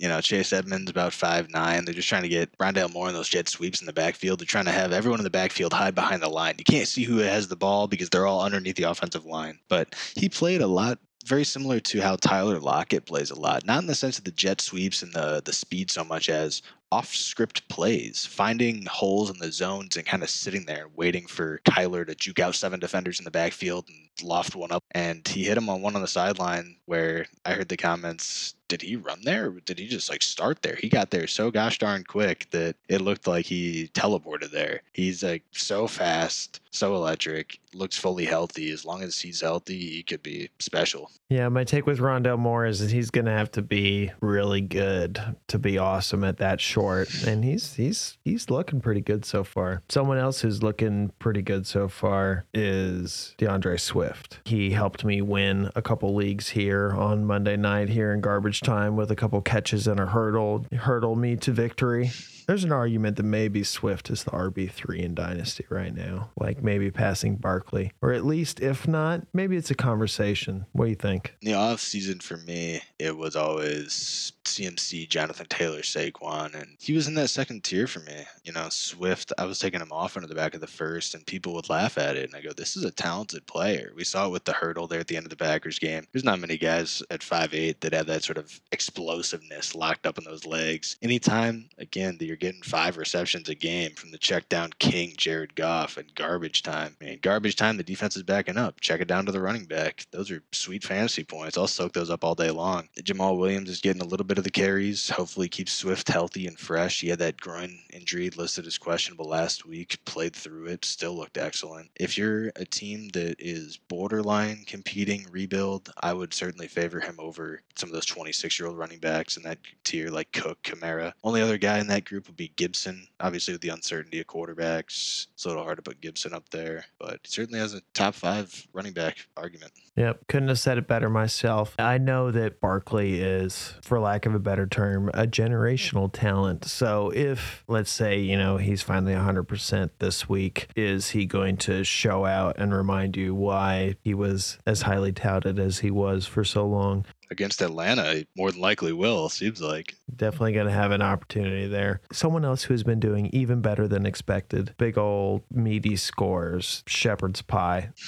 You 0.00 0.08
know, 0.08 0.20
Chase 0.20 0.52
Edmonds 0.52 0.90
about 0.90 1.12
five 1.12 1.50
nine. 1.50 1.84
They're 1.84 1.94
just 1.94 2.08
trying 2.08 2.22
to 2.22 2.28
get 2.28 2.56
Rondale 2.58 2.92
Moore 2.92 3.08
in 3.08 3.14
those 3.14 3.28
jet 3.28 3.48
sweeps 3.48 3.80
in 3.80 3.86
the 3.86 3.92
backfield. 3.92 4.38
They're 4.38 4.46
trying 4.46 4.66
to 4.66 4.70
have 4.70 4.92
everyone 4.92 5.18
in 5.18 5.24
the 5.24 5.30
backfield 5.30 5.72
hide 5.72 5.94
behind 5.94 6.22
the 6.22 6.28
line. 6.28 6.54
You 6.58 6.64
can't 6.64 6.86
see 6.86 7.02
who 7.02 7.18
has 7.18 7.48
the 7.48 7.56
ball 7.56 7.88
because 7.88 8.08
they're 8.08 8.26
all 8.26 8.42
underneath 8.42 8.76
the 8.76 8.84
offensive 8.84 9.24
line. 9.24 9.58
But 9.68 9.94
he 10.14 10.28
played 10.28 10.60
a 10.60 10.66
lot 10.66 10.98
very 11.26 11.44
similar 11.44 11.80
to 11.80 12.00
how 12.00 12.16
Tyler 12.16 12.58
Lockett 12.58 13.06
plays 13.06 13.30
a 13.30 13.38
lot. 13.38 13.66
Not 13.66 13.82
in 13.82 13.86
the 13.86 13.94
sense 13.94 14.18
of 14.18 14.24
the 14.24 14.30
jet 14.30 14.60
sweeps 14.60 15.02
and 15.02 15.12
the 15.12 15.42
the 15.44 15.52
speed 15.52 15.90
so 15.90 16.04
much 16.04 16.28
as 16.28 16.62
off 16.90 17.14
script 17.14 17.68
plays, 17.68 18.24
finding 18.24 18.86
holes 18.86 19.30
in 19.30 19.38
the 19.38 19.52
zones 19.52 19.96
and 19.96 20.06
kind 20.06 20.22
of 20.22 20.30
sitting 20.30 20.64
there 20.64 20.86
waiting 20.94 21.26
for 21.26 21.60
Kyler 21.68 22.06
to 22.06 22.14
juke 22.14 22.38
out 22.38 22.54
seven 22.54 22.80
defenders 22.80 23.18
in 23.18 23.24
the 23.24 23.30
backfield 23.30 23.88
and 23.88 24.08
loft 24.22 24.56
one 24.56 24.72
up. 24.72 24.84
And 24.92 25.26
he 25.26 25.44
hit 25.44 25.58
him 25.58 25.68
on 25.68 25.82
one 25.82 25.96
on 25.96 26.02
the 26.02 26.08
sideline 26.08 26.76
where 26.86 27.26
I 27.44 27.52
heard 27.52 27.68
the 27.68 27.76
comments, 27.76 28.54
did 28.68 28.82
he 28.82 28.96
run 28.96 29.20
there 29.24 29.50
did 29.68 29.78
he 29.78 29.86
just 29.86 30.10
like 30.10 30.22
start 30.22 30.62
there? 30.62 30.76
He 30.76 30.88
got 30.88 31.10
there 31.10 31.26
so 31.26 31.50
gosh 31.50 31.78
darn 31.78 32.04
quick 32.04 32.46
that 32.50 32.76
it 32.88 33.00
looked 33.00 33.26
like 33.26 33.46
he 33.46 33.90
teleported 33.94 34.50
there. 34.50 34.82
He's 34.92 35.22
like 35.22 35.42
so 35.52 35.86
fast, 35.86 36.60
so 36.70 36.94
electric, 36.94 37.58
looks 37.74 37.98
fully 37.98 38.24
healthy. 38.24 38.70
As 38.70 38.84
long 38.84 39.02
as 39.02 39.20
he's 39.20 39.40
healthy, 39.40 39.78
he 39.78 40.02
could 40.02 40.22
be 40.22 40.50
special. 40.58 41.10
Yeah, 41.28 41.48
my 41.48 41.64
take 41.64 41.86
with 41.86 41.98
Rondale 41.98 42.38
Moore 42.38 42.66
is 42.66 42.80
that 42.80 42.90
he's 42.90 43.10
to 43.10 43.30
have 43.30 43.50
to 43.52 43.62
be 43.62 44.10
really 44.20 44.60
good 44.60 45.36
to 45.48 45.58
be 45.58 45.76
awesome 45.76 46.24
at 46.24 46.38
that 46.38 46.60
short, 46.60 47.12
and 47.24 47.44
he's 47.44 47.74
he's 47.74 48.16
he's 48.24 48.48
looking 48.48 48.80
pretty 48.80 49.00
good 49.00 49.24
so 49.24 49.44
far. 49.44 49.82
Someone 49.88 50.18
else 50.18 50.40
who's 50.40 50.62
looking 50.62 51.12
pretty 51.18 51.42
good 51.42 51.66
so 51.66 51.88
far 51.88 52.44
is 52.54 53.34
D'Andre 53.38 53.76
Swift. 53.76 54.38
He 54.44 54.70
helped 54.70 55.04
me 55.04 55.20
win 55.20 55.70
a 55.74 55.82
couple 55.82 56.14
leagues 56.14 56.50
here 56.50 56.92
on 56.96 57.24
Monday 57.24 57.56
night 57.56 57.88
here 57.88 58.12
in 58.12 58.20
garbage 58.20 58.57
time 58.60 58.96
with 58.96 59.10
a 59.10 59.16
couple 59.16 59.40
catches 59.40 59.86
and 59.86 60.00
a 60.00 60.06
hurdle 60.06 60.66
hurdle 60.76 61.16
me 61.16 61.36
to 61.36 61.52
victory. 61.52 62.10
There's 62.48 62.64
an 62.64 62.72
argument 62.72 63.18
that 63.18 63.24
maybe 63.24 63.62
Swift 63.62 64.08
is 64.08 64.24
the 64.24 64.30
RB3 64.30 65.00
in 65.00 65.14
Dynasty 65.14 65.66
right 65.68 65.94
now, 65.94 66.30
like 66.40 66.62
maybe 66.62 66.90
passing 66.90 67.36
Barkley, 67.36 67.92
or 68.00 68.14
at 68.14 68.24
least 68.24 68.60
if 68.60 68.88
not, 68.88 69.26
maybe 69.34 69.58
it's 69.58 69.70
a 69.70 69.74
conversation. 69.74 70.64
What 70.72 70.86
do 70.86 70.88
you 70.88 70.96
think? 70.96 71.34
In 71.42 71.48
the 71.50 71.58
off 71.58 71.80
season 71.80 72.20
for 72.20 72.38
me, 72.38 72.80
it 72.98 73.14
was 73.14 73.36
always 73.36 74.32
CMC, 74.46 75.10
Jonathan 75.10 75.46
Taylor, 75.50 75.82
Saquon, 75.82 76.54
and 76.54 76.76
he 76.80 76.94
was 76.94 77.06
in 77.06 77.14
that 77.16 77.28
second 77.28 77.64
tier 77.64 77.86
for 77.86 78.00
me. 78.00 78.24
You 78.44 78.52
know, 78.52 78.68
Swift, 78.70 79.30
I 79.36 79.44
was 79.44 79.58
taking 79.58 79.80
him 79.82 79.92
off 79.92 80.16
into 80.16 80.26
the 80.26 80.34
back 80.34 80.54
of 80.54 80.62
the 80.62 80.66
first, 80.66 81.14
and 81.14 81.26
people 81.26 81.52
would 81.54 81.68
laugh 81.68 81.98
at 81.98 82.16
it. 82.16 82.24
And 82.24 82.34
I 82.34 82.40
go, 82.40 82.54
this 82.54 82.76
is 82.76 82.84
a 82.84 82.90
talented 82.90 83.46
player. 83.46 83.92
We 83.94 84.04
saw 84.04 84.26
it 84.26 84.32
with 84.32 84.44
the 84.44 84.54
hurdle 84.54 84.86
there 84.86 85.00
at 85.00 85.06
the 85.06 85.18
end 85.18 85.26
of 85.26 85.30
the 85.30 85.36
Packers 85.36 85.78
game. 85.78 86.04
There's 86.12 86.24
not 86.24 86.40
many 86.40 86.56
guys 86.56 87.02
at 87.10 87.22
five 87.22 87.52
eight 87.52 87.82
that 87.82 87.92
have 87.92 88.06
that 88.06 88.24
sort 88.24 88.38
of 88.38 88.58
explosiveness 88.72 89.74
locked 89.74 90.06
up 90.06 90.16
in 90.16 90.24
those 90.24 90.46
legs. 90.46 90.96
Anytime, 91.02 91.68
again, 91.76 92.16
that 92.16 92.24
you're 92.24 92.37
getting 92.38 92.62
five 92.62 92.96
receptions 92.96 93.48
a 93.48 93.54
game 93.54 93.92
from 93.94 94.10
the 94.10 94.18
check 94.18 94.48
down 94.48 94.70
king, 94.78 95.14
Jared 95.16 95.54
Goff, 95.54 95.96
and 95.96 96.14
garbage 96.14 96.62
time. 96.62 96.96
I 97.00 97.04
mean, 97.04 97.18
garbage 97.22 97.56
time, 97.56 97.76
the 97.76 97.82
defense 97.82 98.16
is 98.16 98.22
backing 98.22 98.56
up. 98.56 98.80
Check 98.80 99.00
it 99.00 99.08
down 99.08 99.26
to 99.26 99.32
the 99.32 99.40
running 99.40 99.64
back. 99.64 100.06
Those 100.10 100.30
are 100.30 100.42
sweet 100.52 100.84
fantasy 100.84 101.24
points. 101.24 101.58
I'll 101.58 101.66
soak 101.66 101.92
those 101.92 102.10
up 102.10 102.24
all 102.24 102.34
day 102.34 102.50
long. 102.50 102.88
Jamaal 103.00 103.38
Williams 103.38 103.70
is 103.70 103.80
getting 103.80 104.02
a 104.02 104.06
little 104.06 104.26
bit 104.26 104.38
of 104.38 104.44
the 104.44 104.50
carries. 104.50 105.10
Hopefully, 105.10 105.48
keeps 105.48 105.72
Swift 105.72 106.08
healthy 106.08 106.46
and 106.46 106.58
fresh. 106.58 107.00
He 107.00 107.08
had 107.08 107.18
that 107.20 107.40
groin 107.40 107.78
injury 107.92 108.30
listed 108.30 108.66
as 108.66 108.78
questionable 108.78 109.26
last 109.26 109.66
week, 109.66 109.98
played 110.04 110.34
through 110.34 110.66
it, 110.66 110.84
still 110.84 111.14
looked 111.14 111.38
excellent. 111.38 111.90
If 111.96 112.16
you're 112.16 112.52
a 112.56 112.64
team 112.64 113.08
that 113.10 113.36
is 113.38 113.78
borderline 113.88 114.64
competing 114.66 115.26
rebuild, 115.30 115.92
I 116.00 116.12
would 116.12 116.34
certainly 116.34 116.68
favor 116.68 117.00
him 117.00 117.16
over 117.18 117.62
some 117.76 117.88
of 117.88 117.94
those 117.94 118.06
26 118.06 118.58
year 118.58 118.68
old 118.68 118.78
running 118.78 118.98
backs 118.98 119.36
in 119.36 119.42
that 119.44 119.58
tier 119.84 120.08
like 120.10 120.32
Cook, 120.32 120.62
Kamara. 120.62 121.12
Only 121.24 121.42
other 121.42 121.58
guy 121.58 121.78
in 121.78 121.86
that 121.88 122.04
group 122.04 122.27
would 122.28 122.36
be 122.36 122.52
Gibson. 122.56 123.08
Obviously, 123.20 123.52
with 123.54 123.60
the 123.60 123.70
uncertainty 123.70 124.20
of 124.20 124.26
quarterbacks, 124.26 125.26
it's 125.34 125.44
a 125.44 125.48
little 125.48 125.64
hard 125.64 125.76
to 125.76 125.82
put 125.82 126.00
Gibson 126.00 126.32
up 126.32 126.48
there, 126.50 126.84
but 126.98 127.20
he 127.22 127.28
certainly 127.28 127.58
has 127.58 127.74
a 127.74 127.82
top 127.94 128.14
five 128.14 128.66
running 128.72 128.92
back 128.92 129.26
argument. 129.36 129.72
Yep, 129.96 130.28
couldn't 130.28 130.48
have 130.48 130.60
said 130.60 130.78
it 130.78 130.86
better 130.86 131.10
myself. 131.10 131.74
I 131.78 131.98
know 131.98 132.30
that 132.30 132.60
Barkley 132.60 133.20
is, 133.20 133.74
for 133.82 133.98
lack 133.98 134.26
of 134.26 134.34
a 134.34 134.38
better 134.38 134.66
term, 134.66 135.08
a 135.08 135.26
generational 135.26 136.12
talent. 136.12 136.64
So 136.66 137.10
if, 137.10 137.64
let's 137.66 137.90
say, 137.90 138.18
you 138.20 138.36
know, 138.36 138.58
he's 138.58 138.82
finally 138.82 139.14
100% 139.14 139.90
this 139.98 140.28
week, 140.28 140.68
is 140.76 141.10
he 141.10 141.26
going 141.26 141.56
to 141.58 141.82
show 141.82 142.24
out 142.24 142.58
and 142.58 142.72
remind 142.72 143.16
you 143.16 143.34
why 143.34 143.96
he 144.04 144.14
was 144.14 144.58
as 144.66 144.82
highly 144.82 145.12
touted 145.12 145.58
as 145.58 145.80
he 145.80 145.90
was 145.90 146.26
for 146.26 146.44
so 146.44 146.66
long? 146.66 147.04
Against 147.30 147.60
Atlanta, 147.60 148.14
he 148.14 148.26
more 148.36 148.50
than 148.50 148.60
likely 148.60 148.92
will, 148.92 149.28
seems 149.28 149.60
like. 149.60 149.94
Definitely 150.14 150.52
going 150.52 150.66
to 150.66 150.72
have 150.72 150.92
an 150.92 151.02
opportunity 151.02 151.66
there. 151.66 152.00
Someone 152.12 152.44
else 152.44 152.64
who 152.64 152.74
has 152.74 152.82
been 152.82 153.00
doing 153.00 153.26
even 153.32 153.60
better 153.60 153.86
than 153.86 154.06
expected. 154.06 154.74
Big 154.78 154.96
old 154.96 155.42
meaty 155.50 155.96
scores, 155.96 156.82
shepherd's 156.86 157.42
pie. 157.42 157.90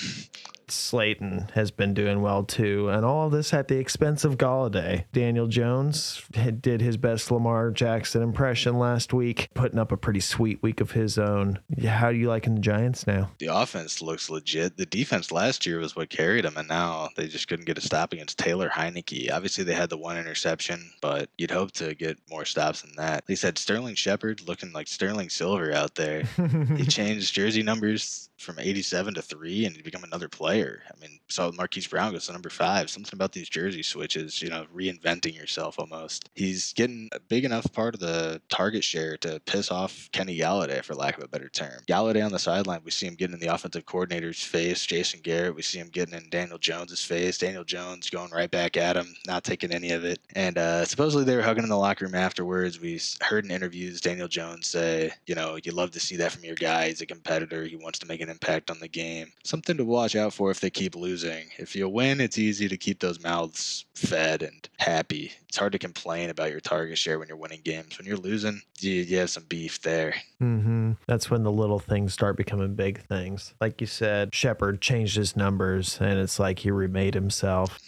Slayton 0.90 1.48
has 1.54 1.70
been 1.70 1.94
doing 1.94 2.20
well 2.20 2.42
too, 2.42 2.88
and 2.88 3.04
all 3.04 3.26
of 3.26 3.32
this 3.32 3.54
at 3.54 3.68
the 3.68 3.78
expense 3.78 4.24
of 4.24 4.36
Golladay. 4.36 5.04
Daniel 5.12 5.46
Jones 5.46 6.20
did 6.60 6.80
his 6.80 6.96
best 6.96 7.30
Lamar 7.30 7.70
Jackson 7.70 8.22
impression 8.22 8.76
last 8.76 9.12
week, 9.12 9.50
putting 9.54 9.78
up 9.78 9.92
a 9.92 9.96
pretty 9.96 10.18
sweet 10.18 10.60
week 10.64 10.80
of 10.80 10.90
his 10.90 11.16
own. 11.16 11.60
How 11.86 12.10
do 12.10 12.18
you 12.18 12.28
liking 12.28 12.56
the 12.56 12.60
Giants 12.60 13.06
now? 13.06 13.30
The 13.38 13.46
offense 13.46 14.02
looks 14.02 14.28
legit. 14.28 14.76
The 14.78 14.84
defense 14.84 15.30
last 15.30 15.64
year 15.64 15.78
was 15.78 15.94
what 15.94 16.10
carried 16.10 16.44
them, 16.44 16.56
and 16.56 16.66
now 16.66 17.10
they 17.14 17.28
just 17.28 17.46
couldn't 17.46 17.66
get 17.66 17.78
a 17.78 17.82
stop 17.82 18.12
against 18.12 18.36
Taylor 18.36 18.68
Heinicke. 18.68 19.30
Obviously, 19.30 19.62
they 19.62 19.74
had 19.74 19.90
the 19.90 19.96
one 19.96 20.18
interception, 20.18 20.90
but 21.00 21.28
you'd 21.38 21.52
hope 21.52 21.70
to 21.72 21.94
get 21.94 22.18
more 22.28 22.44
stops 22.44 22.82
than 22.82 22.96
that. 22.96 23.26
They 23.26 23.36
said 23.36 23.58
Sterling 23.58 23.94
Shepard 23.94 24.40
looking 24.48 24.72
like 24.72 24.88
Sterling 24.88 25.30
Silver 25.30 25.72
out 25.72 25.94
there. 25.94 26.24
he 26.76 26.84
changed 26.84 27.32
jersey 27.32 27.62
numbers 27.62 28.28
from 28.40 28.58
87 28.58 29.14
to 29.14 29.22
3 29.22 29.66
and 29.66 29.76
he 29.76 29.82
become 29.82 30.02
another 30.02 30.28
player. 30.28 30.79
I 30.86 31.00
mean, 31.00 31.18
saw 31.28 31.50
Marquise 31.52 31.86
Brown 31.86 32.12
goes 32.12 32.26
to 32.26 32.32
number 32.32 32.50
5. 32.50 32.90
Something 32.90 33.14
about 33.14 33.32
these 33.32 33.48
jersey 33.48 33.82
switches, 33.82 34.42
you 34.42 34.50
know, 34.50 34.66
reinventing 34.74 35.36
yourself 35.36 35.78
almost. 35.78 36.28
He's 36.34 36.72
getting 36.72 37.08
a 37.12 37.20
big 37.20 37.44
enough 37.44 37.72
part 37.72 37.94
of 37.94 38.00
the 38.00 38.40
target 38.48 38.84
share 38.84 39.16
to 39.18 39.40
piss 39.46 39.70
off 39.70 40.08
Kenny 40.12 40.38
Golladay, 40.38 40.84
for 40.84 40.94
lack 40.94 41.18
of 41.18 41.24
a 41.24 41.28
better 41.28 41.48
term. 41.48 41.80
Golladay 41.88 42.24
on 42.24 42.32
the 42.32 42.38
sideline, 42.38 42.80
we 42.84 42.90
see 42.90 43.06
him 43.06 43.14
getting 43.14 43.34
in 43.34 43.40
the 43.40 43.52
offensive 43.52 43.86
coordinator's 43.86 44.42
face, 44.42 44.84
Jason 44.86 45.20
Garrett. 45.22 45.54
We 45.54 45.62
see 45.62 45.78
him 45.78 45.88
getting 45.88 46.14
in 46.14 46.28
Daniel 46.30 46.58
Jones's 46.58 47.04
face. 47.04 47.38
Daniel 47.38 47.64
Jones 47.64 48.10
going 48.10 48.30
right 48.30 48.50
back 48.50 48.76
at 48.76 48.96
him, 48.96 49.14
not 49.26 49.44
taking 49.44 49.72
any 49.72 49.92
of 49.92 50.04
it. 50.04 50.20
And 50.34 50.58
uh, 50.58 50.84
supposedly 50.84 51.24
they 51.24 51.36
were 51.36 51.42
hugging 51.42 51.64
in 51.64 51.70
the 51.70 51.76
locker 51.76 52.04
room 52.04 52.14
afterwards. 52.14 52.80
We 52.80 53.00
heard 53.20 53.44
in 53.44 53.50
interviews 53.50 54.00
Daniel 54.00 54.28
Jones 54.28 54.68
say, 54.68 55.12
you 55.26 55.34
know, 55.34 55.58
you 55.62 55.72
love 55.72 55.90
to 55.92 56.00
see 56.00 56.16
that 56.16 56.32
from 56.32 56.44
your 56.44 56.54
guy. 56.54 56.88
He's 56.88 57.00
a 57.00 57.06
competitor. 57.06 57.64
He 57.64 57.76
wants 57.76 57.98
to 58.00 58.06
make 58.06 58.20
an 58.20 58.28
impact 58.28 58.70
on 58.70 58.78
the 58.78 58.88
game. 58.88 59.32
Something 59.44 59.76
to 59.76 59.84
watch 59.84 60.16
out 60.16 60.32
for 60.32 60.50
if 60.50 60.60
they 60.60 60.69
keep 60.70 60.94
losing. 60.94 61.46
If 61.58 61.74
you 61.76 61.88
win, 61.88 62.20
it's 62.20 62.38
easy 62.38 62.68
to 62.68 62.76
keep 62.76 63.00
those 63.00 63.22
mouths 63.22 63.84
fed 63.94 64.42
and 64.42 64.68
happy. 64.78 65.32
It's 65.48 65.58
hard 65.58 65.72
to 65.72 65.78
complain 65.78 66.30
about 66.30 66.50
your 66.50 66.60
target 66.60 66.96
share 66.96 67.18
when 67.18 67.28
you're 67.28 67.36
winning 67.36 67.60
games. 67.64 67.98
When 67.98 68.06
you're 68.06 68.16
losing, 68.16 68.62
you, 68.78 68.92
you 68.92 69.18
have 69.18 69.30
some 69.30 69.44
beef 69.44 69.82
there. 69.82 70.14
Mm-hmm. 70.40 70.92
That's 71.06 71.30
when 71.30 71.42
the 71.42 71.52
little 71.52 71.78
things 71.78 72.14
start 72.14 72.36
becoming 72.36 72.74
big 72.74 73.02
things. 73.02 73.54
Like 73.60 73.80
you 73.80 73.86
said, 73.86 74.34
Shepard 74.34 74.80
changed 74.80 75.16
his 75.16 75.36
numbers, 75.36 75.98
and 76.00 76.18
it's 76.18 76.38
like 76.38 76.60
he 76.60 76.70
remade 76.70 77.14
himself. 77.14 77.78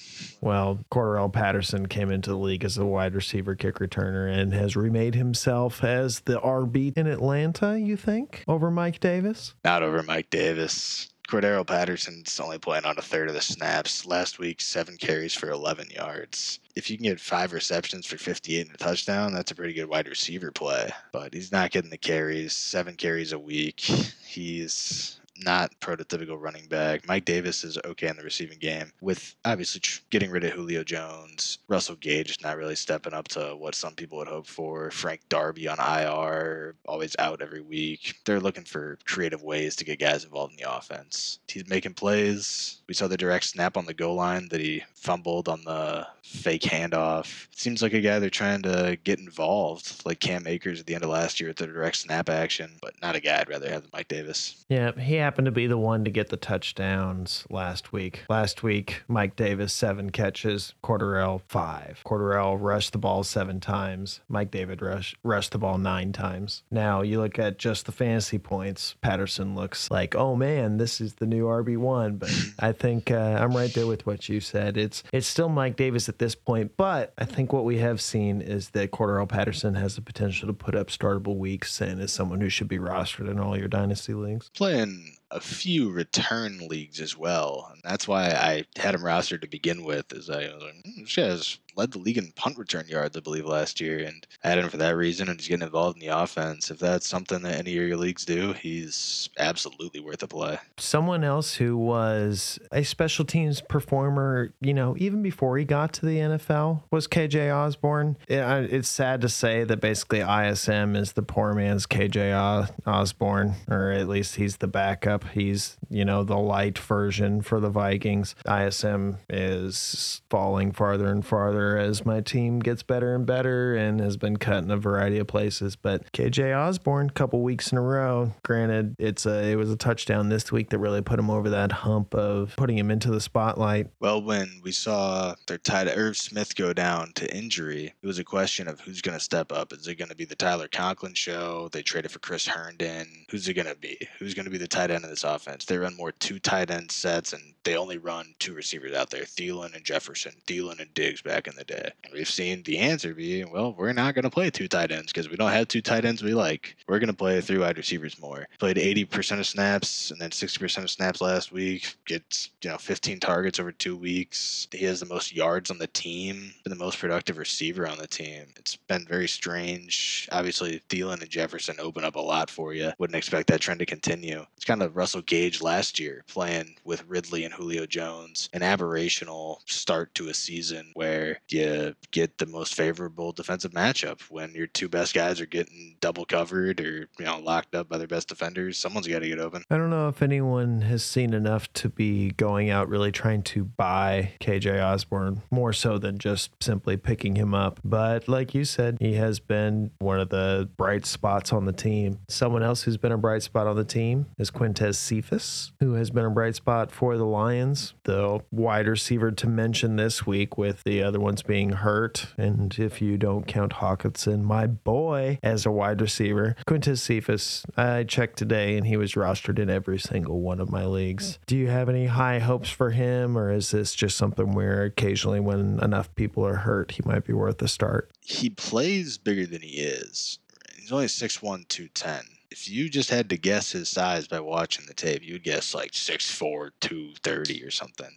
Well, 0.41 0.85
Cordarrelle 0.91 1.33
Patterson 1.33 1.87
came 1.87 2.11
into 2.11 2.31
the 2.31 2.37
league 2.37 2.65
as 2.65 2.79
a 2.79 2.85
wide 2.85 3.15
receiver 3.15 3.55
kick 3.55 3.77
returner 3.77 4.33
and 4.33 4.53
has 4.53 4.77
remade 4.77 5.15
himself 5.15 5.83
as 5.83 6.21
the 6.21 6.41
RB 6.41 6.97
in 6.97 7.07
Atlanta, 7.07 7.79
you 7.79 7.97
think, 7.97 8.45
over 8.47 8.71
Mike 8.71 9.01
Davis? 9.01 9.55
Not 9.65 9.83
over 9.83 10.03
Mike 10.03 10.31
Davis. 10.31 11.12
Cordarrelle 11.33 11.67
Patterson's 11.67 12.39
only 12.39 12.59
playing 12.59 12.85
on 12.85 12.99
a 12.99 13.01
third 13.01 13.27
of 13.27 13.35
the 13.35 13.41
snaps. 13.41 14.05
Last 14.05 14.39
week, 14.39 14.61
seven 14.61 14.99
carries 14.99 15.33
for 15.33 15.49
11 15.49 15.89
yards. 15.89 16.61
If 16.77 16.91
you 16.91 16.99
can 16.99 17.05
get 17.05 17.19
five 17.19 17.55
receptions 17.55 18.05
for 18.05 18.19
58 18.19 18.67
and 18.67 18.75
a 18.75 18.77
touchdown, 18.77 19.33
that's 19.33 19.51
a 19.51 19.55
pretty 19.55 19.73
good 19.73 19.89
wide 19.89 20.09
receiver 20.09 20.51
play. 20.51 20.91
But 21.11 21.33
he's 21.33 21.51
not 21.51 21.71
getting 21.71 21.89
the 21.89 21.97
carries, 21.97 22.53
seven 22.53 22.97
carries 22.97 23.33
a 23.33 23.39
week. 23.39 23.81
He's 23.81 25.22
not 25.39 25.73
prototypical 25.81 26.41
running 26.41 26.67
back. 26.67 27.07
Mike 27.09 27.25
Davis 27.25 27.65
is 27.65 27.79
okay 27.85 28.09
in 28.09 28.17
the 28.17 28.23
receiving 28.23 28.59
game 28.59 28.93
with 29.01 29.35
obviously 29.45 29.81
getting 30.11 30.31
rid 30.31 30.45
of 30.45 30.53
Julio 30.53 30.85
Jones. 30.85 31.59
Russell 31.69 31.97
Gage 31.97 32.31
is 32.31 32.43
not 32.43 32.57
really 32.57 32.75
stepping 32.75 33.15
up 33.15 33.29
to 33.29 33.57
what 33.57 33.75
some 33.75 33.95
people 33.95 34.19
would 34.19 34.29
hope 34.29 34.47
for. 34.47 34.91
Frank 34.91 35.21
Darby 35.29 35.69
on 35.69 35.79
IR, 35.79 36.75
always 36.87 37.17
out 37.19 37.43
every 37.43 37.63
week. 37.63 38.15
They're 38.25 38.41
looking 38.41 38.65
for 38.65 38.99
creative 39.05 39.43
ways 39.43 39.77
to 39.77 39.85
get 39.85 39.99
guys 39.99 40.25
involved 40.25 40.53
in 40.53 40.59
the 40.59 40.77
offense. 40.77 41.39
He's 41.49 41.69
making 41.69 41.95
plays. 41.95 42.83
We 42.89 42.95
saw 42.95 43.09
the 43.09 43.17
direct 43.17 43.45
snap 43.45 43.77
on 43.77 43.87
the 43.87 43.95
goal 43.95 44.17
line 44.17 44.49
that 44.49 44.61
he 44.61 44.85
fumbled 44.95 45.49
on 45.49 45.63
the 45.65 46.07
fake 46.23 46.63
handoff. 46.63 47.47
Seems 47.55 47.83
like 47.83 47.93
a 47.93 48.01
guy 48.01 48.19
they're 48.19 48.31
trying 48.31 48.63
to 48.63 48.99
get 49.05 49.19
involved, 49.19 50.05
like 50.05 50.21
Cam 50.21 50.47
Akers 50.47 50.81
at 50.81 50.87
the 50.87 50.95
end 50.95 51.05
of 51.05 51.11
last 51.11 51.41
year 51.41 51.51
at 51.51 51.57
the 51.57 51.67
direct 51.67 51.97
snap 51.97 52.29
action, 52.29 52.73
but 52.81 52.95
not 53.03 53.17
a 53.17 53.21
guy 53.21 53.41
I'd 53.41 53.49
rather 53.49 53.69
have 53.69 53.83
than 53.83 53.91
Mike 53.93 54.09
Davis. 54.09 54.65
Yeah, 54.69 54.93
he 54.93 55.17
happened 55.23 55.47
to 55.47 55.53
be 55.53 55.67
the 55.67 55.79
one 55.79 56.05
to 56.05 56.11
get 56.11 56.29
the 56.29 56.37
touchdowns 56.37 57.47
last 57.49 57.93
week. 57.93 58.25
Last 58.29 58.63
week, 58.63 59.03
Mike 59.09 59.37
Davis, 59.37 59.73
seven 59.73 60.11
catches, 60.11 60.75
Cordarrelle, 60.83 61.41
five. 61.49 62.03
Cordarrelle 62.05 62.59
rushed 62.61 62.93
the 62.93 62.99
ball 62.99 63.23
seven 63.23 63.61
times. 63.61 64.21
Mike 64.29 64.51
David 64.51 64.83
rush, 64.83 65.15
rushed 65.23 65.53
the 65.53 65.59
ball 65.59 65.79
nine 65.79 66.13
times. 66.13 66.63
Now, 66.71 67.03
you 67.03 67.21
look 67.21 67.39
at 67.39 67.59
just 67.59 67.87
the 67.87 67.93
fantasy 67.93 68.39
points, 68.39 68.97
Patterson 69.01 69.55
looks 69.55 69.91
like, 69.91 70.15
oh 70.15 70.37
man, 70.37 70.77
this 70.77 71.01
is 71.01 71.15
the 71.15 71.27
new 71.27 71.45
RB1. 71.47 72.19
But 72.19 72.31
I 72.59 72.73
think 72.73 73.11
uh, 73.11 73.39
I'm 73.41 73.57
right 73.57 73.73
there 73.73 73.87
with 73.87 74.05
what 74.07 74.29
you 74.29 74.41
said. 74.41 74.77
It's, 74.77 75.03
it's 75.13 75.27
still 75.27 75.49
Mike 75.49 75.77
Davis 75.77 76.09
at 76.09 76.19
this 76.19 76.35
point, 76.35 76.73
but 76.77 77.15
I 77.17 77.25
think 77.25 77.53
what 77.53 77.65
we 77.65 77.79
have 77.79 78.01
seen 78.01 78.43
is 78.43 78.71
that 78.71 78.91
Cordarrelle 78.91 79.29
Patterson 79.29 79.75
has 79.77 79.95
the 79.95 80.03
potential 80.03 80.49
to 80.49 80.53
put 80.53 80.75
up 80.75 80.89
startable 80.89 81.37
weeks 81.37 81.81
and 81.81 82.01
is 82.01 82.13
someone 82.13 82.41
who 82.41 82.49
should 82.49 82.69
be 82.69 82.79
rostered 82.79 83.31
in 83.31 83.39
all 83.39 83.57
your 83.57 83.69
dynasty 83.69 84.15
leagues. 84.15 84.51
Playing 84.55 85.12
a 85.33 85.41
few 85.41 85.91
return 85.91 86.69
leagues 86.69 87.01
as 87.01 87.17
well. 87.17 87.71
And 87.73 87.81
that's 87.83 88.07
why 88.07 88.31
I 88.31 88.65
had 88.77 88.95
him 88.95 89.03
rostered 89.03 89.41
to 89.43 89.49
begin 89.49 89.85
with, 89.85 90.13
is 90.13 90.31
I 90.31 90.49
was 90.55 90.63
like, 90.63 90.83
mm, 90.85 91.17
guy's 91.17 91.59
led 91.75 91.93
the 91.93 91.99
league 91.99 92.19
in 92.19 92.31
punt 92.33 92.59
return 92.59 92.87
yards, 92.87 93.17
I 93.17 93.21
believe, 93.21 93.47
last 93.47 93.81
year. 93.81 94.01
And 94.01 94.27
I 94.45 94.51
had 94.51 94.59
him 94.59 94.69
for 94.69 94.77
that 94.77 94.97
reason, 94.97 95.29
and 95.29 95.41
he's 95.41 95.49
getting 95.49 95.65
involved 95.65 95.97
in 95.97 96.07
the 96.07 96.15
offense. 96.15 96.71
If 96.71 96.79
that's 96.79 97.07
something 97.07 97.43
that 97.43 97.59
any 97.59 97.77
of 97.79 97.89
your 97.89 97.97
leagues 97.97 98.25
do, 98.25 98.53
he's 98.53 99.31
absolutely 99.39 100.01
worth 100.01 100.23
a 100.23 100.29
play. 100.29 100.59
Someone 100.77 101.25
else 101.25 101.55
who 101.55 101.77
was 101.77 102.59
a 102.71 102.83
special 102.83 103.25
teams 103.25 103.63
performer, 103.63 104.53
you 104.61 104.75
know, 104.75 104.95
even 104.99 105.23
before 105.23 105.57
he 105.57 105.65
got 105.65 105.95
to 105.95 106.07
the 106.07 106.19
NFL, 106.19 106.83
was 106.91 107.09
KJ 107.09 107.55
Osborn. 107.55 108.17
It's 108.29 108.89
sad 108.89 109.23
to 109.23 109.29
say 109.29 109.65
that 109.65 109.81
basically 109.81 110.21
ISM 110.21 110.95
is 110.95 111.13
the 111.13 111.23
poor 111.23 111.55
man's 111.55 111.87
KJ 111.87 112.69
Osborn, 112.87 113.55
or 113.69 113.93
at 113.93 114.09
least 114.09 114.37
he's 114.37 114.59
the 114.59 114.69
backup 114.69 115.22
He's, 115.33 115.77
you 115.89 116.05
know, 116.05 116.25
the 116.25 116.37
light 116.37 116.79
version 116.79 117.43
for 117.43 117.61
the 117.61 117.71
Vikings. 117.71 118.35
ISM 118.47 119.19
is 119.29 120.23
falling 120.31 120.73
farther 120.73 121.09
and 121.09 121.25
farther 121.25 121.79
as 121.79 122.05
my 122.05 122.21
team 122.21 122.61
gets 122.61 122.83
better 122.83 123.15
and 123.15 123.27
better 123.27 123.75
and 123.75 124.01
has 124.01 124.17
been 124.17 124.37
cut 124.37 124.65
in 124.65 124.71
a 124.71 124.77
variety 124.77 125.19
of 125.19 125.27
places. 125.27 125.77
But 125.77 126.11
KJ 126.13 126.57
Osborn, 126.57 127.09
a 127.09 127.13
couple 127.13 127.43
weeks 127.43 127.73
in 127.73 127.79
a 127.79 127.83
row. 127.83 128.33
Granted, 128.43 128.97
it's 128.99 129.27
a 129.27 129.53
it 129.53 129.57
was 129.57 129.71
a 129.71 129.77
touchdown 129.77 130.29
this 130.29 130.51
week 130.51 130.71
that 130.71 130.79
really 130.79 131.03
put 131.03 131.19
him 131.19 131.31
over 131.31 131.51
that 131.51 131.73
hump 131.73 132.15
of 132.15 132.55
putting 132.57 132.79
him 132.79 132.91
into 132.91 133.11
the 133.11 133.21
spotlight. 133.21 133.89
Well, 134.01 134.23
when 134.23 134.61
we 134.63 134.73
saw 134.73 135.35
their 135.47 135.59
tight 135.59 135.89
Irv 135.89 136.17
Smith 136.17 136.55
go 136.57 136.73
down 136.73 137.13
to 137.15 137.37
injury, 137.37 137.93
it 138.03 138.07
was 138.07 138.19
a 138.19 138.25
question 138.25 138.69
of 138.69 138.81
who's 138.81 139.03
going 139.03 139.17
to 139.17 139.25
step 139.25 139.53
up. 139.53 139.73
Is 139.73 139.87
it 139.87 139.97
going 139.97 140.09
to 140.09 140.17
be 140.17 140.25
the 140.25 140.37
Tyler 140.37 140.69
Conklin 140.69 141.15
show? 141.15 141.69
They 141.73 141.83
traded 141.83 142.11
for 142.11 142.19
Chris 142.19 142.47
Herndon. 142.47 143.07
Who's 143.31 143.49
it 143.49 143.55
going 143.55 143.67
to 143.67 143.77
be? 143.77 143.99
Who's 144.19 144.35
going 144.35 144.45
to 144.45 144.51
be 144.51 144.59
the 144.59 144.69
tight 144.69 144.91
end 144.91 145.05
of 145.05 145.11
this 145.13 145.25
offense? 145.25 145.65
They 145.65 145.79
run 145.79 145.97
more 145.97 146.13
two 146.13 146.39
tight 146.39 146.71
end 146.71 146.91
sets, 146.91 147.33
and 147.33 147.55
they 147.65 147.77
only 147.77 147.99
run 147.99 148.35
two 148.39 148.55
receivers 148.55 148.95
out 148.95 149.11
there: 149.11 149.23
Thielen 149.25 149.75
and 149.75 149.85
Jefferson, 149.85 150.33
Thielen 150.47 150.81
and 150.81 150.93
Diggs 150.95 151.23
back 151.23 151.47
in 151.47 151.55
the 151.55 151.65
day. 151.65 151.91
And 152.05 152.13
we've 152.13 152.29
seen 152.29 152.63
the 152.63 152.79
answer 152.79 153.15
be, 153.15 153.45
well, 153.45 153.75
we're 153.77 153.93
not 153.93 154.15
going 154.15 154.25
to 154.25 154.31
play 154.31 154.51
two 154.51 154.69
tight 154.69 154.91
ends 154.91 155.13
because 155.13 155.29
we 155.29 155.37
don't 155.37 155.53
have 155.53 155.69
two 155.69 155.83
tight 155.83 156.05
ends 156.05 156.23
we 156.23 156.35
like. 156.35 156.77
We're 156.89 156.99
going 156.99 157.09
to 157.09 157.15
play 157.15 157.41
three 157.41 157.59
wide 157.59 157.77
receivers 157.77 158.21
more. 158.21 158.49
Played 158.59 158.77
80% 158.77 159.39
of 159.39 159.47
snaps 159.47 160.11
and 160.11 160.21
then 160.21 160.31
60% 160.31 160.83
of 160.83 160.91
snaps 160.91 161.21
last 161.21 161.53
week. 161.53 161.97
Gets 162.07 162.51
you 162.63 162.71
know 162.71 162.79
15 162.79 163.21
targets 163.21 163.61
over 163.61 163.73
two 163.73 163.97
weeks. 163.97 164.69
He 164.73 164.85
has 164.87 165.01
the 165.01 165.07
most 165.07 165.35
yards 165.35 165.71
on 165.71 165.79
the 165.79 165.87
team, 165.89 166.53
been 166.65 166.71
the 166.71 166.85
most 166.85 166.99
productive 166.99 167.39
receiver 167.39 167.87
on 167.87 167.99
the 167.99 168.07
team. 168.07 168.47
It's 168.57 168.77
been 168.77 169.07
very 169.07 169.29
strange. 169.29 170.29
Obviously, 170.33 170.81
Thielen 170.89 171.21
and 171.21 171.31
Jefferson 171.31 171.77
open 171.79 172.05
up 172.05 172.17
a 172.17 172.21
lot 172.21 172.51
for 172.51 172.75
you. 172.75 172.93
Wouldn't 172.99 173.17
expect 173.17 173.49
that 173.49 173.61
trend 173.61 173.81
to 173.81 173.87
continue. 173.87 174.45
It's 174.57 174.65
kind 174.65 174.83
of 174.83 174.97
Russell 175.03 175.23
Gage 175.23 175.61
last 175.61 175.99
year 175.99 176.23
playing 176.29 176.77
with 176.85 177.05
Ridley 177.09 177.43
and 177.43 177.53
Julio 177.53 177.87
Jones. 177.87 178.49
An 178.53 178.61
aberrational 178.61 179.57
start 179.67 180.15
to 180.15 180.29
a 180.29 180.35
season 180.35 180.93
where 180.95 181.41
you 181.49 181.93
get 182.13 182.39
the 182.39 182.47
most 182.47 182.77
favorable 182.77 183.33
defensive 183.33 183.73
matchup 183.73 184.21
when 184.31 184.53
your 184.55 184.69
two 184.69 184.89
best 184.89 185.13
guys 185.13 185.41
are 185.41 185.47
getting 185.47 185.97
double 186.01 186.25
covered 186.25 186.81
or 186.81 187.09
you 187.19 187.25
know 187.25 187.41
locked 187.41 187.75
up 187.75 187.89
by 187.89 187.99
their 187.99 188.07
best 188.07 188.29
defenders. 188.29 188.79
Someone's 188.79 189.09
got 189.09 189.19
to 189.19 189.29
get 189.29 189.41
open. 189.41 189.65
I 189.73 189.77
don't 189.77 189.91
know 189.91 190.07
if 190.07 190.23
anyone 190.23 190.83
has 190.83 191.03
seen 191.03 191.35
enough 191.35 191.73
to 191.73 191.89
be 191.89 192.31
going 192.37 192.71
out 192.71 192.89
really 192.89 193.11
trying 193.11 193.43
to 193.43 193.65
buy 193.65 194.35
KJ 194.41 194.81
Osborn 194.81 195.43
more 195.51 195.73
so 195.73 195.99
than 195.99 196.19
just 196.19 196.53
simply 196.63 196.97
picking 196.97 197.35
him 197.35 197.55
up. 197.55 197.81
But 197.83 198.29
like 198.29 198.55
you 198.55 198.65
said, 198.65 198.99
he 199.01 199.15
has 199.15 199.41
been 199.41 199.91
one 199.99 200.21
of 200.21 200.29
the 200.29 200.71
bright 200.77 201.07
spots 201.07 201.53
on 201.53 201.65
the 201.65 201.73
team. 201.73 202.21
Someone 202.29 202.63
else 202.63 202.85
who's 202.85 202.99
been 202.99 203.11
a 203.11 203.19
bright 203.19 203.43
spot 203.43 203.67
on 203.67 203.75
the 203.75 203.83
team 203.83 204.27
is 204.39 204.53
Quintez 204.83 204.97
Cephus, 204.97 205.73
who 205.79 205.95
has 205.95 206.11
been 206.11 206.25
a 206.25 206.31
bright 206.31 206.57
spot 206.57 206.91
for 206.91 207.17
the 207.17 207.25
Lions. 207.25 207.95
The 208.03 208.41
wide 208.51 208.89
receiver 208.89 209.31
to 209.31 209.47
mention 209.47 209.95
this 209.95 210.27
week, 210.27 210.59
with 210.59 210.83
the 210.83 211.05
other 211.05 211.21
ones 211.21 211.45
being 211.45 211.71
hurt. 211.71 212.27
And 212.37 212.77
if 212.77 213.01
you 213.01 213.17
don't 213.17 213.47
count 213.47 213.75
Hockenson, 213.75 214.43
my 214.43 214.67
boy, 214.67 215.39
as 215.41 215.65
a 215.65 215.71
wide 215.71 216.01
receiver, 216.01 216.57
Quintez 216.67 216.99
Cephus, 216.99 217.65
I 217.77 218.03
checked 218.03 218.39
today 218.39 218.77
and 218.77 218.85
he 218.85 218.97
was 218.97 219.13
rostered 219.13 219.61
in 219.61 219.71
every 219.71 220.01
single 220.01 220.41
one 220.41 220.59
of 220.59 220.69
my 220.69 220.85
leagues. 220.85 221.39
Do 221.47 221.57
you 221.57 221.69
have 221.69 221.89
any 221.89 222.07
high 222.07 222.41
hopes 222.41 222.71
for 222.71 222.91
him, 222.91 223.39
or 223.39 223.53
is 223.53 223.71
this 223.71 223.95
just 223.95 224.17
something 224.17 224.53
where 224.53 224.83
occasionally 224.83 225.39
when 225.39 225.79
enough 225.81 226.13
people 226.17 226.45
are 226.45 226.57
hurt, 226.57 226.91
he 226.93 227.03
might 227.05 227.25
be 227.25 227.33
worth 227.33 227.63
a 227.63 227.69
start? 227.69 228.11
He 228.21 228.51
plays 228.51 229.17
bigger 229.17 229.47
than 229.47 229.63
he 229.63 229.79
is. 229.79 230.41
He's 230.77 230.91
only 230.91 231.07
6'1, 231.07 231.69
210 231.69 232.32
if 232.53 232.69
you 232.69 232.91
just 232.91 233.09
had 233.09 233.31
to 233.31 233.39
guess 233.39 233.73
his 233.73 233.89
size 233.89 234.29
by 234.29 234.39
watching 234.39 234.85
the 234.87 234.93
tape, 234.93 235.23
you 235.23 235.33
would 235.33 235.43
guess 235.43 235.75
like 235.75 235.93
6'4, 235.93 236.71
230 236.81 237.65
or 237.65 237.71
something. 237.71 238.11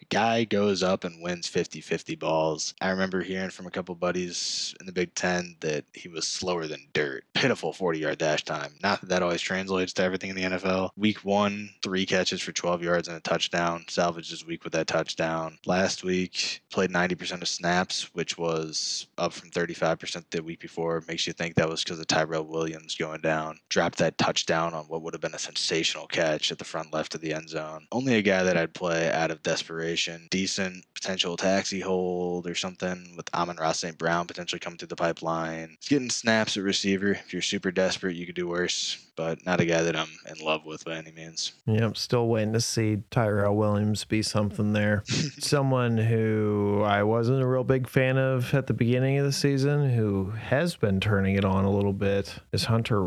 A 0.00 0.04
guy 0.06 0.44
goes 0.44 0.82
up 0.82 1.04
and 1.04 1.22
wins 1.22 1.46
50 1.46 1.82
50 1.82 2.16
balls. 2.16 2.74
I 2.80 2.88
remember 2.88 3.20
hearing 3.20 3.50
from 3.50 3.66
a 3.66 3.70
couple 3.70 3.94
buddies 3.94 4.74
in 4.80 4.86
the 4.86 4.92
Big 4.92 5.14
Ten 5.14 5.56
that 5.60 5.84
he 5.92 6.08
was 6.08 6.26
slower 6.26 6.66
than 6.66 6.88
dirt. 6.94 7.24
Pitiful 7.34 7.74
40 7.74 7.98
yard 7.98 8.18
dash 8.18 8.44
time. 8.44 8.72
Not 8.82 9.02
that 9.02 9.10
that 9.10 9.22
always 9.22 9.42
translates 9.42 9.92
to 9.94 10.02
everything 10.02 10.30
in 10.30 10.36
the 10.36 10.56
NFL. 10.56 10.90
Week 10.96 11.18
one, 11.18 11.68
three 11.82 12.06
catches 12.06 12.40
for 12.40 12.52
12 12.52 12.82
yards 12.82 13.08
and 13.08 13.16
a 13.18 13.20
touchdown. 13.20 13.84
Salvaged 13.88 14.30
his 14.30 14.46
week 14.46 14.64
with 14.64 14.72
that 14.72 14.86
touchdown. 14.86 15.58
Last 15.66 16.02
week, 16.02 16.62
played 16.70 16.90
90% 16.90 17.42
of 17.42 17.48
snaps, 17.48 18.14
which 18.14 18.38
was 18.38 19.06
up 19.18 19.34
from 19.34 19.50
35% 19.50 20.24
the 20.30 20.42
week 20.42 20.60
before. 20.60 21.04
Makes 21.06 21.26
you 21.26 21.34
think 21.34 21.56
that 21.56 21.68
was 21.68 21.84
because 21.84 22.00
of 22.00 22.06
Tyrell 22.06 22.44
Williams 22.44 22.94
going 22.94 23.20
down 23.20 23.58
dropped 23.82 23.98
that 23.98 24.16
touchdown 24.16 24.74
on 24.74 24.84
what 24.84 25.02
would 25.02 25.12
have 25.12 25.20
been 25.20 25.34
a 25.34 25.38
sensational 25.40 26.06
catch 26.06 26.52
at 26.52 26.58
the 26.58 26.64
front 26.64 26.92
left 26.92 27.16
of 27.16 27.20
the 27.20 27.34
end 27.34 27.48
zone. 27.48 27.84
Only 27.90 28.14
a 28.14 28.22
guy 28.22 28.44
that 28.44 28.56
I'd 28.56 28.74
play 28.74 29.10
out 29.10 29.32
of 29.32 29.42
desperation. 29.42 30.28
Decent 30.30 30.84
potential 30.94 31.36
taxi 31.36 31.80
hold 31.80 32.46
or 32.46 32.54
something 32.54 33.14
with 33.16 33.28
Amon-Ra 33.34 33.72
St. 33.72 33.98
Brown 33.98 34.28
potentially 34.28 34.60
coming 34.60 34.78
through 34.78 34.86
the 34.86 34.94
pipeline. 34.94 35.76
He's 35.80 35.88
getting 35.88 36.10
snaps 36.10 36.56
at 36.56 36.62
receiver. 36.62 37.10
If 37.10 37.32
you're 37.32 37.42
super 37.42 37.72
desperate, 37.72 38.14
you 38.14 38.24
could 38.24 38.36
do 38.36 38.46
worse 38.46 38.98
but 39.16 39.44
not 39.44 39.60
a 39.60 39.64
guy 39.64 39.82
that 39.82 39.96
I'm 39.96 40.08
in 40.26 40.44
love 40.44 40.64
with 40.64 40.84
by 40.84 40.94
any 40.94 41.12
means. 41.12 41.52
Yep, 41.66 41.96
still 41.96 42.28
waiting 42.28 42.52
to 42.54 42.60
see 42.60 42.98
Tyrell 43.10 43.54
Williams 43.54 44.04
be 44.04 44.22
something 44.22 44.72
there. 44.72 45.02
Someone 45.38 45.98
who 45.98 46.82
I 46.84 47.02
wasn't 47.02 47.42
a 47.42 47.46
real 47.46 47.64
big 47.64 47.88
fan 47.88 48.16
of 48.16 48.54
at 48.54 48.66
the 48.66 48.74
beginning 48.74 49.18
of 49.18 49.24
the 49.24 49.32
season, 49.32 49.90
who 49.90 50.30
has 50.30 50.76
been 50.76 51.00
turning 51.00 51.36
it 51.36 51.44
on 51.44 51.64
a 51.64 51.70
little 51.70 51.92
bit, 51.92 52.36
is 52.52 52.64
Hunter 52.64 53.02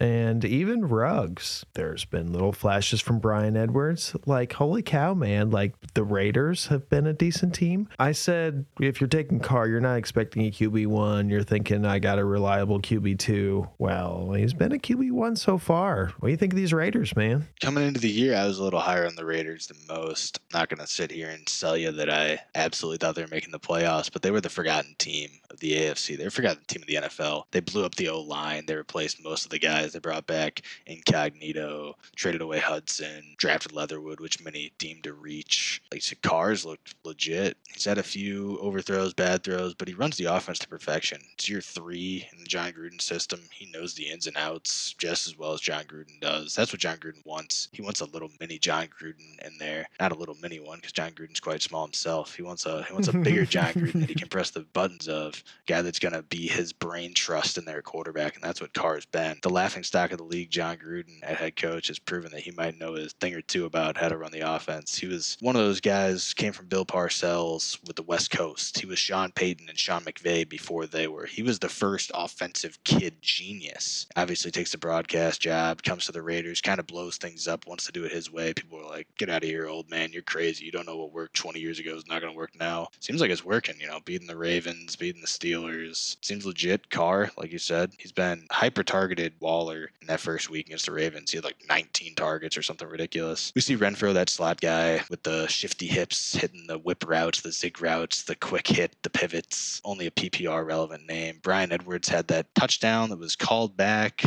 And 0.00 0.44
even 0.44 0.84
Ruggs. 0.86 1.64
There's 1.74 2.04
been 2.04 2.32
little 2.32 2.52
flashes 2.52 3.00
from 3.00 3.18
Bryan 3.18 3.56
Edwards. 3.56 4.14
Like, 4.26 4.52
holy 4.54 4.82
cow, 4.82 5.14
man, 5.14 5.50
like 5.50 5.74
the 5.94 6.04
Raiders 6.04 6.66
have 6.66 6.88
been 6.88 7.06
a 7.06 7.12
decent 7.12 7.54
team. 7.54 7.88
I 7.98 8.12
said, 8.12 8.66
if 8.80 9.00
you're 9.00 9.08
taking 9.08 9.40
Carr, 9.40 9.68
you're 9.68 9.80
not 9.80 9.96
expecting 9.96 10.46
a 10.46 10.50
QB1. 10.50 11.30
You're 11.30 11.42
thinking, 11.42 11.84
I 11.84 11.98
got 11.98 12.18
a 12.18 12.24
reliable 12.24 12.80
QB2. 12.80 13.70
Well, 13.78 14.32
he's 14.32 14.54
been 14.54 14.72
a 14.72 14.78
QB 14.78 15.12
one 15.12 15.36
so 15.36 15.58
far. 15.58 16.12
What 16.18 16.28
do 16.28 16.30
you 16.30 16.36
think 16.36 16.52
of 16.52 16.56
these 16.56 16.72
Raiders, 16.72 17.14
man? 17.16 17.46
Coming 17.60 17.86
into 17.86 18.00
the 18.00 18.10
year, 18.10 18.36
I 18.36 18.46
was 18.46 18.58
a 18.58 18.64
little 18.64 18.80
higher 18.80 19.06
on 19.06 19.14
the 19.14 19.24
Raiders 19.24 19.66
than 19.66 19.78
most. 19.88 20.40
I'm 20.52 20.60
not 20.60 20.68
going 20.68 20.80
to 20.80 20.86
sit 20.86 21.10
here 21.10 21.28
and 21.28 21.48
sell 21.48 21.76
you 21.76 21.92
that 21.92 22.10
I 22.10 22.40
absolutely 22.54 22.98
thought 22.98 23.14
they 23.14 23.22
were 23.22 23.28
making 23.28 23.52
the 23.52 23.60
playoffs, 23.60 24.10
but 24.12 24.22
they 24.22 24.30
were 24.30 24.40
the 24.40 24.48
forgotten 24.48 24.94
team 24.98 25.30
of 25.50 25.60
the 25.60 25.72
AFC. 25.72 26.16
They 26.16 26.24
were 26.24 26.30
forgotten 26.30 26.62
team 26.66 26.82
of 26.82 26.88
the 26.88 26.94
NFL. 26.94 27.44
They 27.50 27.60
blew 27.60 27.84
up 27.84 27.94
the 27.94 28.08
O 28.08 28.20
line. 28.20 28.64
They 28.66 28.76
replaced 28.76 29.22
most 29.22 29.44
of 29.44 29.50
the 29.50 29.58
guys. 29.58 29.67
They 29.68 29.98
brought 29.98 30.26
back 30.26 30.62
Incognito, 30.86 31.94
traded 32.16 32.40
away 32.40 32.58
Hudson, 32.58 33.34
drafted 33.36 33.72
Leatherwood, 33.72 34.20
which 34.20 34.42
many 34.42 34.72
deemed 34.78 35.06
a 35.06 35.12
reach. 35.12 35.82
Like 35.92 36.02
said, 36.02 36.22
Carr's 36.22 36.64
looked 36.64 36.94
legit. 37.04 37.56
He's 37.72 37.84
had 37.84 37.98
a 37.98 38.02
few 38.02 38.58
overthrows, 38.60 39.14
bad 39.14 39.42
throws, 39.42 39.74
but 39.74 39.88
he 39.88 39.94
runs 39.94 40.16
the 40.16 40.24
offense 40.24 40.58
to 40.60 40.68
perfection. 40.68 41.20
It's 41.34 41.48
year 41.48 41.60
three 41.60 42.28
in 42.32 42.38
the 42.38 42.46
Jon 42.46 42.72
Gruden 42.72 43.00
system. 43.00 43.40
He 43.52 43.70
knows 43.72 43.94
the 43.94 44.08
ins 44.08 44.26
and 44.26 44.36
outs 44.36 44.94
just 44.98 45.26
as 45.26 45.38
well 45.38 45.52
as 45.52 45.60
Jon 45.60 45.84
Gruden 45.84 46.20
does. 46.20 46.54
That's 46.54 46.72
what 46.72 46.80
Jon 46.80 46.96
Gruden 46.96 47.24
wants. 47.24 47.68
He 47.72 47.82
wants 47.82 48.00
a 48.00 48.06
little 48.06 48.30
mini 48.40 48.58
Jon 48.58 48.88
Gruden 48.88 49.38
in 49.44 49.58
there, 49.58 49.86
not 50.00 50.12
a 50.12 50.18
little 50.18 50.36
mini 50.42 50.60
one 50.60 50.78
because 50.78 50.92
Jon 50.92 51.12
Gruden's 51.12 51.40
quite 51.40 51.62
small 51.62 51.84
himself. 51.84 52.34
He 52.34 52.42
wants 52.42 52.66
a 52.66 52.82
he 52.84 52.92
wants 52.92 53.08
a 53.08 53.12
bigger 53.12 53.44
Jon 53.46 53.72
Gruden 53.72 54.00
that 54.00 54.08
he 54.08 54.14
can 54.14 54.28
press 54.28 54.50
the 54.50 54.60
buttons 54.60 55.08
of. 55.08 55.42
Guy 55.66 55.82
that's 55.82 55.98
gonna 55.98 56.22
be 56.22 56.48
his 56.48 56.72
brain 56.72 57.14
trust 57.14 57.58
in 57.58 57.64
their 57.64 57.82
quarterback, 57.82 58.34
and 58.34 58.42
that's 58.42 58.60
what 58.60 58.72
Carr's 58.72 59.06
been. 59.06 59.38
The 59.42 59.47
laughing 59.48 59.82
stock 59.82 60.12
of 60.12 60.18
the 60.18 60.24
league, 60.24 60.50
Jon 60.50 60.76
Gruden 60.76 61.18
at 61.22 61.36
head 61.36 61.56
coach, 61.56 61.88
has 61.88 61.98
proven 61.98 62.30
that 62.32 62.40
he 62.40 62.50
might 62.50 62.78
know 62.78 62.96
a 62.96 63.08
thing 63.20 63.34
or 63.34 63.42
two 63.42 63.64
about 63.64 63.96
how 63.96 64.08
to 64.08 64.16
run 64.16 64.32
the 64.32 64.40
offense. 64.40 64.98
He 64.98 65.06
was 65.06 65.36
one 65.40 65.56
of 65.56 65.62
those 65.62 65.80
guys 65.80 66.34
came 66.34 66.52
from 66.52 66.66
Bill 66.66 66.84
Parcells 66.84 67.78
with 67.86 67.96
the 67.96 68.02
West 68.02 68.30
Coast. 68.30 68.78
He 68.78 68.86
was 68.86 68.98
Sean 68.98 69.32
Payton 69.32 69.68
and 69.68 69.78
Sean 69.78 70.02
McVay 70.02 70.48
before 70.48 70.86
they 70.86 71.08
were. 71.08 71.26
He 71.26 71.42
was 71.42 71.58
the 71.58 71.68
first 71.68 72.10
offensive 72.14 72.78
kid 72.84 73.16
genius. 73.20 74.06
Obviously 74.16 74.50
takes 74.50 74.72
the 74.72 74.78
broadcast 74.78 75.40
job, 75.40 75.82
comes 75.82 76.06
to 76.06 76.12
the 76.12 76.22
Raiders, 76.22 76.60
kind 76.60 76.80
of 76.80 76.86
blows 76.86 77.16
things 77.16 77.46
up, 77.48 77.66
wants 77.66 77.86
to 77.86 77.92
do 77.92 78.04
it 78.04 78.12
his 78.12 78.30
way. 78.30 78.52
People 78.52 78.80
are 78.80 78.88
like, 78.88 79.06
"Get 79.18 79.28
out 79.28 79.42
of 79.42 79.48
here, 79.48 79.66
old 79.66 79.90
man! 79.90 80.12
You're 80.12 80.22
crazy. 80.22 80.64
You 80.64 80.72
don't 80.72 80.86
know 80.86 80.96
what 80.96 81.12
worked 81.12 81.34
20 81.34 81.60
years 81.60 81.78
ago 81.78 81.94
is 81.96 82.06
not 82.06 82.20
going 82.20 82.32
to 82.32 82.36
work 82.36 82.58
now." 82.58 82.88
Seems 83.00 83.20
like 83.20 83.30
it's 83.30 83.44
working. 83.44 83.76
You 83.80 83.86
know, 83.86 84.00
beating 84.04 84.26
the 84.26 84.36
Ravens, 84.36 84.96
beating 84.96 85.20
the 85.20 85.26
Steelers. 85.26 86.16
Seems 86.22 86.46
legit. 86.46 86.90
Carr, 86.90 87.30
like 87.36 87.52
you 87.52 87.58
said, 87.58 87.92
he's 87.98 88.12
been 88.12 88.46
hyper 88.50 88.82
targeted. 88.82 89.34
Waller 89.40 89.90
in 90.00 90.06
that 90.08 90.20
first 90.20 90.50
week 90.50 90.66
against 90.66 90.86
the 90.86 90.92
Ravens, 90.92 91.30
he 91.30 91.38
had 91.38 91.44
like 91.44 91.62
19 91.68 92.14
targets 92.14 92.56
or 92.56 92.62
something 92.62 92.88
ridiculous. 92.88 93.52
We 93.54 93.60
see 93.60 93.76
Renfrow, 93.76 94.14
that 94.14 94.30
slot 94.30 94.60
guy 94.60 95.02
with 95.10 95.22
the 95.22 95.46
shifty 95.46 95.86
hips, 95.86 96.34
hitting 96.34 96.66
the 96.66 96.78
whip 96.78 97.04
routes, 97.06 97.40
the 97.40 97.52
zig 97.52 97.80
routes, 97.80 98.22
the 98.22 98.36
quick 98.36 98.66
hit, 98.66 98.96
the 99.02 99.10
pivots. 99.10 99.80
Only 99.84 100.06
a 100.06 100.10
PPR 100.10 100.66
relevant 100.66 101.06
name. 101.06 101.40
Bryan 101.42 101.72
Edwards 101.72 102.08
had 102.08 102.28
that 102.28 102.54
touchdown 102.54 103.10
that 103.10 103.18
was 103.18 103.36
called 103.36 103.76
back 103.76 104.24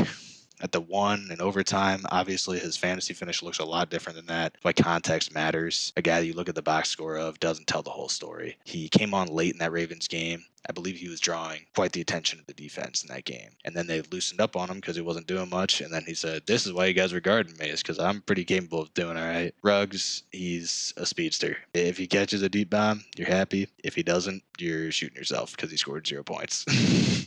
at 0.62 0.72
the 0.72 0.82
one 0.82 1.28
in 1.32 1.42
overtime. 1.42 2.06
Obviously, 2.12 2.60
his 2.60 2.78
fantasy 2.78 3.14
finish 3.14 3.42
looks 3.42 3.60
a 3.60 3.66
lot 3.66 3.90
different 3.90 4.16
than 4.16 4.28
that. 4.28 4.56
Why 4.62 4.74
context 4.74 5.34
matters. 5.34 5.92
A 5.98 6.02
guy 6.02 6.20
you 6.20 6.34
look 6.34 6.50
at 6.50 6.56
the 6.56 6.62
box 6.62 6.90
score 6.90 7.18
of 7.18 7.40
doesn't 7.40 7.68
tell 7.68 7.82
the 7.82 7.90
whole 7.90 8.10
story. 8.10 8.58
He 8.64 8.88
came 8.90 9.14
on 9.14 9.28
late 9.28 9.54
in 9.54 9.60
that 9.60 9.72
Ravens 9.72 10.08
game. 10.08 10.44
I 10.68 10.74
believe 10.74 10.98
he 10.98 11.10
was 11.10 11.20
drawing 11.20 11.66
quite 11.76 11.92
the 11.92 12.02
attention 12.02 12.40
of 12.40 12.46
the 12.46 12.54
defense 12.54 13.04
in 13.04 13.14
that 13.14 13.26
game. 13.26 13.50
And 13.66 13.76
then 13.76 13.88
they 13.88 14.02
loosened 14.02 14.42
up 14.42 14.56
on 14.56 14.70
him 14.70 14.78
because 14.78 14.96
he 14.96 15.02
wasn't 15.02 15.28
doing 15.28 15.50
much. 15.50 15.82
And 15.82 15.92
then 15.92 16.04
he 16.06 16.14
said, 16.14 16.44
This 16.46 16.66
is 16.66 16.74
why 16.74 16.86
you 16.86 16.94
guys 16.94 17.14
were 17.14 17.20
guarding 17.20 17.58
me, 17.58 17.70
is 17.70 17.82
because 17.82 18.00
I'm 18.00 18.22
pretty 18.22 18.44
capable 18.44 18.82
of 18.82 18.94
doing 18.94 19.18
all 19.18 19.24
right. 19.24 19.54
Ruggs, 19.64 20.24
he's 20.32 20.94
a 20.98 21.06
speedster. 21.06 21.58
If 21.74 21.98
he 21.98 22.08
catches 22.08 22.42
a 22.42 22.50
deep 22.50 22.70
bomb, 22.70 23.04
you're 23.18 23.28
happy. 23.28 23.68
If 23.84 23.96
he 23.96 24.04
doesn't, 24.04 24.44
you're 24.60 24.92
shooting 24.92 25.18
yourself 25.18 25.52
because 25.56 25.72
he 25.72 25.78
scored 25.78 26.08
zero 26.08 26.24
points. 26.24 26.66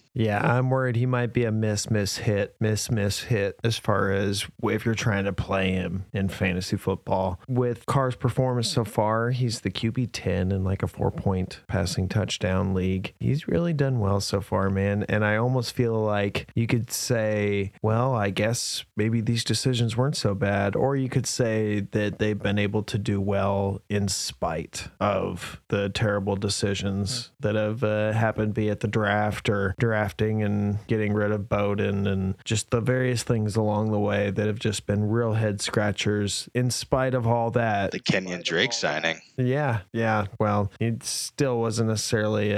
yeah, 0.15 0.41
I'm 0.41 0.71
worried 0.71 0.97
he 0.97 1.07
might 1.07 1.33
be 1.33 1.45
a 1.45 1.53
miss, 1.53 1.91
miss, 1.91 2.19
hit, 2.19 2.55
miss, 2.61 2.91
miss, 2.91 3.25
hit 3.25 3.59
as 3.65 3.77
far 3.77 4.13
as 4.13 4.47
if 4.63 4.85
you're 4.85 4.95
trying 4.95 5.25
to 5.25 5.33
play 5.33 5.73
him 5.73 6.05
in 6.13 6.29
fantasy 6.29 6.77
football. 6.77 7.41
With 7.49 7.87
Carr's 7.87 8.17
performance 8.17 8.71
so 8.71 8.85
far, 8.85 9.31
he's 9.31 9.61
the 9.61 9.71
QB 9.71 10.11
10 10.13 10.53
in 10.53 10.65
like 10.65 10.83
a 10.83 10.87
four 10.87 11.11
point 11.11 11.61
passing 11.67 12.09
touchdown 12.09 12.75
league. 12.75 13.15
He's 13.25 13.49
really 13.49 13.73
done 13.73 14.01
well 14.01 14.21
so 14.21 14.43
far, 14.43 14.69
man. 14.69 15.05
And 15.09 15.25
I 15.25 15.37
almost 15.37 15.75
feel 15.75 15.95
like 15.95 16.47
you 16.55 16.67
could 16.67 16.91
say, 16.91 17.73
well, 17.81 18.15
I 18.15 18.29
guess 18.29 18.85
maybe 18.97 19.23
these 19.23 19.45
decisions 19.45 19.97
weren't 19.97 20.17
so 20.17 20.35
bad. 20.35 20.77
Or 20.77 20.95
you 20.95 21.09
could 21.09 21.27
say 21.27 21.81
that 21.93 22.19
they've 22.19 22.39
been 22.39 22.59
able 22.59 22.83
to 22.83 22.99
do 22.99 23.21
well 23.21 23.81
in 23.89 24.09
spite 24.09 24.89
of 25.01 25.61
the 25.69 25.89
terrible 25.89 26.37
decisions 26.37 27.31
that 27.41 27.55
have 27.55 27.83
uh, 27.83 28.13
happened, 28.13 28.53
be 28.53 28.69
it 28.69 28.81
the 28.81 28.89
draft 28.89 29.49
or 29.49 29.75
drafting 29.79 30.43
and 30.43 30.87
getting 30.87 31.15
rid 31.15 31.33
of 31.33 31.49
Bowden 31.49 32.07
and 32.07 32.35
just 32.45 32.71
the 32.71 32.81
various 32.83 33.23
things 33.23 33.57
along 33.57 33.91
the 33.91 33.99
way 33.99 34.31
that 34.31 34.47
have 34.47 34.59
just 34.59 34.87
been 34.87 35.09
real 35.09 35.33
head 35.33 35.63
scratchers 35.63 36.49
in 36.55 36.71
spite 36.71 37.15
of 37.15 37.27
all 37.27 37.51
that. 37.53 37.93
The 37.93 38.01
Kenyon 38.01 38.43
Drake 38.45 38.75
signing. 38.75 39.23
Yeah, 39.39 39.81
yeah. 39.93 40.27
Well, 40.39 40.71
it 40.79 41.03
still 41.05 41.59
wasn't 41.59 41.89
necessarily 41.89 42.53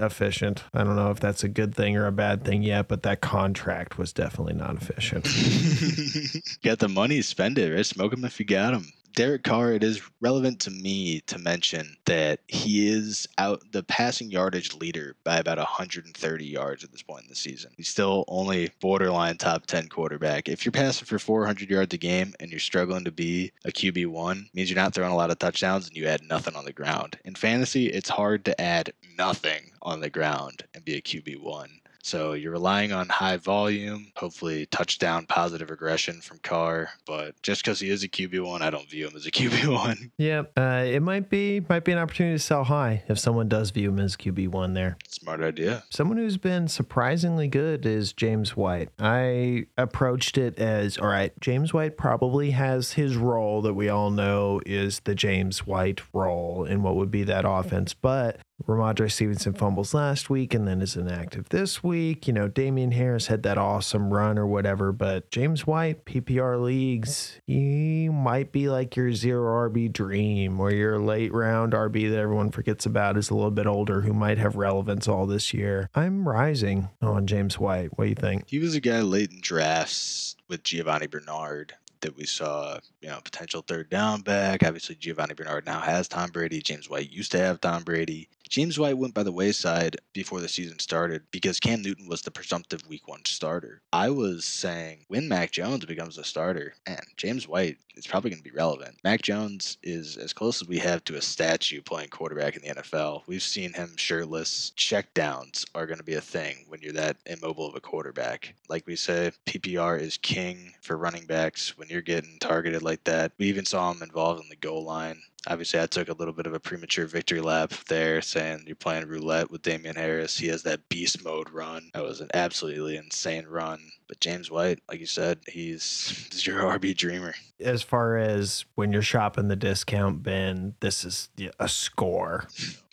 uh, 0.00 0.06
efficient. 0.06 0.64
I 0.74 0.84
don't 0.84 0.96
know 0.96 1.10
if 1.10 1.20
that's 1.20 1.44
a 1.44 1.48
good 1.48 1.74
thing 1.74 1.96
or 1.96 2.06
a 2.06 2.12
bad 2.12 2.44
thing 2.44 2.62
yet, 2.62 2.88
but 2.88 3.02
that 3.04 3.20
contract 3.20 3.98
was 3.98 4.12
definitely 4.12 4.54
not 4.54 4.76
efficient. 4.76 5.24
Get 6.62 6.78
the 6.78 6.88
money, 6.88 7.22
spend 7.22 7.58
it, 7.58 7.74
right? 7.74 7.86
Smoke 7.86 8.12
them 8.12 8.24
if 8.24 8.38
you 8.38 8.46
got 8.46 8.72
them. 8.72 8.92
Derek 9.14 9.42
Carr, 9.42 9.72
it 9.72 9.82
is 9.82 10.00
relevant 10.20 10.60
to 10.60 10.70
me 10.70 11.20
to 11.22 11.38
mention 11.38 11.96
that 12.04 12.40
he 12.48 12.88
is 12.88 13.26
out 13.38 13.62
the 13.72 13.82
passing 13.82 14.30
yardage 14.30 14.74
leader 14.74 15.16
by 15.24 15.38
about 15.38 15.58
130 15.58 16.44
yards 16.44 16.84
at 16.84 16.92
this 16.92 17.02
point 17.02 17.24
in 17.24 17.28
the 17.28 17.34
season. 17.34 17.72
He's 17.76 17.88
still 17.88 18.24
only 18.28 18.70
borderline 18.80 19.36
top 19.36 19.66
10 19.66 19.88
quarterback. 19.88 20.48
If 20.48 20.64
you're 20.64 20.72
passing 20.72 21.06
for 21.06 21.18
400 21.18 21.68
yards 21.68 21.94
a 21.94 21.98
game 21.98 22.34
and 22.38 22.50
you're 22.50 22.60
struggling 22.60 23.04
to 23.04 23.12
be 23.12 23.52
a 23.64 23.70
QB1, 23.70 24.54
means 24.54 24.70
you're 24.70 24.76
not 24.76 24.94
throwing 24.94 25.12
a 25.12 25.16
lot 25.16 25.30
of 25.30 25.38
touchdowns 25.38 25.88
and 25.88 25.96
you 25.96 26.06
add 26.06 26.22
nothing 26.22 26.54
on 26.54 26.64
the 26.64 26.72
ground. 26.72 27.18
In 27.24 27.34
fantasy, 27.34 27.86
it's 27.86 28.10
hard 28.10 28.44
to 28.44 28.60
add 28.60 28.92
nothing 29.18 29.72
on 29.82 30.00
the 30.00 30.10
ground 30.10 30.64
and 30.74 30.84
be 30.84 30.96
a 30.96 31.02
QB1. 31.02 31.79
So 32.02 32.32
you're 32.32 32.52
relying 32.52 32.92
on 32.92 33.08
high 33.08 33.36
volume, 33.36 34.12
hopefully 34.16 34.66
touchdown 34.66 35.26
positive 35.26 35.70
regression 35.70 36.20
from 36.20 36.38
Carr. 36.38 36.90
But 37.06 37.40
just 37.42 37.62
because 37.62 37.80
he 37.80 37.90
is 37.90 38.02
a 38.02 38.08
QB 38.08 38.44
one, 38.44 38.62
I 38.62 38.70
don't 38.70 38.88
view 38.88 39.08
him 39.08 39.16
as 39.16 39.26
a 39.26 39.30
QB 39.30 39.72
one. 39.72 40.12
Yeah, 40.18 40.42
uh, 40.56 40.84
it 40.86 41.00
might 41.00 41.28
be 41.30 41.60
might 41.68 41.84
be 41.84 41.92
an 41.92 41.98
opportunity 41.98 42.36
to 42.36 42.42
sell 42.42 42.64
high 42.64 43.02
if 43.08 43.18
someone 43.18 43.48
does 43.48 43.70
view 43.70 43.90
him 43.90 43.98
as 43.98 44.16
QB 44.16 44.48
one 44.48 44.74
there. 44.74 44.96
Smart 45.08 45.42
idea. 45.42 45.84
Someone 45.90 46.16
who's 46.16 46.38
been 46.38 46.68
surprisingly 46.68 47.48
good 47.48 47.84
is 47.86 48.12
James 48.12 48.56
White. 48.56 48.88
I 48.98 49.66
approached 49.76 50.38
it 50.38 50.58
as 50.58 50.98
all 50.98 51.08
right. 51.08 51.32
James 51.40 51.72
White 51.72 51.96
probably 51.96 52.52
has 52.52 52.92
his 52.92 53.16
role 53.16 53.62
that 53.62 53.74
we 53.74 53.88
all 53.88 54.10
know 54.10 54.60
is 54.66 55.00
the 55.00 55.14
James 55.14 55.66
White 55.66 56.00
role 56.12 56.64
in 56.64 56.82
what 56.82 56.96
would 56.96 57.10
be 57.10 57.24
that 57.24 57.44
offense, 57.46 57.94
but 57.94 58.40
Rhamondre 58.66 59.10
Stevenson 59.10 59.54
fumbles 59.54 59.94
last 59.94 60.30
week 60.30 60.54
and 60.54 60.66
then 60.66 60.80
is 60.80 60.96
inactive 60.96 61.48
this 61.48 61.82
week. 61.82 62.26
You 62.26 62.32
know, 62.32 62.48
Damien 62.48 62.92
Harris 62.92 63.26
had 63.26 63.42
that 63.42 63.58
awesome 63.58 64.12
run 64.12 64.38
or 64.38 64.46
whatever, 64.46 64.92
but 64.92 65.30
James 65.30 65.66
White, 65.66 66.04
PPR 66.04 66.62
leagues, 66.62 67.40
he 67.46 68.08
might 68.08 68.52
be 68.52 68.68
like 68.68 68.96
your 68.96 69.12
zero 69.12 69.68
RB 69.68 69.92
dream 69.92 70.60
or 70.60 70.70
your 70.70 70.98
late 70.98 71.32
round 71.32 71.72
RB 71.72 72.10
that 72.10 72.18
everyone 72.18 72.50
forgets 72.50 72.86
about 72.86 73.16
is 73.16 73.30
a 73.30 73.34
little 73.34 73.50
bit 73.50 73.66
older 73.66 74.02
who 74.02 74.12
might 74.12 74.38
have 74.38 74.56
relevance 74.56 75.08
all 75.08 75.26
this 75.26 75.52
year. 75.54 75.88
I'm 75.94 76.28
rising 76.28 76.88
on 77.02 77.26
James 77.26 77.58
White. 77.58 77.96
What 77.96 78.04
do 78.04 78.08
you 78.10 78.14
think? 78.14 78.48
He 78.48 78.58
was 78.58 78.74
a 78.74 78.80
guy 78.80 79.00
late 79.00 79.30
in 79.30 79.40
drafts 79.40 80.36
with 80.48 80.62
Giovani 80.62 81.06
Bernard 81.06 81.74
that 82.00 82.16
we 82.16 82.24
saw, 82.24 82.78
you 83.00 83.08
know, 83.08 83.20
potential 83.22 83.62
third 83.66 83.90
down 83.90 84.22
back. 84.22 84.62
Obviously, 84.62 84.94
Giovani 84.94 85.34
Bernard 85.34 85.66
now 85.66 85.80
has 85.80 86.08
Tom 86.08 86.30
Brady. 86.30 86.60
James 86.60 86.88
White 86.88 87.10
used 87.10 87.32
to 87.32 87.38
have 87.38 87.60
Tom 87.60 87.82
Brady. 87.82 88.28
James 88.50 88.80
White 88.80 88.98
went 88.98 89.14
by 89.14 89.22
the 89.22 89.30
wayside 89.30 89.96
before 90.12 90.40
the 90.40 90.48
season 90.48 90.80
started 90.80 91.22
because 91.30 91.60
Cam 91.60 91.82
Newton 91.82 92.08
was 92.08 92.22
the 92.22 92.32
presumptive 92.32 92.84
week 92.88 93.06
one 93.06 93.24
starter. 93.24 93.80
I 93.92 94.10
was 94.10 94.44
saying 94.44 95.04
when 95.06 95.28
Mac 95.28 95.52
Jones 95.52 95.84
becomes 95.84 96.18
a 96.18 96.24
starter, 96.24 96.74
and 96.84 97.00
James 97.16 97.46
White 97.46 97.78
is 97.94 98.08
probably 98.08 98.30
going 98.30 98.42
to 98.42 98.50
be 98.50 98.56
relevant. 98.56 98.96
Mac 99.04 99.22
Jones 99.22 99.78
is 99.84 100.16
as 100.16 100.32
close 100.32 100.60
as 100.60 100.66
we 100.66 100.78
have 100.78 101.04
to 101.04 101.14
a 101.14 101.22
statue 101.22 101.80
playing 101.80 102.08
quarterback 102.08 102.56
in 102.56 102.62
the 102.62 102.82
NFL. 102.82 103.22
We've 103.28 103.40
seen 103.40 103.72
him 103.72 103.92
shirtless. 103.96 104.72
Checkdowns 104.76 105.64
are 105.76 105.86
going 105.86 105.98
to 105.98 106.04
be 106.04 106.14
a 106.14 106.20
thing 106.20 106.64
when 106.66 106.80
you're 106.80 106.92
that 106.94 107.18
immobile 107.26 107.68
of 107.68 107.76
a 107.76 107.80
quarterback. 107.80 108.56
Like 108.68 108.84
we 108.84 108.96
say, 108.96 109.30
PPR 109.46 110.00
is 110.00 110.16
king 110.16 110.74
for 110.80 110.96
running 110.96 111.26
backs 111.26 111.78
when 111.78 111.88
you're 111.88 112.00
getting 112.00 112.38
targeted 112.40 112.82
like 112.82 113.04
that. 113.04 113.30
We 113.38 113.46
even 113.46 113.64
saw 113.64 113.92
him 113.92 114.02
involved 114.02 114.42
in 114.42 114.48
the 114.48 114.56
goal 114.56 114.82
line 114.82 115.22
obviously 115.46 115.80
I 115.80 115.86
took 115.86 116.08
a 116.08 116.14
little 116.14 116.34
bit 116.34 116.46
of 116.46 116.54
a 116.54 116.60
premature 116.60 117.06
victory 117.06 117.40
lap 117.40 117.72
there, 117.88 118.20
saying 118.22 118.64
you're 118.66 118.76
playing 118.76 119.06
roulette 119.06 119.50
with 119.50 119.62
Damien 119.62 119.96
Harris. 119.96 120.38
He 120.38 120.48
has 120.48 120.62
that 120.64 120.88
beast 120.88 121.24
mode 121.24 121.50
run. 121.50 121.90
That 121.94 122.02
was 122.02 122.20
an 122.20 122.28
absolutely 122.34 122.96
insane 122.96 123.46
run. 123.46 123.80
But 124.08 124.20
James 124.20 124.50
White, 124.50 124.80
like 124.88 125.00
you 125.00 125.06
said, 125.06 125.40
he's, 125.46 126.28
he's 126.30 126.46
your 126.46 126.62
RB 126.78 126.96
dreamer. 126.96 127.34
As 127.60 127.82
far 127.82 128.16
as 128.16 128.64
when 128.74 128.92
you're 128.92 129.02
shopping 129.02 129.48
the 129.48 129.56
discount 129.56 130.22
bin, 130.22 130.74
this 130.80 131.04
is 131.04 131.28
a 131.58 131.68
score. 131.68 132.48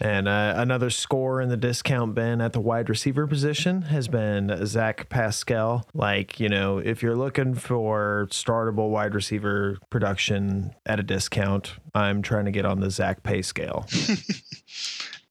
And 0.00 0.28
uh, 0.28 0.54
another 0.56 0.90
score 0.90 1.40
in 1.40 1.48
the 1.48 1.56
discount 1.56 2.14
bin 2.14 2.40
at 2.40 2.52
the 2.52 2.60
wide 2.60 2.88
receiver 2.88 3.26
position 3.26 3.82
has 3.82 4.08
been 4.08 4.66
Zach 4.66 5.08
Pascal. 5.08 5.86
Like, 5.94 6.38
you 6.38 6.48
know, 6.48 6.78
if 6.78 7.02
you're 7.02 7.16
looking 7.16 7.54
for 7.54 8.28
startable 8.30 8.90
wide 8.90 9.14
receiver 9.14 9.78
production 9.90 10.74
at 10.84 11.00
a 11.00 11.02
discount, 11.02 11.74
I'm 11.94 12.22
trying 12.22 12.44
to 12.44 12.50
get 12.50 12.64
on 12.64 12.80
the 12.80 12.90
Zach 12.90 13.22
pay 13.22 13.42
scale. 13.42 13.86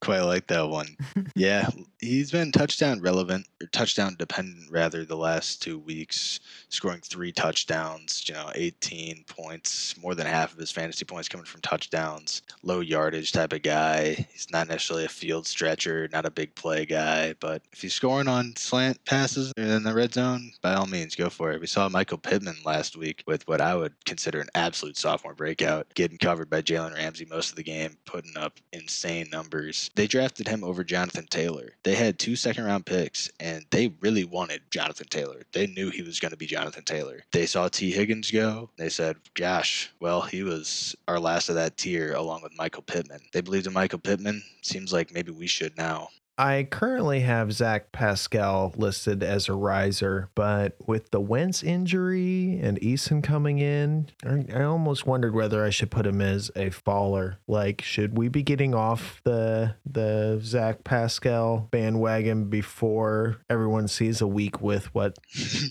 Quite 0.05 0.21
like 0.21 0.45
that 0.47 0.69
one. 0.69 0.95
yeah, 1.35 1.67
he's 1.99 2.29
been 2.29 2.51
touchdown 2.51 3.01
relevant 3.01 3.47
or 3.59 3.65
touchdown 3.67 4.15
dependent 4.19 4.69
rather 4.69 5.03
the 5.03 5.17
last 5.17 5.63
two 5.63 5.79
weeks, 5.79 6.39
scoring 6.69 7.01
three 7.01 7.31
touchdowns, 7.31 8.23
you 8.29 8.35
know, 8.35 8.51
18 8.53 9.25
points, 9.27 9.99
more 9.99 10.13
than 10.13 10.27
half 10.27 10.53
of 10.53 10.59
his 10.59 10.69
fantasy 10.69 11.05
points 11.05 11.27
coming 11.27 11.47
from 11.47 11.61
touchdowns. 11.61 12.43
Low 12.61 12.81
yardage 12.81 13.31
type 13.31 13.51
of 13.51 13.63
guy. 13.63 14.27
He's 14.31 14.51
not 14.51 14.67
necessarily 14.67 15.05
a 15.05 15.09
field 15.09 15.47
stretcher, 15.47 16.07
not 16.13 16.27
a 16.27 16.31
big 16.31 16.53
play 16.53 16.85
guy, 16.85 17.33
but 17.39 17.63
if 17.73 17.81
he's 17.81 17.95
scoring 17.95 18.27
on 18.27 18.55
slant 18.57 19.03
passes 19.05 19.51
in 19.57 19.81
the 19.81 19.93
red 19.93 20.13
zone, 20.13 20.51
by 20.61 20.75
all 20.75 20.85
means, 20.85 21.15
go 21.15 21.31
for 21.31 21.51
it. 21.51 21.59
We 21.59 21.65
saw 21.65 21.89
Michael 21.89 22.19
Pittman 22.19 22.57
last 22.63 22.95
week 22.95 23.23
with 23.25 23.47
what 23.47 23.59
I 23.59 23.75
would 23.75 23.93
consider 24.05 24.39
an 24.39 24.49
absolute 24.53 24.97
sophomore 24.97 25.33
breakout, 25.33 25.87
getting 25.95 26.19
covered 26.19 26.51
by 26.51 26.61
Jalen 26.61 26.93
Ramsey 26.93 27.25
most 27.25 27.49
of 27.49 27.55
the 27.55 27.63
game, 27.63 27.97
putting 28.05 28.37
up 28.37 28.59
insane 28.71 29.29
numbers. 29.31 29.89
They 29.95 30.07
drafted 30.07 30.47
him 30.47 30.63
over 30.63 30.83
Jonathan 30.83 31.27
Taylor. 31.29 31.69
They 31.83 31.95
had 31.95 32.19
two 32.19 32.35
second 32.35 32.65
round 32.65 32.85
picks 32.85 33.31
and 33.39 33.65
they 33.71 33.93
really 34.01 34.25
wanted 34.25 34.69
Jonathan 34.69 35.07
Taylor. 35.09 35.43
They 35.53 35.67
knew 35.67 35.89
he 35.89 36.01
was 36.01 36.19
going 36.19 36.31
to 36.31 36.37
be 36.37 36.45
Jonathan 36.45 36.83
Taylor. 36.83 37.23
They 37.31 37.45
saw 37.45 37.67
T. 37.67 37.91
Higgins 37.91 38.31
go. 38.31 38.69
They 38.77 38.89
said, 38.89 39.17
gosh, 39.33 39.91
well, 39.99 40.21
he 40.21 40.43
was 40.43 40.95
our 41.07 41.19
last 41.19 41.49
of 41.49 41.55
that 41.55 41.77
tier 41.77 42.13
along 42.13 42.43
with 42.43 42.57
Michael 42.57 42.83
Pittman. 42.83 43.21
They 43.33 43.41
believed 43.41 43.67
in 43.67 43.73
Michael 43.73 43.99
Pittman. 43.99 44.43
Seems 44.61 44.91
like 44.91 45.13
maybe 45.13 45.31
we 45.31 45.47
should 45.47 45.77
now. 45.77 46.09
I 46.37 46.67
currently 46.69 47.21
have 47.21 47.53
Zach 47.53 47.93
Pascal 47.93 48.73
listed 48.75 49.23
as 49.23 49.47
a 49.47 49.53
riser, 49.53 50.29
but 50.35 50.75
with 50.85 51.11
the 51.11 51.21
Wentz 51.21 51.63
injury 51.63 52.59
and 52.61 52.79
Eason 52.81 53.23
coming 53.23 53.59
in, 53.59 54.09
I, 54.25 54.45
I, 54.53 54.63
almost 54.63 55.05
wondered 55.05 55.33
whether 55.33 55.63
I 55.63 55.69
should 55.69 55.91
put 55.91 56.05
him 56.05 56.19
as 56.19 56.51
a 56.55 56.71
faller. 56.71 57.37
Like, 57.47 57.81
should 57.81 58.17
we 58.17 58.27
be 58.27 58.43
getting 58.43 58.75
off 58.75 59.21
the 59.23 59.75
the 59.85 60.39
Zach 60.43 60.83
Pascal 60.83 61.69
bandwagon 61.71 62.49
before 62.49 63.37
everyone 63.49 63.87
sees 63.87 64.19
a 64.19 64.27
week 64.27 64.61
with 64.61 64.93
what 64.93 65.17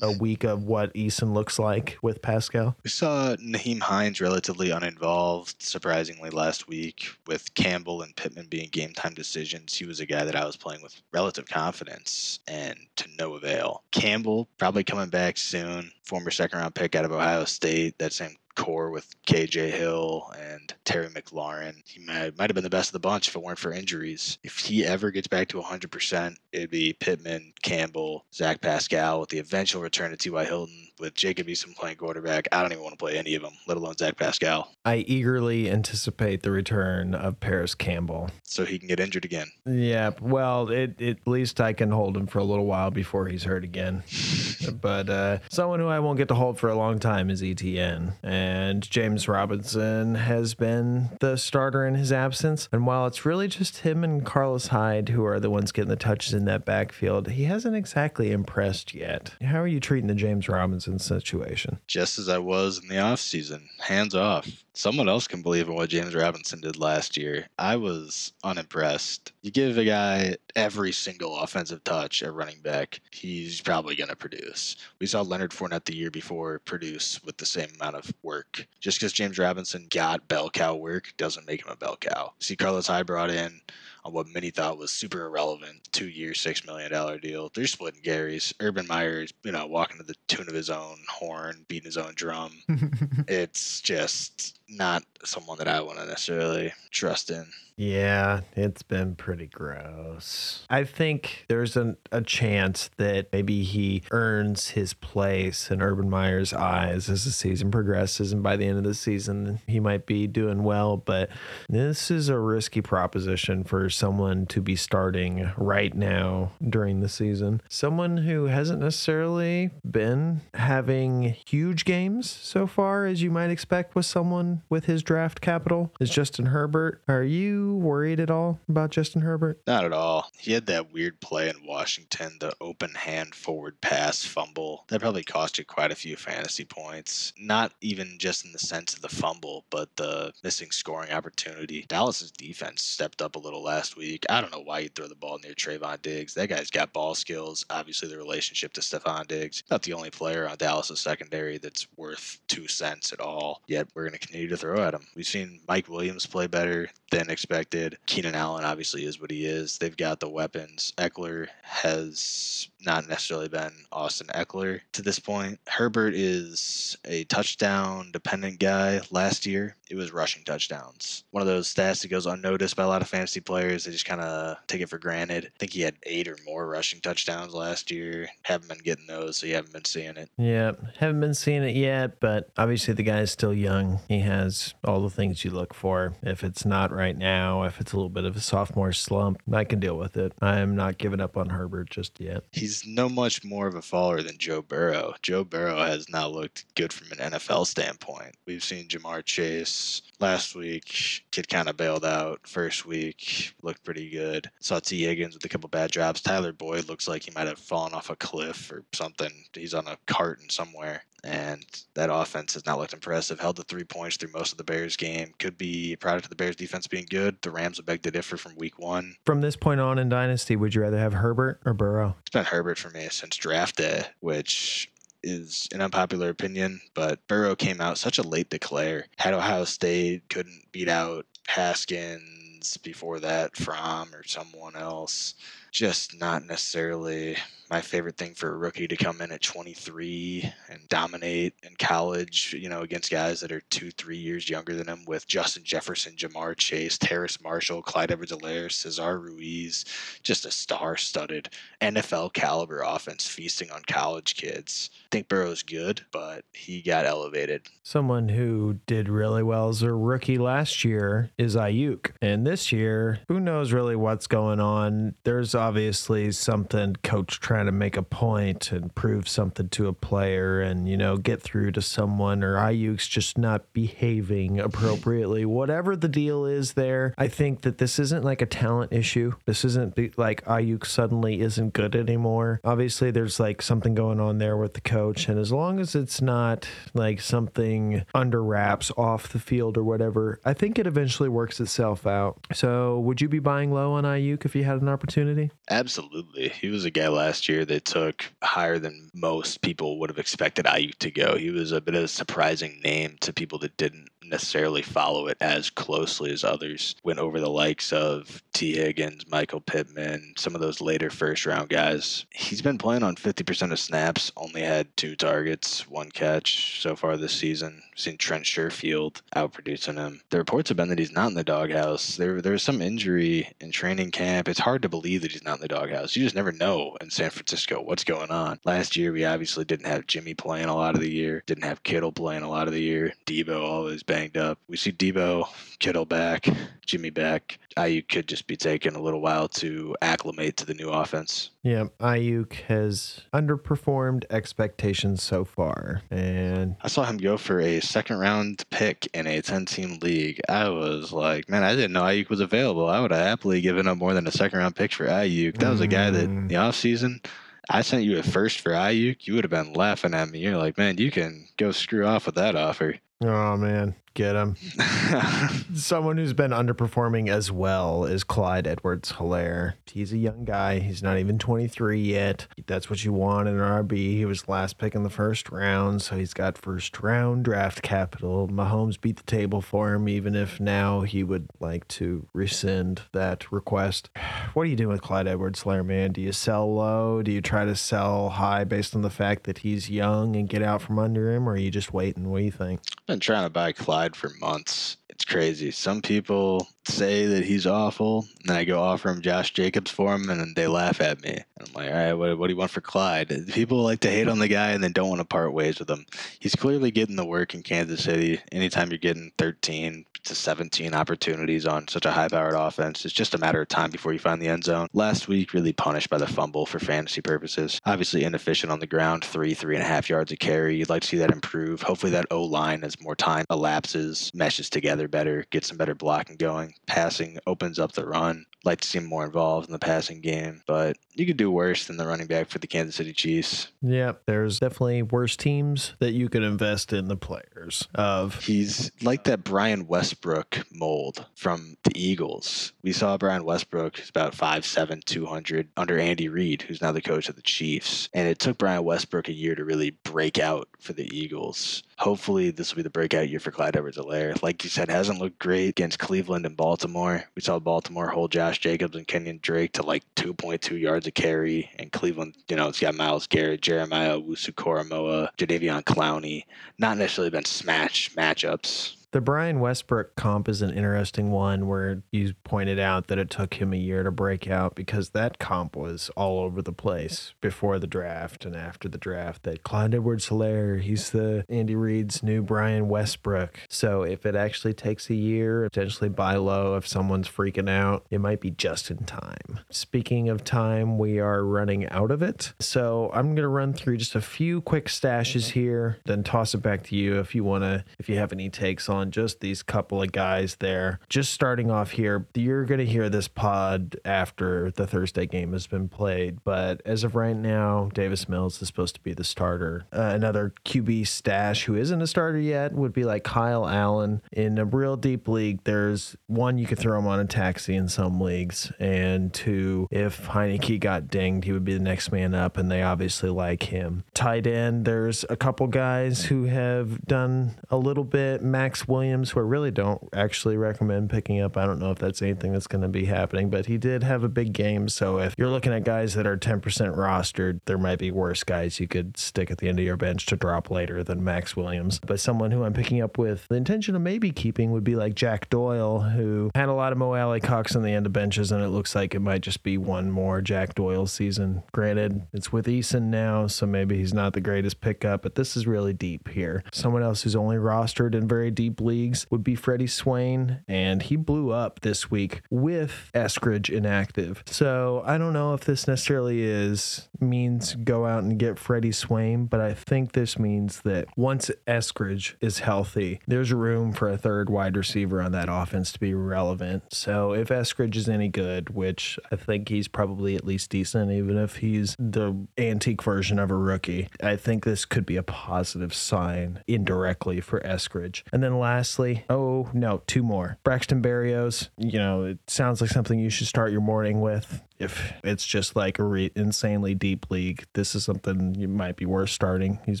a 0.00 0.12
week 0.18 0.44
of 0.44 0.62
what 0.64 0.94
Eason 0.94 1.34
looks 1.34 1.58
like 1.58 1.98
with 2.00 2.22
Pascal? 2.22 2.74
We 2.82 2.90
saw 2.90 3.36
Nyheim 3.36 3.80
Hines 3.80 4.20
relatively 4.20 4.70
uninvolved, 4.70 5.62
surprisingly 5.62 6.30
last 6.30 6.68
week 6.68 7.08
with 7.26 7.52
Campbell 7.54 8.00
and 8.00 8.16
Pittman 8.16 8.46
being 8.46 8.70
game 8.70 8.94
time 8.94 9.12
decisions. 9.12 9.74
He 9.74 9.84
was 9.84 10.00
a 10.00 10.06
guy 10.06 10.24
that 10.24 10.34
I 10.34 10.46
was 10.46 10.53
was 10.54 10.62
playing 10.62 10.82
with 10.82 11.00
relative 11.12 11.46
confidence 11.46 12.38
and 12.46 12.78
to 12.96 13.08
no 13.18 13.34
avail. 13.34 13.82
Campbell 13.92 14.48
probably 14.58 14.84
coming 14.84 15.08
back 15.08 15.36
soon, 15.36 15.90
former 16.04 16.30
second 16.30 16.58
round 16.58 16.74
pick 16.74 16.94
out 16.94 17.04
of 17.04 17.12
Ohio 17.12 17.44
State. 17.44 17.98
That 17.98 18.12
same 18.12 18.36
core 18.54 18.90
with 18.90 19.14
KJ 19.26 19.70
Hill 19.70 20.32
and 20.38 20.72
Terry 20.84 21.08
McLaurin. 21.08 21.82
He 21.84 22.00
might, 22.00 22.36
might 22.38 22.50
have 22.50 22.54
been 22.54 22.64
the 22.64 22.70
best 22.70 22.90
of 22.90 22.92
the 22.94 23.00
bunch 23.00 23.28
if 23.28 23.36
it 23.36 23.42
weren't 23.42 23.58
for 23.58 23.72
injuries. 23.72 24.38
If 24.42 24.58
he 24.58 24.84
ever 24.84 25.10
gets 25.10 25.26
back 25.26 25.48
to 25.48 25.60
100%, 25.60 26.36
it'd 26.52 26.70
be 26.70 26.92
Pittman, 26.92 27.52
Campbell, 27.62 28.24
Zach 28.32 28.60
Pascal 28.60 29.20
with 29.20 29.30
the 29.30 29.38
eventual 29.38 29.82
return 29.82 30.12
of 30.12 30.18
T.Y. 30.18 30.44
Hilton 30.44 30.88
with 31.00 31.14
Jacob 31.14 31.48
Eason 31.48 31.74
playing 31.74 31.96
quarterback. 31.96 32.48
I 32.52 32.62
don't 32.62 32.72
even 32.72 32.84
want 32.84 32.92
to 32.92 33.04
play 33.04 33.18
any 33.18 33.34
of 33.34 33.42
them, 33.42 33.52
let 33.66 33.76
alone 33.76 33.96
Zach 33.96 34.16
Pascal. 34.16 34.70
I 34.84 34.96
eagerly 34.96 35.70
anticipate 35.70 36.42
the 36.42 36.50
return 36.50 37.14
of 37.14 37.40
Parris 37.40 37.74
Campbell. 37.74 38.30
So 38.44 38.64
he 38.64 38.78
can 38.78 38.88
get 38.88 39.00
injured 39.00 39.24
again. 39.24 39.48
Yeah, 39.66 40.10
well, 40.20 40.68
it, 40.68 40.94
it, 40.98 41.18
at 41.20 41.28
least 41.28 41.60
I 41.60 41.72
can 41.72 41.90
hold 41.90 42.16
him 42.16 42.26
for 42.26 42.38
a 42.38 42.44
little 42.44 42.66
while 42.66 42.90
before 42.90 43.26
he's 43.26 43.44
hurt 43.44 43.64
again. 43.64 44.04
but 44.80 45.08
uh, 45.10 45.38
someone 45.50 45.80
who 45.80 45.88
I 45.88 45.98
won't 45.98 46.18
get 46.18 46.28
to 46.28 46.34
hold 46.34 46.58
for 46.58 46.68
a 46.68 46.76
long 46.76 46.98
time 46.98 47.30
is 47.30 47.42
ETN. 47.42 48.12
And 48.22 48.43
James 48.82 49.28
Robinson 49.28 50.14
has 50.14 50.54
been 50.54 51.10
the 51.20 51.36
starter 51.36 51.86
in 51.86 51.94
his 51.94 52.12
absence. 52.12 52.68
And 52.72 52.86
while 52.86 53.06
it's 53.06 53.24
really 53.24 53.48
just 53.48 53.78
him 53.78 54.04
and 54.04 54.24
Carlos 54.24 54.68
Hyde 54.68 55.10
who 55.10 55.24
are 55.24 55.40
the 55.40 55.50
ones 55.50 55.72
getting 55.72 55.88
the 55.88 55.96
touches 55.96 56.34
in 56.34 56.44
that 56.46 56.64
backfield, 56.64 57.28
he 57.28 57.44
hasn't 57.44 57.76
exactly 57.76 58.32
impressed 58.32 58.94
yet. 58.94 59.34
How 59.42 59.60
are 59.60 59.66
you 59.66 59.80
treating 59.80 60.08
the 60.08 60.14
James 60.14 60.48
Robinson 60.48 60.98
situation? 60.98 61.78
Just 61.86 62.18
as 62.18 62.28
I 62.28 62.38
was 62.38 62.80
in 62.82 62.88
the 62.88 62.96
offseason, 62.96 63.68
hands 63.80 64.14
off. 64.14 64.48
Someone 64.72 65.08
else 65.08 65.28
can 65.28 65.42
believe 65.42 65.68
in 65.68 65.74
what 65.74 65.90
James 65.90 66.14
Robinson 66.14 66.60
did 66.60 66.76
last 66.78 67.16
year. 67.16 67.46
I 67.58 67.76
was 67.76 68.32
unimpressed. 68.42 69.32
You 69.44 69.50
give 69.50 69.76
a 69.76 69.84
guy 69.84 70.36
every 70.56 70.90
single 70.90 71.36
offensive 71.36 71.84
touch 71.84 72.22
at 72.22 72.32
running 72.32 72.62
back, 72.62 73.00
he's 73.10 73.60
probably 73.60 73.94
going 73.94 74.08
to 74.08 74.16
produce. 74.16 74.76
We 74.98 75.06
saw 75.06 75.20
Leonard 75.20 75.50
Fournette 75.50 75.84
the 75.84 75.94
year 75.94 76.10
before 76.10 76.60
produce 76.60 77.22
with 77.22 77.36
the 77.36 77.44
same 77.44 77.68
amount 77.78 77.96
of 77.96 78.10
work. 78.22 78.66
Just 78.80 78.98
because 78.98 79.12
James 79.12 79.38
Robinson 79.38 79.86
got 79.90 80.26
bell 80.28 80.48
cow 80.48 80.76
work 80.76 81.12
doesn't 81.18 81.46
make 81.46 81.62
him 81.62 81.70
a 81.70 81.76
bell 81.76 81.98
cow. 82.00 82.32
See, 82.38 82.56
Carlos 82.56 82.86
Hyde 82.86 83.04
brought 83.04 83.28
in 83.28 83.60
on 84.02 84.14
what 84.14 84.28
many 84.28 84.48
thought 84.48 84.78
was 84.78 84.90
super 84.90 85.26
irrelevant 85.26 85.88
two 85.92 86.08
year, 86.08 86.32
$6 86.32 86.66
million 86.66 87.20
deal. 87.20 87.50
They're 87.54 87.66
splitting 87.66 88.00
Gary's. 88.02 88.54
Urban 88.60 88.86
Meyer's, 88.86 89.34
you 89.42 89.52
know, 89.52 89.66
walking 89.66 89.98
to 89.98 90.04
the 90.04 90.16
tune 90.26 90.48
of 90.48 90.54
his 90.54 90.70
own 90.70 90.96
horn, 91.06 91.66
beating 91.68 91.84
his 91.84 91.98
own 91.98 92.12
drum. 92.14 92.52
it's 93.28 93.82
just 93.82 94.58
not 94.68 95.02
someone 95.24 95.58
that 95.58 95.68
I 95.68 95.80
want 95.80 95.98
to 95.98 96.06
necessarily 96.06 96.72
trust 96.90 97.30
in. 97.30 97.46
Yeah, 97.76 98.42
it's 98.54 98.82
been 98.82 99.16
pretty 99.16 99.48
gross. 99.48 100.64
I 100.70 100.84
think 100.84 101.44
there's 101.48 101.76
an, 101.76 101.96
a 102.12 102.22
chance 102.22 102.88
that 102.98 103.32
maybe 103.32 103.64
he 103.64 104.04
earns 104.12 104.70
his 104.70 104.94
place 104.94 105.72
in 105.72 105.82
Urban 105.82 106.08
Meyer's 106.08 106.52
eyes 106.52 107.10
as 107.10 107.24
the 107.24 107.32
season 107.32 107.72
progresses, 107.72 108.32
and 108.32 108.44
by 108.44 108.56
the 108.56 108.66
end 108.66 108.78
of 108.78 108.84
the 108.84 108.94
season, 108.94 109.60
he 109.66 109.80
might 109.80 110.06
be 110.06 110.28
doing 110.28 110.62
well. 110.62 110.96
But 110.96 111.30
this 111.68 112.12
is 112.12 112.28
a 112.28 112.38
risky 112.38 112.80
proposition 112.80 113.64
for 113.64 113.90
someone 113.90 114.46
to 114.46 114.60
be 114.60 114.76
starting 114.76 115.50
right 115.56 115.94
now 115.94 116.52
during 116.66 117.00
the 117.00 117.08
season. 117.08 117.60
Someone 117.68 118.18
who 118.18 118.44
hasn't 118.44 118.80
necessarily 118.80 119.70
been 119.88 120.42
having 120.54 121.34
huge 121.44 121.84
games 121.84 122.30
so 122.30 122.68
far, 122.68 123.06
as 123.06 123.20
you 123.20 123.32
might 123.32 123.50
expect 123.50 123.96
with 123.96 124.06
someone 124.06 124.53
with 124.68 124.86
his 124.86 125.02
draft 125.02 125.40
capital, 125.40 125.92
is 126.00 126.10
Justin 126.10 126.46
Herbert. 126.46 127.02
Are 127.08 127.22
you? 127.22 127.74
worried 127.76 128.20
at 128.20 128.30
all 128.30 128.60
about 128.68 128.90
Justin 128.90 129.22
Herbert? 129.22 129.60
Not 129.66 129.84
at 129.84 129.92
all. 129.92 130.30
He 130.38 130.52
had 130.52 130.66
that 130.66 130.92
weird 130.92 131.20
play 131.20 131.48
in 131.48 131.66
Washington, 131.66 132.36
the 132.40 132.54
open 132.60 132.94
hand 132.94 133.34
forward 133.34 133.80
pass 133.80 134.24
fumble. 134.24 134.84
That 134.88 135.00
probably 135.00 135.22
cost 135.22 135.58
you 135.58 135.64
quite 135.64 135.92
a 135.92 135.96
few 135.96 136.16
fantasy 136.16 136.64
points. 136.64 137.32
Not 137.38 137.72
even 137.80 138.16
just 138.18 138.44
in 138.44 138.52
the 138.52 138.58
sense 138.58 138.94
of 138.94 139.02
the 139.02 139.08
fumble, 139.08 139.64
but 139.70 139.94
the 139.96 140.32
missing 140.42 140.70
scoring 140.70 141.12
opportunity. 141.12 141.84
Dallas's 141.88 142.30
defense 142.30 142.82
stepped 142.82 143.20
up 143.20 143.36
a 143.36 143.40
little 143.40 143.62
last 143.62 143.96
week. 143.96 144.24
I 144.28 144.40
don't 144.40 144.52
know 144.52 144.62
why 144.62 144.80
you 144.80 144.88
throw 144.88 145.08
the 145.08 145.14
ball 145.14 145.38
near 145.42 145.54
Trevon 145.54 146.00
Diggs. 146.02 146.34
That 146.34 146.48
guy's 146.48 146.70
got 146.70 146.92
ball 146.92 147.14
skills. 147.14 147.64
Obviously, 147.70 148.08
the 148.08 148.16
relationship 148.16 148.72
to 148.74 148.80
Stefon 148.80 149.26
Diggs. 149.26 149.62
Not 149.70 149.82
the 149.82 149.92
only 149.92 150.10
player 150.10 150.48
on 150.48 150.56
Dallas's 150.56 151.00
secondary 151.00 151.58
that's 151.58 151.86
worth 151.96 152.38
two 152.48 152.68
cents 152.68 153.12
at 153.12 153.20
all. 153.20 153.62
Yet 153.66 153.88
we're 153.94 154.04
going 154.04 154.18
to 154.18 154.18
continue 154.18 154.43
to 154.48 154.56
throw 154.56 154.82
at 154.82 154.94
him. 154.94 155.06
We've 155.14 155.26
seen 155.26 155.60
Mike 155.68 155.88
Williams 155.88 156.26
play 156.26 156.46
better 156.46 156.88
than 157.10 157.30
expected. 157.30 157.98
Keenan 158.06 158.34
Allen 158.34 158.64
obviously 158.64 159.04
is 159.04 159.20
what 159.20 159.30
he 159.30 159.44
is. 159.44 159.78
They've 159.78 159.96
got 159.96 160.20
the 160.20 160.28
weapons. 160.28 160.92
Ekeler 160.98 161.48
has 161.62 162.68
not 162.84 163.08
necessarily 163.08 163.48
been 163.48 163.72
Austin 163.92 164.28
Ekeler 164.28 164.80
to 164.92 165.02
this 165.02 165.18
point. 165.18 165.58
Herbert 165.68 166.14
is 166.14 166.96
a 167.04 167.24
touchdown 167.24 168.10
dependent 168.12 168.58
guy. 168.58 169.00
Last 169.10 169.46
year, 169.46 169.76
it 169.90 169.96
was 169.96 170.12
rushing 170.12 170.44
touchdowns. 170.44 171.24
One 171.30 171.40
of 171.40 171.46
those 171.46 171.72
stats 171.72 172.02
that 172.02 172.08
goes 172.08 172.26
unnoticed 172.26 172.76
by 172.76 172.82
a 172.82 172.88
lot 172.88 173.02
of 173.02 173.08
fantasy 173.08 173.40
players. 173.40 173.84
They 173.84 173.92
just 173.92 174.06
kind 174.06 174.20
of 174.20 174.56
take 174.66 174.80
it 174.80 174.88
for 174.88 174.98
granted. 174.98 175.46
I 175.46 175.58
think 175.58 175.72
he 175.72 175.82
had 175.82 175.96
eight 176.04 176.28
or 176.28 176.36
more 176.44 176.66
rushing 176.66 177.00
touchdowns 177.00 177.54
last 177.54 177.90
year. 177.90 178.28
Haven't 178.42 178.68
been 178.68 178.78
getting 178.78 179.06
those, 179.06 179.36
so 179.36 179.46
you 179.46 179.54
haven't 179.54 179.72
been 179.72 179.84
seeing 179.84 180.16
it. 180.16 180.30
Yeah, 180.36 180.72
haven't 180.98 181.20
been 181.20 181.34
seeing 181.34 181.62
it 181.62 181.76
yet, 181.76 182.20
but 182.20 182.50
obviously 182.56 182.94
the 182.94 183.02
guy's 183.02 183.30
still 183.30 183.54
young. 183.54 184.00
He 184.08 184.20
has 184.20 184.74
all 184.84 185.02
the 185.02 185.10
things 185.10 185.44
you 185.44 185.50
look 185.50 185.74
for. 185.74 186.14
If 186.22 186.42
it's 186.42 186.64
not 186.64 186.92
right 186.92 187.16
now, 187.16 187.64
if 187.64 187.80
it's 187.80 187.92
a 187.92 187.96
little 187.96 188.08
bit 188.10 188.24
of 188.24 188.36
a 188.36 188.40
sophomore 188.40 188.92
slump, 188.92 189.40
I 189.52 189.64
can 189.64 189.80
deal 189.80 189.96
with 189.96 190.16
it. 190.16 190.32
I 190.40 190.60
am 190.60 190.74
not 190.74 190.98
giving 190.98 191.20
up 191.20 191.36
on 191.36 191.50
Herbert 191.50 191.90
just 191.90 192.20
yet. 192.20 192.44
He's 192.52 192.73
no 192.86 193.08
much 193.08 193.44
more 193.44 193.66
of 193.66 193.74
a 193.74 193.82
faller 193.82 194.22
than 194.22 194.38
Joe 194.38 194.62
Burrow. 194.62 195.14
Joe 195.22 195.44
Burrow 195.44 195.78
has 195.78 196.08
not 196.08 196.32
looked 196.32 196.64
good 196.74 196.92
from 196.92 197.12
an 197.12 197.32
NFL 197.32 197.66
standpoint. 197.66 198.34
We've 198.46 198.64
seen 198.64 198.88
Ja'Marr 198.88 199.24
Chase 199.24 200.02
last 200.18 200.54
week, 200.54 201.22
kid 201.30 201.48
kind 201.48 201.68
of 201.68 201.76
bailed 201.76 202.04
out. 202.04 202.40
First 202.46 202.86
week 202.86 203.54
looked 203.62 203.84
pretty 203.84 204.10
good. 204.10 204.50
Saw 204.60 204.80
Tee 204.80 205.04
Higgins 205.04 205.34
with 205.34 205.44
a 205.44 205.48
couple 205.48 205.68
bad 205.68 205.90
drops. 205.90 206.20
Tyler 206.20 206.52
Boyd 206.52 206.88
looks 206.88 207.06
like 207.06 207.22
he 207.22 207.32
might 207.34 207.46
have 207.46 207.58
fallen 207.58 207.92
off 207.92 208.10
a 208.10 208.16
cliff 208.16 208.72
or 208.72 208.84
something. 208.92 209.32
He's 209.52 209.74
on 209.74 209.86
a 209.86 209.98
carton 210.06 210.48
somewhere 210.48 211.02
and 211.24 211.64
that 211.94 212.10
offense 212.12 212.54
has 212.54 212.66
not 212.66 212.78
looked 212.78 212.92
impressive. 212.92 213.40
Held 213.40 213.56
the 213.56 213.64
three 213.64 213.84
points 213.84 214.16
through 214.16 214.32
most 214.32 214.52
of 214.52 214.58
the 214.58 214.64
Bears 214.64 214.96
game. 214.96 215.32
Could 215.38 215.56
be 215.56 215.94
a 215.94 215.98
product 215.98 216.26
of 216.26 216.30
the 216.30 216.36
Bears 216.36 216.56
defense 216.56 216.86
being 216.86 217.06
good. 217.08 217.40
The 217.42 217.50
Rams 217.50 217.78
would 217.78 217.86
beg 217.86 218.02
to 218.02 218.10
differ 218.10 218.36
from 218.36 218.56
week 218.56 218.78
one. 218.78 219.16
From 219.24 219.40
this 219.40 219.56
point 219.56 219.80
on 219.80 219.98
in 219.98 220.08
Dynasty, 220.08 220.56
would 220.56 220.74
you 220.74 220.82
rather 220.82 220.98
have 220.98 221.14
Herbert 221.14 221.60
or 221.64 221.72
Burrow? 221.72 222.16
It's 222.20 222.30
been 222.30 222.44
Herbert 222.44 222.78
for 222.78 222.90
me 222.90 223.08
since 223.10 223.36
draft 223.36 223.76
day, 223.76 224.04
which 224.20 224.90
is 225.22 225.68
an 225.72 225.80
unpopular 225.80 226.28
opinion, 226.28 226.80
but 226.92 227.26
Burrow 227.28 227.56
came 227.56 227.80
out 227.80 227.96
such 227.96 228.18
a 228.18 228.22
late 228.22 228.50
declare. 228.50 229.06
Had 229.16 229.32
Ohio 229.32 229.64
State, 229.64 230.28
couldn't 230.28 230.70
beat 230.70 230.88
out 230.88 231.26
Haskins 231.48 232.76
before 232.78 233.20
that, 233.20 233.56
Fromm 233.56 234.14
or 234.14 234.22
someone 234.24 234.76
else. 234.76 235.34
Just 235.74 236.16
not 236.18 236.46
necessarily 236.46 237.36
my 237.70 237.80
favorite 237.80 238.16
thing 238.16 238.34
for 238.34 238.52
a 238.52 238.56
rookie 238.56 238.86
to 238.86 238.96
come 238.96 239.20
in 239.20 239.32
at 239.32 239.42
23 239.42 240.52
and 240.70 240.88
dominate 240.88 241.54
in 241.62 241.74
college, 241.76 242.54
you 242.56 242.68
know, 242.68 242.82
against 242.82 243.10
guys 243.10 243.40
that 243.40 243.50
are 243.50 243.62
two, 243.70 243.90
three 243.90 244.16
years 244.16 244.48
younger 244.48 244.74
than 244.74 244.86
him 244.86 245.04
with 245.06 245.26
Justin 245.26 245.64
Jefferson, 245.64 246.14
Ja'Marr 246.14 246.56
Chase, 246.56 246.98
Terrace 246.98 247.42
Marshall, 247.42 247.82
Clyde 247.82 248.12
Edwards-Helaire, 248.12 248.70
Cesar 248.70 249.18
Ruiz, 249.18 249.84
just 250.22 250.44
a 250.44 250.50
star-studded 250.50 251.48
NFL 251.80 252.34
caliber 252.34 252.82
offense 252.82 253.26
feasting 253.26 253.70
on 253.70 253.82
college 253.88 254.36
kids. 254.36 254.90
I 255.06 255.08
think 255.10 255.28
Burrow's 255.28 255.62
good, 255.62 256.04
but 256.12 256.44
he 256.52 256.82
got 256.82 257.06
elevated. 257.06 257.62
Someone 257.82 258.28
who 258.28 258.78
did 258.86 259.08
really 259.08 259.42
well 259.42 259.68
as 259.68 259.82
a 259.82 259.92
rookie 259.92 260.38
last 260.38 260.84
year 260.84 261.30
is 261.38 261.56
Aiyuk. 261.56 262.10
And 262.20 262.46
this 262.46 262.72
year, 262.72 263.20
who 263.28 263.40
knows 263.40 263.72
really 263.72 263.96
what's 263.96 264.26
going 264.26 264.60
on? 264.60 265.14
There's 265.24 265.54
obviously 265.64 266.30
something 266.30 266.94
coach 267.02 267.40
trying 267.40 267.64
to 267.64 267.72
make 267.72 267.96
a 267.96 268.02
point 268.02 268.70
and 268.70 268.94
prove 268.94 269.26
something 269.26 269.66
to 269.70 269.88
a 269.88 269.94
player 269.94 270.60
and, 270.60 270.86
you 270.86 270.96
know, 270.96 271.16
get 271.16 271.40
through 271.40 271.72
to 271.72 271.80
someone, 271.80 272.44
or 272.44 272.56
Aiyuk's 272.56 273.08
just 273.08 273.38
not 273.38 273.72
behaving 273.72 274.60
appropriately. 274.60 275.46
Whatever 275.46 275.96
the 275.96 276.08
deal 276.08 276.44
is 276.44 276.74
there, 276.74 277.14
I 277.16 277.28
think 277.28 277.62
that 277.62 277.78
this 277.78 277.98
isn't 277.98 278.24
like 278.24 278.42
a 278.42 278.46
talent 278.46 278.92
issue. 278.92 279.32
This 279.46 279.64
isn't 279.64 279.94
be, 279.94 280.12
like 280.18 280.44
Aiyuk 280.44 280.84
suddenly 280.84 281.40
isn't 281.40 281.72
good 281.72 281.96
anymore. 281.96 282.60
Obviously, 282.62 283.10
there's 283.10 283.40
like 283.40 283.62
something 283.62 283.94
going 283.94 284.20
on 284.20 284.36
there 284.36 284.58
with 284.58 284.74
the 284.74 284.82
coach. 284.82 285.28
And 285.28 285.38
as 285.38 285.50
long 285.50 285.80
as 285.80 285.94
it's 285.94 286.20
not 286.20 286.68
like 286.92 287.22
something 287.22 288.04
under 288.14 288.42
wraps 288.42 288.92
off 288.98 289.30
the 289.30 289.38
field 289.38 289.78
or 289.78 289.84
whatever, 289.84 290.40
I 290.44 290.52
think 290.52 290.78
it 290.78 290.86
eventually 290.86 291.30
works 291.30 291.58
itself 291.58 292.06
out. 292.06 292.38
So, 292.52 292.98
would 293.00 293.22
you 293.22 293.28
be 293.30 293.38
buying 293.38 293.72
low 293.72 293.92
on 293.92 294.04
Aiyuk 294.04 294.44
if 294.44 294.54
you 294.54 294.64
had 294.64 294.82
an 294.82 294.90
opportunity? 294.90 295.50
Absolutely. 295.70 296.50
He 296.50 296.68
was 296.68 296.84
a 296.84 296.90
guy 296.90 297.08
last 297.08 297.48
year 297.48 297.64
that 297.64 297.86
took 297.86 298.24
higher 298.42 298.78
than 298.78 299.10
most 299.14 299.62
people 299.62 299.98
would 299.98 300.10
have 300.10 300.18
expected 300.18 300.66
Aiyuk 300.66 300.96
to 300.98 301.10
go. 301.10 301.36
He 301.36 301.50
was 301.50 301.72
a 301.72 301.80
bit 301.80 301.94
of 301.94 302.04
a 302.04 302.08
surprising 302.08 302.80
name 302.84 303.16
to 303.20 303.32
people 303.32 303.58
that 303.60 303.76
didn't 303.76 304.08
necessarily 304.28 304.82
follow 304.82 305.26
it 305.26 305.36
as 305.40 305.70
closely 305.70 306.32
as 306.32 306.44
others. 306.44 306.96
Went 307.02 307.18
over 307.18 307.40
the 307.40 307.50
likes 307.50 307.92
of 307.92 308.42
T. 308.52 308.76
Higgins, 308.76 309.26
Michael 309.28 309.60
Pittman, 309.60 310.34
some 310.36 310.54
of 310.54 310.60
those 310.60 310.80
later 310.80 311.10
first 311.10 311.44
round 311.44 311.68
guys. 311.68 312.24
He's 312.30 312.62
been 312.62 312.78
playing 312.78 313.02
on 313.02 313.16
50% 313.16 313.72
of 313.72 313.80
snaps, 313.80 314.30
only 314.36 314.62
had 314.62 314.96
two 314.96 315.16
targets, 315.16 315.88
one 315.88 316.10
catch 316.10 316.80
so 316.80 316.94
far 316.94 317.16
this 317.16 317.32
season. 317.32 317.82
seen 317.96 318.16
Trent 318.16 318.44
Sherfield 318.44 319.22
outproducing 319.34 319.96
him. 319.96 320.20
The 320.30 320.38
reports 320.38 320.68
have 320.68 320.76
been 320.76 320.88
that 320.88 320.98
he's 320.98 321.12
not 321.12 321.28
in 321.28 321.34
the 321.34 321.44
doghouse. 321.44 322.16
There, 322.16 322.40
there 322.40 322.52
was 322.52 322.62
some 322.62 322.80
injury 322.80 323.52
in 323.60 323.72
training 323.72 324.12
camp. 324.12 324.48
It's 324.48 324.60
hard 324.60 324.82
to 324.82 324.88
believe 324.88 325.22
that 325.22 325.32
he's 325.32 325.44
not 325.44 325.56
in 325.56 325.62
the 325.62 325.68
doghouse. 325.68 326.14
You 326.14 326.22
just 326.22 326.36
never 326.36 326.52
know 326.52 326.96
in 327.00 327.10
San 327.10 327.30
Francisco 327.30 327.82
what's 327.82 328.04
going 328.04 328.30
on. 328.30 328.60
Last 328.64 328.96
year, 328.96 329.12
we 329.12 329.24
obviously 329.24 329.64
didn't 329.64 329.86
have 329.86 330.06
Jimmy 330.06 330.34
playing 330.34 330.68
a 330.68 330.76
lot 330.76 330.94
of 330.94 331.00
the 331.00 331.12
year, 331.12 331.42
didn't 331.46 331.64
have 331.64 331.82
Kittle 331.82 332.12
playing 332.12 332.42
a 332.42 332.50
lot 332.50 332.68
of 332.68 332.74
the 332.74 332.82
year. 332.82 333.14
Deebo 333.26 333.60
always 333.60 334.02
banged 334.14 334.36
up. 334.36 334.58
We 334.68 334.76
see 334.76 334.92
Deebo, 334.92 335.44
Kittle 335.80 336.04
back, 336.04 336.46
Jimmy 336.86 337.10
back. 337.10 337.58
Aiyuk 337.76 338.08
could 338.08 338.28
just 338.28 338.46
be 338.46 338.56
taking 338.56 338.94
a 338.94 339.02
little 339.02 339.20
while 339.20 339.48
to 339.48 339.96
acclimate 340.02 340.56
to 340.58 340.66
the 340.66 340.74
new 340.74 340.88
offense. 340.88 341.50
Yeah, 341.64 341.86
Aiyuk 341.98 342.52
has 342.68 343.22
underperformed 343.32 344.24
expectations 344.30 345.20
so 345.20 345.44
far, 345.44 346.02
and 346.12 346.76
I 346.82 346.86
saw 346.86 347.04
him 347.04 347.16
go 347.16 347.36
for 347.36 347.58
a 347.58 347.80
second 347.80 348.18
round 348.18 348.62
pick 348.70 349.08
in 349.12 349.26
a 349.26 349.42
10 349.42 349.66
team 349.66 349.98
league. 350.00 350.40
I 350.48 350.68
was 350.68 351.12
like, 351.12 351.48
man, 351.48 351.64
I 351.64 351.74
didn't 351.74 351.92
know 351.92 352.02
Aiyuk 352.02 352.28
was 352.28 352.40
available. 352.40 352.88
I 352.88 353.00
would 353.00 353.10
have 353.10 353.26
happily 353.26 353.60
given 353.60 353.88
up 353.88 353.98
more 353.98 354.14
than 354.14 354.28
a 354.28 354.32
second 354.32 354.60
round 354.60 354.76
pick 354.76 354.92
for 354.92 355.06
Aiyuk. 355.06 355.58
That 355.58 355.70
was 355.70 355.80
a 355.80 355.88
guy 355.88 356.10
that 356.10 356.24
in 356.24 356.46
the 356.46 356.54
offseason, 356.54 357.26
I 357.68 357.82
sent 357.82 358.04
you 358.04 358.18
a 358.18 358.22
first 358.22 358.60
for 358.60 358.70
Aiyuk. 358.70 359.26
You 359.26 359.34
would 359.34 359.44
have 359.44 359.50
been 359.50 359.72
laughing 359.72 360.14
at 360.14 360.30
me. 360.30 360.38
You're 360.38 360.56
like, 360.56 360.78
man, 360.78 360.98
you 360.98 361.10
can 361.10 361.48
go 361.56 361.72
screw 361.72 362.06
off 362.06 362.26
with 362.26 362.36
that 362.36 362.54
offer. 362.54 362.94
Oh 363.26 363.56
man, 363.56 363.94
get 364.12 364.36
him. 364.36 364.54
Someone 365.74 366.18
who's 366.18 366.34
been 366.34 366.50
underperforming 366.50 367.30
as 367.30 367.50
well 367.50 368.04
is 368.04 368.22
Clyde 368.22 368.66
Edwards 368.66 369.12
Helaire. 369.12 369.74
He's 369.86 370.12
a 370.12 370.18
young 370.18 370.44
guy. 370.44 370.80
He's 370.80 371.02
not 371.02 371.16
even 371.16 371.38
23 371.38 371.98
yet. 372.00 372.46
That's 372.66 372.90
what 372.90 373.02
you 373.02 373.14
want 373.14 373.48
in 373.48 373.58
an 373.58 373.60
RB. 373.60 373.92
He 373.92 374.26
was 374.26 374.46
last 374.46 374.76
pick 374.76 374.94
in 374.94 375.04
the 375.04 375.10
first 375.10 375.50
round, 375.50 376.02
so 376.02 376.16
he's 376.16 376.34
got 376.34 376.58
first 376.58 377.00
round 377.00 377.46
draft 377.46 377.80
capital. 377.80 378.46
Mahomes 378.46 379.00
beat 379.00 379.16
the 379.16 379.22
table 379.22 379.62
for 379.62 379.94
him, 379.94 380.06
even 380.06 380.34
if 380.34 380.60
now 380.60 381.00
he 381.00 381.24
would 381.24 381.48
like 381.60 381.88
to 381.88 382.26
rescind 382.34 383.02
that 383.12 383.50
request. 383.50 384.10
What 384.52 384.62
are 384.62 384.70
you 384.70 384.76
doing 384.76 384.90
with 384.90 385.02
Clyde 385.02 385.26
Edwards 385.26 385.64
Helaire, 385.64 385.84
man? 385.84 386.12
Do 386.12 386.20
you 386.20 386.30
sell 386.30 386.72
low? 386.72 387.22
Do 387.22 387.32
you 387.32 387.40
try 387.40 387.64
to 387.64 387.74
sell 387.74 388.28
high 388.28 388.62
based 388.62 388.94
on 388.94 389.02
the 389.02 389.10
fact 389.10 389.44
that 389.44 389.58
he's 389.58 389.90
young 389.90 390.36
and 390.36 390.48
get 390.48 390.62
out 390.62 390.80
from 390.80 390.98
under 390.98 391.32
him, 391.32 391.48
or 391.48 391.52
are 391.52 391.56
you 391.56 391.72
just 391.72 391.92
waiting? 391.92 392.30
What 392.30 392.38
do 392.38 392.44
you 392.44 392.52
think? 392.52 392.80
Uh, 393.08 393.13
Been 393.14 393.20
trying 393.20 393.44
to 393.44 393.50
buy 393.50 393.70
Clyde 393.70 394.16
for 394.16 394.30
months. 394.40 394.96
It's 395.08 395.24
crazy. 395.24 395.70
Some 395.70 396.02
people 396.02 396.66
say 396.88 397.26
that 397.26 397.44
he's 397.44 397.66
awful, 397.66 398.26
and 398.40 398.50
then 398.50 398.56
I 398.56 398.64
go 398.64 398.80
offer 398.80 399.08
him 399.08 399.22
Josh 399.22 399.52
Jacobs 399.52 399.90
for 399.90 400.14
him, 400.14 400.28
and 400.30 400.54
they 400.54 400.66
laugh 400.66 401.00
at 401.00 401.22
me. 401.22 401.38
I'm 401.58 401.72
like, 401.74 401.90
all 401.90 401.96
right, 401.96 402.12
what, 402.12 402.38
what 402.38 402.46
do 402.48 402.52
you 402.52 402.58
want 402.58 402.70
for 402.70 402.80
Clyde? 402.80 403.28
People 403.52 403.82
like 403.82 404.00
to 404.00 404.10
hate 404.10 404.28
on 404.28 404.38
the 404.38 404.48
guy 404.48 404.70
and 404.70 404.82
then 404.82 404.92
don't 404.92 405.08
want 405.08 405.20
to 405.20 405.24
part 405.24 405.52
ways 405.52 405.78
with 405.78 405.88
him. 405.88 406.04
He's 406.40 406.54
clearly 406.54 406.90
getting 406.90 407.16
the 407.16 407.24
work 407.24 407.54
in 407.54 407.62
Kansas 407.62 408.04
City. 408.04 408.40
Anytime 408.52 408.90
you're 408.90 408.98
getting 408.98 409.32
13 409.38 410.04
to 410.24 410.34
17 410.34 410.94
opportunities 410.94 411.66
on 411.66 411.86
such 411.88 412.06
a 412.06 412.10
high 412.10 412.28
powered 412.28 412.54
offense, 412.54 413.04
it's 413.04 413.14
just 413.14 413.34
a 413.34 413.38
matter 413.38 413.60
of 413.60 413.68
time 413.68 413.90
before 413.90 414.12
you 414.12 414.18
find 414.18 414.40
the 414.40 414.48
end 414.48 414.64
zone. 414.64 414.88
Last 414.92 415.28
week, 415.28 415.52
really 415.52 415.72
punished 415.72 416.10
by 416.10 416.18
the 416.18 416.26
fumble 416.26 416.66
for 416.66 416.78
fantasy 416.78 417.20
purposes. 417.20 417.80
Obviously, 417.84 418.24
inefficient 418.24 418.72
on 418.72 418.80
the 418.80 418.86
ground, 418.86 419.24
three, 419.24 419.54
three 419.54 419.76
and 419.76 419.84
a 419.84 419.88
half 419.88 420.08
yards 420.08 420.32
a 420.32 420.36
carry. 420.36 420.76
You'd 420.76 420.88
like 420.88 421.02
to 421.02 421.08
see 421.08 421.18
that 421.18 421.30
improve. 421.30 421.82
Hopefully, 421.82 422.12
that 422.12 422.26
O 422.30 422.42
line, 422.42 422.84
as 422.84 423.00
more 423.00 423.16
time 423.16 423.44
elapses, 423.50 424.30
meshes 424.34 424.70
together 424.70 425.08
better, 425.08 425.44
gets 425.50 425.68
some 425.68 425.76
better 425.76 425.94
blocking 425.94 426.36
going. 426.36 426.73
Passing 426.86 427.38
opens 427.46 427.78
up 427.78 427.92
the 427.92 428.06
run. 428.06 428.46
Like 428.64 428.80
to 428.80 428.88
see 428.88 428.96
him 428.96 429.04
more 429.04 429.26
involved 429.26 429.68
in 429.68 429.72
the 429.72 429.78
passing 429.78 430.22
game, 430.22 430.62
but 430.66 430.96
you 431.12 431.26
could 431.26 431.36
do 431.36 431.50
worse 431.50 431.86
than 431.86 431.98
the 431.98 432.06
running 432.06 432.26
back 432.26 432.48
for 432.48 432.58
the 432.58 432.66
Kansas 432.66 432.94
City 432.94 433.12
Chiefs. 433.12 433.68
Yep, 433.82 434.22
there's 434.26 434.58
definitely 434.58 435.02
worse 435.02 435.36
teams 435.36 435.92
that 435.98 436.12
you 436.12 436.30
could 436.30 436.42
invest 436.42 436.90
in 436.94 437.08
the 437.08 437.16
players 437.16 437.86
of. 437.94 438.42
He's 438.42 438.90
like 439.02 439.24
that 439.24 439.44
Brian 439.44 439.86
Westbrook 439.86 440.64
mold 440.72 441.26
from 441.34 441.76
the 441.84 441.92
Eagles. 441.94 442.72
We 442.82 442.92
saw 442.92 443.18
Brian 443.18 443.44
Westbrook, 443.44 443.98
who's 443.98 444.08
about 444.08 444.32
5'7, 444.32 445.04
200, 445.04 445.68
under 445.76 445.98
Andy 445.98 446.30
Reid, 446.30 446.62
who's 446.62 446.80
now 446.80 446.92
the 446.92 447.02
coach 447.02 447.28
of 447.28 447.36
the 447.36 447.42
Chiefs. 447.42 448.08
And 448.14 448.26
it 448.26 448.38
took 448.38 448.56
Brian 448.56 448.82
Westbrook 448.82 449.28
a 449.28 449.32
year 449.32 449.54
to 449.54 449.64
really 449.64 449.90
break 450.04 450.38
out 450.38 450.68
for 450.80 450.94
the 450.94 451.14
Eagles. 451.14 451.82
Hopefully, 451.98 452.50
this 452.50 452.72
will 452.72 452.78
be 452.78 452.82
the 452.82 452.90
breakout 452.90 453.28
year 453.28 453.40
for 453.40 453.50
Clyde 453.50 453.76
Edwards 453.76 453.96
Helaire. 453.96 454.40
Like 454.42 454.64
you 454.64 454.70
said, 454.70 454.90
hasn't 454.90 455.20
looked 455.20 455.38
great 455.38 455.68
against 455.68 455.98
Cleveland 455.98 456.46
and 456.46 456.56
Baltimore. 456.56 457.24
We 457.34 457.42
saw 457.42 457.58
Baltimore 457.58 458.08
hold 458.08 458.32
Josh 458.32 458.58
Jacobs 458.58 458.96
and 458.96 459.06
Kenyon 459.06 459.38
Drake 459.42 459.72
to 459.74 459.82
like 459.82 460.02
2.2 460.16 460.78
yards 460.80 461.06
a 461.06 461.10
carry. 461.10 461.70
And 461.78 461.92
Cleveland, 461.92 462.36
you 462.48 462.56
know, 462.56 462.68
it's 462.68 462.80
got 462.80 462.94
Myles 462.94 463.26
Garrett, 463.26 463.60
Jeremiah 463.60 464.18
Wusu 464.18 464.52
Koromoa, 464.52 465.28
Jadeveon 465.38 465.84
Clowney. 465.84 466.44
Not 466.78 466.98
necessarily 466.98 467.30
been 467.30 467.44
smash 467.44 468.12
matchups. 468.14 468.96
The 469.14 469.20
Brian 469.20 469.60
Westbrook 469.60 470.16
comp 470.16 470.48
is 470.48 470.60
an 470.60 470.72
interesting 470.72 471.30
one 471.30 471.68
where 471.68 472.02
you 472.10 472.34
pointed 472.42 472.80
out 472.80 473.06
that 473.06 473.16
it 473.16 473.30
took 473.30 473.54
him 473.54 473.72
a 473.72 473.76
year 473.76 474.02
to 474.02 474.10
break 474.10 474.50
out 474.50 474.74
because 474.74 475.10
that 475.10 475.38
comp 475.38 475.76
was 475.76 476.10
all 476.16 476.40
over 476.40 476.60
the 476.60 476.72
place 476.72 477.32
before 477.40 477.78
the 477.78 477.86
draft 477.86 478.44
and 478.44 478.56
after 478.56 478.88
the 478.88 478.98
draft. 478.98 479.44
That 479.44 479.62
Clyde 479.62 479.94
Edwards 479.94 480.30
Helaire, 480.30 480.80
he's 480.80 481.10
the 481.10 481.44
Andy 481.48 481.76
Reid's 481.76 482.24
new 482.24 482.42
Brian 482.42 482.88
Westbrook. 482.88 483.60
So 483.68 484.02
if 484.02 484.26
it 484.26 484.34
actually 484.34 484.74
takes 484.74 485.08
a 485.08 485.14
year, 485.14 485.68
potentially 485.70 486.10
buy 486.10 486.34
low 486.34 486.74
if 486.74 486.84
someone's 486.84 487.28
freaking 487.28 487.70
out, 487.70 488.04
it 488.10 488.20
might 488.20 488.40
be 488.40 488.50
just 488.50 488.90
in 488.90 489.04
time. 489.04 489.60
Speaking 489.70 490.28
of 490.28 490.42
time, 490.42 490.98
we 490.98 491.20
are 491.20 491.44
running 491.44 491.88
out 491.90 492.10
of 492.10 492.20
it. 492.20 492.52
So 492.58 493.12
I'm 493.14 493.26
going 493.26 493.36
to 493.36 493.48
run 493.48 493.74
through 493.74 493.98
just 493.98 494.16
a 494.16 494.20
few 494.20 494.60
quick 494.60 494.86
stashes 494.86 495.50
here, 495.50 496.00
then 496.04 496.24
toss 496.24 496.52
it 496.52 496.62
back 496.62 496.82
to 496.88 496.96
you 496.96 497.20
if 497.20 497.32
you 497.32 497.44
want 497.44 497.62
to, 497.62 497.84
if 498.00 498.08
you 498.08 498.16
have 498.16 498.32
any 498.32 498.50
takes 498.50 498.88
on 498.88 499.03
just 499.12 499.40
these 499.40 499.62
couple 499.62 500.02
of 500.02 500.12
guys 500.12 500.56
there. 500.56 501.00
Just 501.08 501.32
starting 501.32 501.70
off 501.70 501.92
here, 501.92 502.26
you're 502.34 502.64
going 502.64 502.78
to 502.78 502.86
hear 502.86 503.08
this 503.08 503.28
pod 503.28 503.96
after 504.04 504.70
the 504.72 504.86
Thursday 504.86 505.26
game 505.26 505.52
has 505.52 505.66
been 505.66 505.88
played, 505.88 506.42
but 506.44 506.80
as 506.84 507.04
of 507.04 507.14
right 507.14 507.36
now, 507.36 507.90
Davis 507.94 508.28
Mills 508.28 508.60
is 508.60 508.68
supposed 508.68 508.94
to 508.94 509.00
be 509.00 509.12
the 509.12 509.24
starter. 509.24 509.86
Uh, 509.92 510.12
another 510.14 510.52
QB 510.64 511.06
stash 511.06 511.64
who 511.64 511.74
isn't 511.74 512.00
a 512.00 512.06
starter 512.06 512.38
yet 512.38 512.72
would 512.72 512.92
be 512.92 513.04
like 513.04 513.24
Kyle 513.24 513.66
Allen. 513.66 514.22
In 514.32 514.58
a 514.58 514.64
real 514.64 514.96
deep 514.96 515.28
league, 515.28 515.64
there's 515.64 516.16
one, 516.26 516.58
you 516.58 516.66
could 516.66 516.78
throw 516.78 516.98
him 516.98 517.06
on 517.06 517.20
a 517.20 517.24
taxi 517.24 517.74
in 517.74 517.88
some 517.88 518.20
leagues, 518.20 518.72
and 518.78 519.32
two, 519.32 519.88
if 519.90 520.26
Heinicke 520.28 520.80
got 520.80 521.08
dinged, 521.08 521.44
he 521.44 521.52
would 521.52 521.64
be 521.64 521.74
the 521.74 521.80
next 521.80 522.12
man 522.12 522.34
up, 522.34 522.56
and 522.56 522.70
they 522.70 522.82
obviously 522.82 523.30
like 523.30 523.64
him. 523.64 524.04
Tight 524.14 524.46
end, 524.46 524.84
there's 524.84 525.24
a 525.28 525.36
couple 525.36 525.66
guys 525.66 526.24
who 526.26 526.44
have 526.44 527.04
done 527.06 527.56
a 527.70 527.76
little 527.76 528.04
bit. 528.04 528.42
Max 528.42 528.86
Williams, 528.94 529.32
who 529.32 529.40
I 529.40 529.42
really 529.42 529.72
don't 529.72 530.08
actually 530.12 530.56
recommend 530.56 531.10
picking 531.10 531.40
up. 531.40 531.56
I 531.56 531.66
don't 531.66 531.80
know 531.80 531.90
if 531.90 531.98
that's 531.98 532.22
anything 532.22 532.52
that's 532.52 532.68
going 532.68 532.82
to 532.82 532.88
be 532.88 533.06
happening, 533.06 533.50
but 533.50 533.66
he 533.66 533.76
did 533.76 534.04
have 534.04 534.22
a 534.22 534.28
big 534.28 534.52
game. 534.52 534.88
So 534.88 535.18
if 535.18 535.34
you're 535.36 535.50
looking 535.50 535.72
at 535.72 535.82
guys 535.82 536.14
that 536.14 536.26
are 536.26 536.36
10% 536.36 536.60
rostered, 536.96 537.60
there 537.64 537.76
might 537.76 537.98
be 537.98 538.12
worse 538.12 538.44
guys 538.44 538.78
you 538.78 538.86
could 538.86 539.16
stick 539.16 539.50
at 539.50 539.58
the 539.58 539.68
end 539.68 539.80
of 539.80 539.84
your 539.84 539.96
bench 539.96 540.26
to 540.26 540.36
drop 540.36 540.70
later 540.70 541.02
than 541.02 541.24
Maxx 541.24 541.56
Williams. 541.56 541.98
But 542.06 542.20
someone 542.20 542.52
who 542.52 542.62
I'm 542.62 542.72
picking 542.72 543.02
up 543.02 543.18
with 543.18 543.48
the 543.48 543.56
intention 543.56 543.96
of 543.96 544.02
maybe 544.02 544.30
keeping 544.30 544.70
would 544.70 544.84
be 544.84 544.94
like 544.94 545.14
Jack 545.14 545.50
Doyle, 545.50 546.00
who 546.00 546.52
had 546.54 546.68
a 546.68 546.72
lot 546.72 546.92
of 546.92 546.98
Mo 546.98 547.14
Alie-Cox 547.14 547.74
on 547.74 547.82
the 547.82 547.92
end 547.92 548.06
of 548.06 548.12
benches, 548.12 548.52
and 548.52 548.62
it 548.62 548.68
looks 548.68 548.94
like 548.94 549.14
it 549.14 549.20
might 549.20 549.40
just 549.40 549.64
be 549.64 549.76
one 549.76 550.10
more 550.10 550.40
Jack 550.40 550.76
Doyle 550.76 551.06
season. 551.06 551.64
Granted, 551.72 552.22
it's 552.32 552.52
with 552.52 552.66
Eason 552.66 553.04
now, 553.04 553.48
so 553.48 553.66
maybe 553.66 553.98
he's 553.98 554.14
not 554.14 554.32
the 554.32 554.40
greatest 554.40 554.80
pickup, 554.80 555.22
but 555.22 555.34
this 555.34 555.56
is 555.56 555.66
really 555.66 555.92
deep 555.92 556.28
here. 556.28 556.62
Someone 556.72 557.02
else 557.02 557.22
who's 557.22 557.34
only 557.36 557.56
rostered 557.56 558.14
in 558.14 558.28
very 558.28 558.50
deep 558.50 558.80
leagues 558.84 559.26
would 559.30 559.42
be 559.42 559.54
Freddie 559.54 559.86
Swain, 559.86 560.60
and 560.68 561.02
he 561.02 561.16
blew 561.16 561.50
up 561.50 561.80
this 561.80 562.10
week 562.10 562.42
with 562.50 563.10
Eskridge 563.14 563.70
inactive. 563.70 564.42
So 564.46 565.02
I 565.04 565.18
don't 565.18 565.32
know 565.32 565.54
if 565.54 565.62
this 565.62 565.88
necessarily 565.88 566.42
is 566.42 567.08
means 567.20 567.74
go 567.74 568.06
out 568.06 568.22
and 568.22 568.38
get 568.38 568.58
Freddie 568.58 568.92
Swain, 568.92 569.46
but 569.46 569.60
I 569.60 569.74
think 569.74 570.12
this 570.12 570.38
means 570.38 570.82
that 570.82 571.06
once 571.16 571.50
Eskridge 571.66 572.34
is 572.40 572.60
healthy, 572.60 573.20
there's 573.26 573.52
room 573.52 573.92
for 573.92 574.08
a 574.08 574.18
third 574.18 574.50
wide 574.50 574.76
receiver 574.76 575.20
on 575.20 575.32
that 575.32 575.48
offense 575.50 575.92
to 575.92 576.00
be 576.00 576.14
relevant. 576.14 576.92
So 576.92 577.32
if 577.32 577.48
Eskridge 577.48 577.96
is 577.96 578.08
any 578.08 578.28
good, 578.28 578.70
which 578.70 579.18
I 579.32 579.36
think 579.36 579.68
he's 579.68 579.88
probably 579.88 580.36
at 580.36 580.44
least 580.44 580.70
decent, 580.70 581.10
even 581.10 581.36
if 581.36 581.56
he's 581.56 581.96
the 581.98 582.46
antique 582.58 583.02
version 583.02 583.38
of 583.38 583.50
a 583.50 583.56
rookie, 583.56 584.08
I 584.22 584.36
think 584.36 584.64
this 584.64 584.84
could 584.84 585.06
be 585.06 585.16
a 585.16 585.22
positive 585.22 585.94
sign 585.94 586.62
indirectly 586.66 587.40
for 587.40 587.60
Eskridge. 587.60 588.22
And 588.32 588.42
then 588.42 588.58
lastly, 588.64 589.24
oh 589.28 589.68
no, 589.74 590.02
two 590.06 590.22
more. 590.22 590.56
Braxton 590.64 591.02
Berrios, 591.02 591.68
you 591.76 591.98
know, 591.98 592.24
it 592.24 592.38
sounds 592.46 592.80
like 592.80 592.88
something 592.88 593.18
you 593.18 593.28
should 593.28 593.46
start 593.46 593.70
your 593.70 593.82
morning 593.82 594.22
with. 594.22 594.62
If 594.78 595.12
it's 595.22 595.46
just 595.46 595.76
like 595.76 595.98
a 595.98 596.04
re- 596.04 596.32
insanely 596.34 596.94
deep 596.94 597.30
league, 597.30 597.64
this 597.74 597.94
is 597.94 598.04
something 598.04 598.54
you 598.54 598.68
might 598.68 598.96
be 598.96 599.06
worth 599.06 599.30
starting. 599.30 599.78
He's 599.86 600.00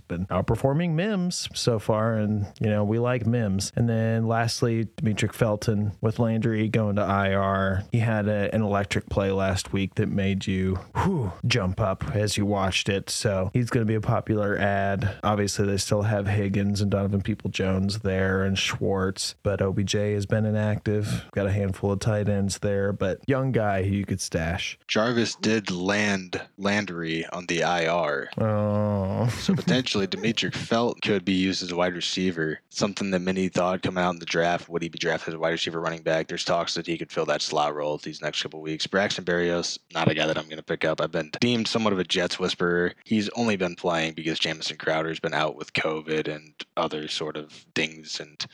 been 0.00 0.26
outperforming 0.26 0.92
Mims 0.92 1.48
so 1.54 1.78
far, 1.78 2.14
and 2.14 2.46
you 2.60 2.68
know 2.68 2.84
we 2.84 2.98
like 2.98 3.26
Mims. 3.26 3.72
And 3.76 3.88
then 3.88 4.26
lastly, 4.26 4.86
Demetric 4.96 5.32
Felton 5.32 5.92
with 6.00 6.18
Landry 6.18 6.68
going 6.68 6.96
to 6.96 7.02
IR. 7.02 7.84
He 7.92 8.00
had 8.00 8.28
a, 8.28 8.52
an 8.54 8.62
electric 8.62 9.08
play 9.08 9.30
last 9.30 9.72
week 9.72 9.94
that 9.94 10.08
made 10.08 10.46
you 10.46 10.78
whew, 10.96 11.32
jump 11.46 11.80
up 11.80 12.14
as 12.14 12.36
you 12.36 12.46
watched 12.46 12.88
it. 12.88 13.10
So 13.10 13.50
he's 13.52 13.70
going 13.70 13.86
to 13.86 13.90
be 13.90 13.94
a 13.94 14.00
popular 14.00 14.58
ad. 14.58 15.16
Obviously, 15.22 15.66
they 15.66 15.76
still 15.76 16.02
have 16.02 16.26
Higgins 16.26 16.80
and 16.80 16.90
Donovan 16.90 17.22
Peoples-Jones 17.22 18.00
there 18.00 18.42
and 18.42 18.58
Schwartz, 18.58 19.34
but 19.42 19.62
OBJ 19.62 19.94
has 19.94 20.26
been 20.26 20.44
inactive. 20.44 21.26
Got 21.32 21.46
a 21.46 21.52
handful 21.52 21.92
of 21.92 22.00
tight 22.00 22.28
ends 22.28 22.58
there, 22.58 22.92
but 22.92 23.20
young 23.26 23.52
guy 23.52 23.84
who 23.84 23.94
you 23.94 24.04
could 24.04 24.20
stash. 24.20 24.63
Jarvis 24.88 25.34
did 25.36 25.70
land 25.70 26.40
Landry 26.58 27.26
on 27.26 27.46
the 27.46 27.60
IR. 27.60 28.30
Oh, 28.38 29.28
So 29.28 29.54
potentially 29.54 30.06
Demetric 30.06 30.54
Felt 30.54 31.00
could 31.02 31.24
be 31.24 31.32
used 31.32 31.62
as 31.62 31.72
a 31.72 31.76
wide 31.76 31.94
receiver. 31.94 32.60
Something 32.70 33.10
that 33.10 33.20
many 33.20 33.48
thought 33.48 33.82
coming 33.82 34.02
out 34.02 34.14
in 34.14 34.18
the 34.18 34.26
draft. 34.26 34.68
Would 34.68 34.82
he 34.82 34.88
be 34.88 34.98
drafted 34.98 35.28
as 35.28 35.34
a 35.34 35.38
wide 35.38 35.50
receiver 35.50 35.80
running 35.80 36.02
back? 36.02 36.28
There's 36.28 36.44
talks 36.44 36.74
that 36.74 36.86
he 36.86 36.98
could 36.98 37.12
fill 37.12 37.26
that 37.26 37.42
slot 37.42 37.74
role 37.74 37.98
these 37.98 38.22
next 38.22 38.42
couple 38.42 38.60
weeks. 38.60 38.86
Braxton 38.86 39.24
Berrios, 39.24 39.78
not 39.92 40.10
a 40.10 40.14
guy 40.14 40.26
that 40.26 40.38
I'm 40.38 40.44
going 40.44 40.56
to 40.56 40.62
pick 40.62 40.84
up. 40.84 41.00
I've 41.00 41.12
been 41.12 41.30
deemed 41.40 41.68
somewhat 41.68 41.92
of 41.92 41.98
a 41.98 42.04
Jets 42.04 42.38
whisperer. 42.38 42.92
He's 43.04 43.28
only 43.30 43.56
been 43.56 43.74
playing 43.76 44.14
because 44.14 44.38
Jamison 44.38 44.76
Crowder's 44.76 45.20
been 45.20 45.34
out 45.34 45.56
with 45.56 45.72
COVID 45.72 46.28
and 46.34 46.52
other 46.76 47.08
sort 47.08 47.36
of 47.36 47.52
things 47.74 48.20
and 48.20 48.44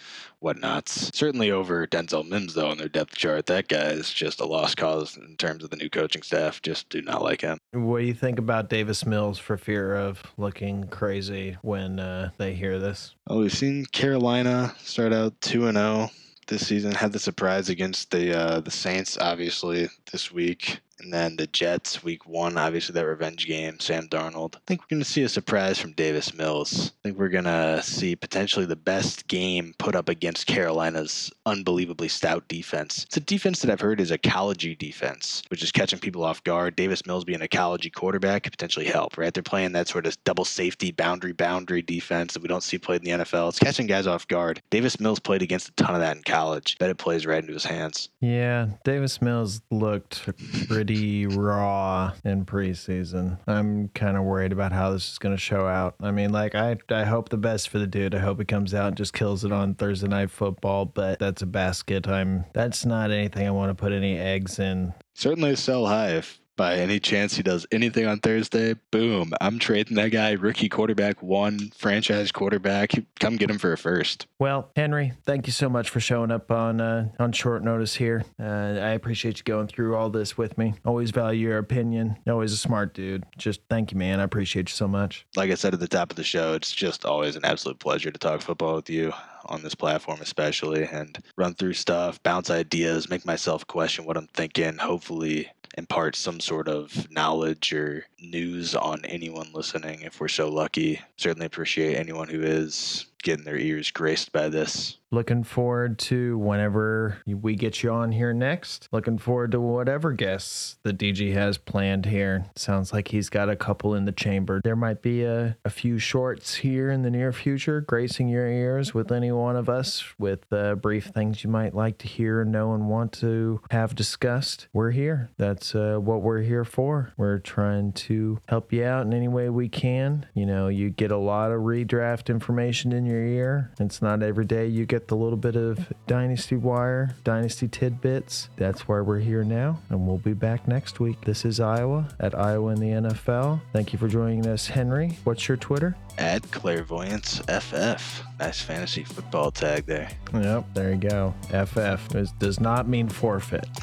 whatnots. 0.40 1.10
Certainly 1.14 1.50
over 1.50 1.86
Denzel 1.86 2.28
Mims, 2.28 2.54
though, 2.54 2.68
on 2.68 2.78
their 2.78 2.88
depth 2.88 3.14
chart. 3.14 3.46
That 3.46 3.68
guy 3.68 3.90
is 3.90 4.12
just 4.12 4.40
a 4.40 4.46
lost 4.46 4.76
cause 4.76 5.16
in 5.16 5.36
terms 5.36 5.62
of 5.62 5.70
the 5.70 5.76
new 5.76 5.88
coaching 5.88 6.22
staff. 6.22 6.60
Just 6.62 6.88
do 6.88 7.02
not 7.02 7.22
like 7.22 7.42
him. 7.42 7.58
what 7.72 8.00
do 8.00 8.06
you 8.06 8.14
think 8.14 8.38
about 8.38 8.68
Davis 8.68 9.06
Mills 9.06 9.38
for 9.38 9.56
fear 9.56 9.94
of 9.94 10.22
looking 10.36 10.88
crazy 10.88 11.56
when 11.62 12.00
uh, 12.00 12.30
they 12.38 12.54
hear 12.54 12.78
this? 12.78 13.14
Well, 13.28 13.40
we've 13.40 13.52
seen 13.52 13.86
Carolina 13.86 14.74
start 14.78 15.12
out 15.12 15.40
two 15.40 15.66
and 15.66 15.76
zero 15.76 16.10
this 16.46 16.66
season. 16.66 16.92
Had 16.92 17.12
the 17.12 17.18
surprise 17.18 17.68
against 17.68 18.10
the 18.10 18.36
uh, 18.36 18.60
the 18.60 18.70
Saints, 18.70 19.16
obviously 19.18 19.88
this 20.12 20.32
week, 20.32 20.80
and 21.00 21.12
then 21.12 21.36
the 21.36 21.46
Jets 21.46 22.02
week 22.02 22.26
one. 22.26 22.56
Obviously 22.56 22.92
that 22.94 23.06
revenge 23.06 23.46
game. 23.46 23.80
Sam 23.80 24.08
Darnold. 24.08 24.56
I 24.56 24.60
think 24.66 24.80
we're 24.80 24.96
going 24.96 25.02
to 25.02 25.08
see 25.08 25.22
a 25.22 25.28
surprise 25.28 25.78
from 25.78 25.92
Davis 25.92 26.34
Mills. 26.34 26.92
I 27.04 27.08
think 27.08 27.18
we're 27.18 27.28
going 27.28 27.44
to 27.44 27.82
see 27.82 28.16
potentially 28.16 28.66
the 28.66 28.76
best 28.76 29.28
game 29.28 29.74
put 29.78 29.94
up 29.94 30.08
against 30.08 30.46
Carolina's 30.46 31.30
unbelievably 31.46 32.08
stout 32.08 32.46
defense. 32.48 33.04
It's 33.04 33.16
a 33.16 33.20
defense 33.20 33.60
that 33.62 33.70
I've 33.70 33.80
heard 33.80 34.00
is 34.00 34.10
a 34.10 34.18
collegey 34.18 34.76
defense, 34.76 35.42
which 35.48 35.62
is 35.62 35.72
catching 35.72 35.98
people 35.98 36.24
off 36.24 36.42
guard. 36.44 36.76
Davis 36.76 37.06
Mills 37.06 37.24
being 37.24 37.42
a 37.42 37.48
collegey 37.48 37.92
quarterback 37.92 38.44
could 38.44 38.52
potentially 38.52 38.86
help. 38.86 39.16
Right? 39.16 39.32
They're 39.32 39.42
playing 39.42 39.72
that 39.72 39.88
sort 39.88 40.06
of 40.06 40.22
double 40.24 40.44
safety 40.44 40.92
boundary 40.92 41.32
boundary 41.32 41.82
defense 41.82 42.34
that 42.34 42.42
we 42.42 42.48
don't 42.48 42.62
see 42.62 42.78
played 42.78 43.04
in 43.04 43.18
the 43.18 43.24
NFL. 43.24 43.48
It's 43.48 43.58
catching 43.58 43.86
guys 43.86 44.06
off 44.06 44.26
guard. 44.28 44.62
Davis 44.70 45.00
Mills 45.00 45.20
played 45.20 45.42
against 45.42 45.68
a 45.68 45.72
ton 45.72 45.94
of 45.94 46.00
that 46.00 46.16
in 46.16 46.22
college. 46.22 46.76
Bet 46.78 46.90
it 46.90 46.98
plays 46.98 47.26
right 47.26 47.40
into 47.40 47.52
his 47.52 47.64
hands. 47.64 48.08
Yeah, 48.20 48.68
Davis 48.84 49.22
Mills 49.22 49.62
looked 49.70 50.28
pretty 50.68 50.89
raw 50.96 52.12
in 52.24 52.44
preseason. 52.44 53.38
I'm 53.46 53.88
kind 53.88 54.16
of 54.16 54.24
worried 54.24 54.52
about 54.52 54.72
how 54.72 54.90
this 54.90 55.12
is 55.12 55.18
going 55.18 55.34
to 55.34 55.40
show 55.40 55.66
out. 55.66 55.94
I 56.00 56.10
mean, 56.10 56.32
like 56.32 56.54
I 56.54 56.76
I 56.88 57.04
hope 57.04 57.28
the 57.28 57.36
best 57.36 57.68
for 57.68 57.78
the 57.78 57.86
dude. 57.86 58.14
I 58.14 58.18
hope 58.18 58.38
he 58.38 58.44
comes 58.44 58.74
out 58.74 58.88
and 58.88 58.96
just 58.96 59.12
kills 59.12 59.44
it 59.44 59.52
on 59.52 59.74
Thursday 59.74 60.08
night 60.08 60.30
football, 60.30 60.84
but 60.84 61.18
that's 61.18 61.42
a 61.42 61.46
basket. 61.46 62.08
I'm 62.08 62.44
that's 62.52 62.84
not 62.84 63.10
anything 63.10 63.46
I 63.46 63.50
want 63.50 63.70
to 63.70 63.80
put 63.80 63.92
any 63.92 64.18
eggs 64.18 64.58
in. 64.58 64.94
Certainly 65.14 65.56
sell 65.56 65.86
high 65.86 66.12
if 66.16 66.40
by 66.60 66.76
any 66.76 67.00
chance 67.00 67.34
he 67.34 67.42
does 67.42 67.66
anything 67.72 68.04
on 68.04 68.18
Thursday. 68.18 68.74
Boom. 68.90 69.32
I'm 69.40 69.58
trading 69.58 69.96
that 69.96 70.08
guy, 70.08 70.32
rookie 70.32 70.68
quarterback, 70.68 71.22
one 71.22 71.70
franchise 71.74 72.30
quarterback. 72.32 72.92
Come 73.18 73.38
get 73.38 73.48
him 73.48 73.56
for 73.56 73.72
a 73.72 73.78
first. 73.78 74.26
Well, 74.38 74.70
Henry, 74.76 75.14
thank 75.24 75.46
you 75.46 75.54
so 75.54 75.70
much 75.70 75.88
for 75.88 76.00
showing 76.00 76.30
up 76.30 76.50
on 76.50 76.82
uh, 76.82 77.08
on 77.18 77.32
short 77.32 77.64
notice 77.64 77.94
here. 77.94 78.24
Uh, 78.38 78.44
I 78.78 78.90
appreciate 78.90 79.38
you 79.38 79.44
going 79.44 79.68
through 79.68 79.96
all 79.96 80.10
this 80.10 80.36
with 80.36 80.58
me. 80.58 80.74
Always 80.84 81.12
value 81.12 81.48
your 81.48 81.56
opinion. 81.56 82.18
Always 82.28 82.52
a 82.52 82.58
smart 82.58 82.92
dude. 82.92 83.24
Just 83.38 83.62
thank 83.70 83.90
you, 83.90 83.96
man. 83.96 84.20
I 84.20 84.24
appreciate 84.24 84.68
you 84.68 84.74
so 84.74 84.86
much. 84.86 85.24
Like 85.36 85.50
I 85.50 85.54
said 85.54 85.72
at 85.72 85.80
the 85.80 85.88
top 85.88 86.10
of 86.10 86.16
the 86.16 86.24
show, 86.24 86.52
it's 86.52 86.72
just 86.72 87.06
always 87.06 87.36
an 87.36 87.44
absolute 87.46 87.78
pleasure 87.78 88.10
to 88.10 88.18
talk 88.18 88.42
football 88.42 88.76
with 88.76 88.90
you 88.90 89.14
on 89.46 89.62
this 89.62 89.74
platform, 89.74 90.20
especially, 90.20 90.84
and 90.84 91.18
run 91.36 91.54
through 91.54 91.72
stuff, 91.72 92.22
bounce 92.22 92.50
ideas, 92.50 93.08
make 93.08 93.24
myself 93.24 93.66
question 93.66 94.04
what 94.04 94.18
I'm 94.18 94.26
thinking, 94.26 94.76
hopefully 94.76 95.50
impart 95.76 96.16
some 96.16 96.40
sort 96.40 96.68
of 96.68 97.10
knowledge 97.10 97.72
or 97.72 98.06
news 98.22 98.74
on 98.74 99.04
anyone 99.04 99.48
listening 99.52 100.02
if 100.02 100.20
we're 100.20 100.28
so 100.28 100.48
lucky. 100.48 101.00
Certainly 101.16 101.46
appreciate 101.46 101.96
anyone 101.96 102.28
who 102.28 102.42
is 102.42 103.06
getting 103.22 103.44
their 103.44 103.58
ears 103.58 103.90
graced 103.90 104.32
by 104.32 104.48
this. 104.48 104.96
Looking 105.12 105.42
forward 105.42 105.98
to 106.00 106.38
whenever 106.38 107.18
we 107.26 107.56
get 107.56 107.82
you 107.82 107.90
on 107.90 108.12
here 108.12 108.32
next. 108.32 108.88
Looking 108.92 109.18
forward 109.18 109.50
to 109.52 109.60
whatever 109.60 110.12
guests 110.12 110.76
the 110.84 110.92
DG 110.92 111.32
has 111.32 111.58
planned 111.58 112.06
here. 112.06 112.46
Sounds 112.54 112.92
like 112.92 113.08
he's 113.08 113.28
got 113.28 113.50
a 113.50 113.56
couple 113.56 113.96
in 113.96 114.04
the 114.04 114.12
chamber. 114.12 114.60
There 114.62 114.76
might 114.76 115.02
be 115.02 115.24
a, 115.24 115.56
a 115.64 115.70
few 115.70 115.98
shorts 115.98 116.54
here 116.54 116.90
in 116.90 117.02
the 117.02 117.10
near 117.10 117.32
future, 117.32 117.80
gracing 117.80 118.28
your 118.28 118.46
ears 118.46 118.94
with 118.94 119.10
any 119.10 119.32
one 119.32 119.56
of 119.56 119.68
us 119.68 120.04
with 120.16 120.50
uh, 120.52 120.76
brief 120.76 121.06
things 121.06 121.42
you 121.42 121.50
might 121.50 121.74
like 121.74 121.98
to 121.98 122.06
hear, 122.06 122.44
know, 122.44 122.72
and 122.72 122.88
want 122.88 123.12
to 123.14 123.60
have 123.72 123.96
discussed. 123.96 124.68
We're 124.72 124.92
here. 124.92 125.30
That's 125.38 125.74
uh, 125.74 125.98
what 126.00 126.22
we're 126.22 126.42
here 126.42 126.64
for. 126.64 127.12
We're 127.16 127.38
trying 127.38 127.94
to 127.94 128.09
help 128.48 128.72
you 128.72 128.84
out 128.84 129.06
in 129.06 129.12
any 129.12 129.28
way 129.28 129.48
we 129.48 129.68
can. 129.68 130.26
You 130.34 130.46
know, 130.46 130.68
you 130.68 130.90
get 130.90 131.10
a 131.10 131.16
lot 131.16 131.52
of 131.52 131.60
redraft 131.60 132.28
information 132.28 132.92
in 132.92 133.06
your 133.06 133.24
ear. 133.24 133.70
It's 133.78 134.02
not 134.02 134.22
every 134.22 134.44
day 134.44 134.66
you 134.66 134.86
get 134.86 135.08
the 135.08 135.16
little 135.16 135.36
bit 135.36 135.56
of 135.56 135.92
Dynasty 136.06 136.56
Wire, 136.56 137.14
Dynasty 137.24 137.68
tidbits. 137.68 138.48
That's 138.56 138.88
why 138.88 139.00
we're 139.00 139.18
here 139.18 139.44
now, 139.44 139.78
and 139.88 140.06
we'll 140.06 140.18
be 140.18 140.32
back 140.32 140.66
next 140.66 141.00
week. 141.00 141.20
This 141.24 141.44
is 141.44 141.60
Iowa 141.60 142.08
at 142.18 142.38
Iowa 142.38 142.72
in 142.72 142.80
the 142.80 143.08
NFL. 143.08 143.60
Thank 143.72 143.92
you 143.92 143.98
for 143.98 144.08
joining 144.08 144.46
us, 144.46 144.66
Henry. 144.66 145.18
What's 145.24 145.46
your 145.48 145.56
Twitter? 145.56 145.96
At 146.18 146.50
Clairvoyance 146.50 147.38
FF. 147.48 148.22
Nice 148.38 148.60
fantasy 148.60 149.04
football 149.04 149.50
tag 149.50 149.86
there. 149.86 150.10
Yep, 150.34 150.64
there 150.74 150.90
you 150.90 150.96
go. 150.96 151.34
FF 151.48 152.08
does 152.38 152.60
not 152.60 152.88
mean 152.88 153.08
forfeit. 153.08 153.66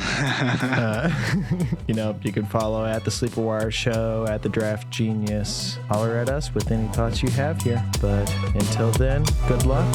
Uh, 0.77 1.09
you 1.87 1.93
know, 1.93 2.17
you 2.23 2.31
can 2.31 2.45
follow 2.45 2.85
at 2.85 3.03
the 3.03 3.11
Sleeper 3.11 3.41
Wire 3.41 3.71
Show, 3.71 4.16
at 4.25 4.41
the 4.41 4.49
Draft 4.49 4.89
Genius. 4.89 5.77
Holler 5.89 6.17
at 6.17 6.29
us 6.29 6.53
with 6.53 6.71
any 6.71 6.87
thoughts 6.89 7.21
you 7.21 7.29
have 7.29 7.61
here. 7.61 7.83
But 8.01 8.33
until 8.55 8.91
then, 8.91 9.23
good 9.47 9.65
luck, 9.65 9.85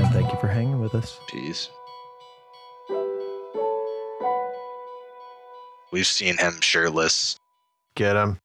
and 0.00 0.08
thank 0.12 0.32
you 0.32 0.38
for 0.40 0.48
hanging 0.48 0.80
with 0.80 0.94
us. 0.94 1.18
Peace. 1.28 1.70
We've 5.90 6.06
seen 6.06 6.36
him 6.36 6.60
shirtless 6.60 7.38
Get 7.98 8.14
him. 8.14 8.38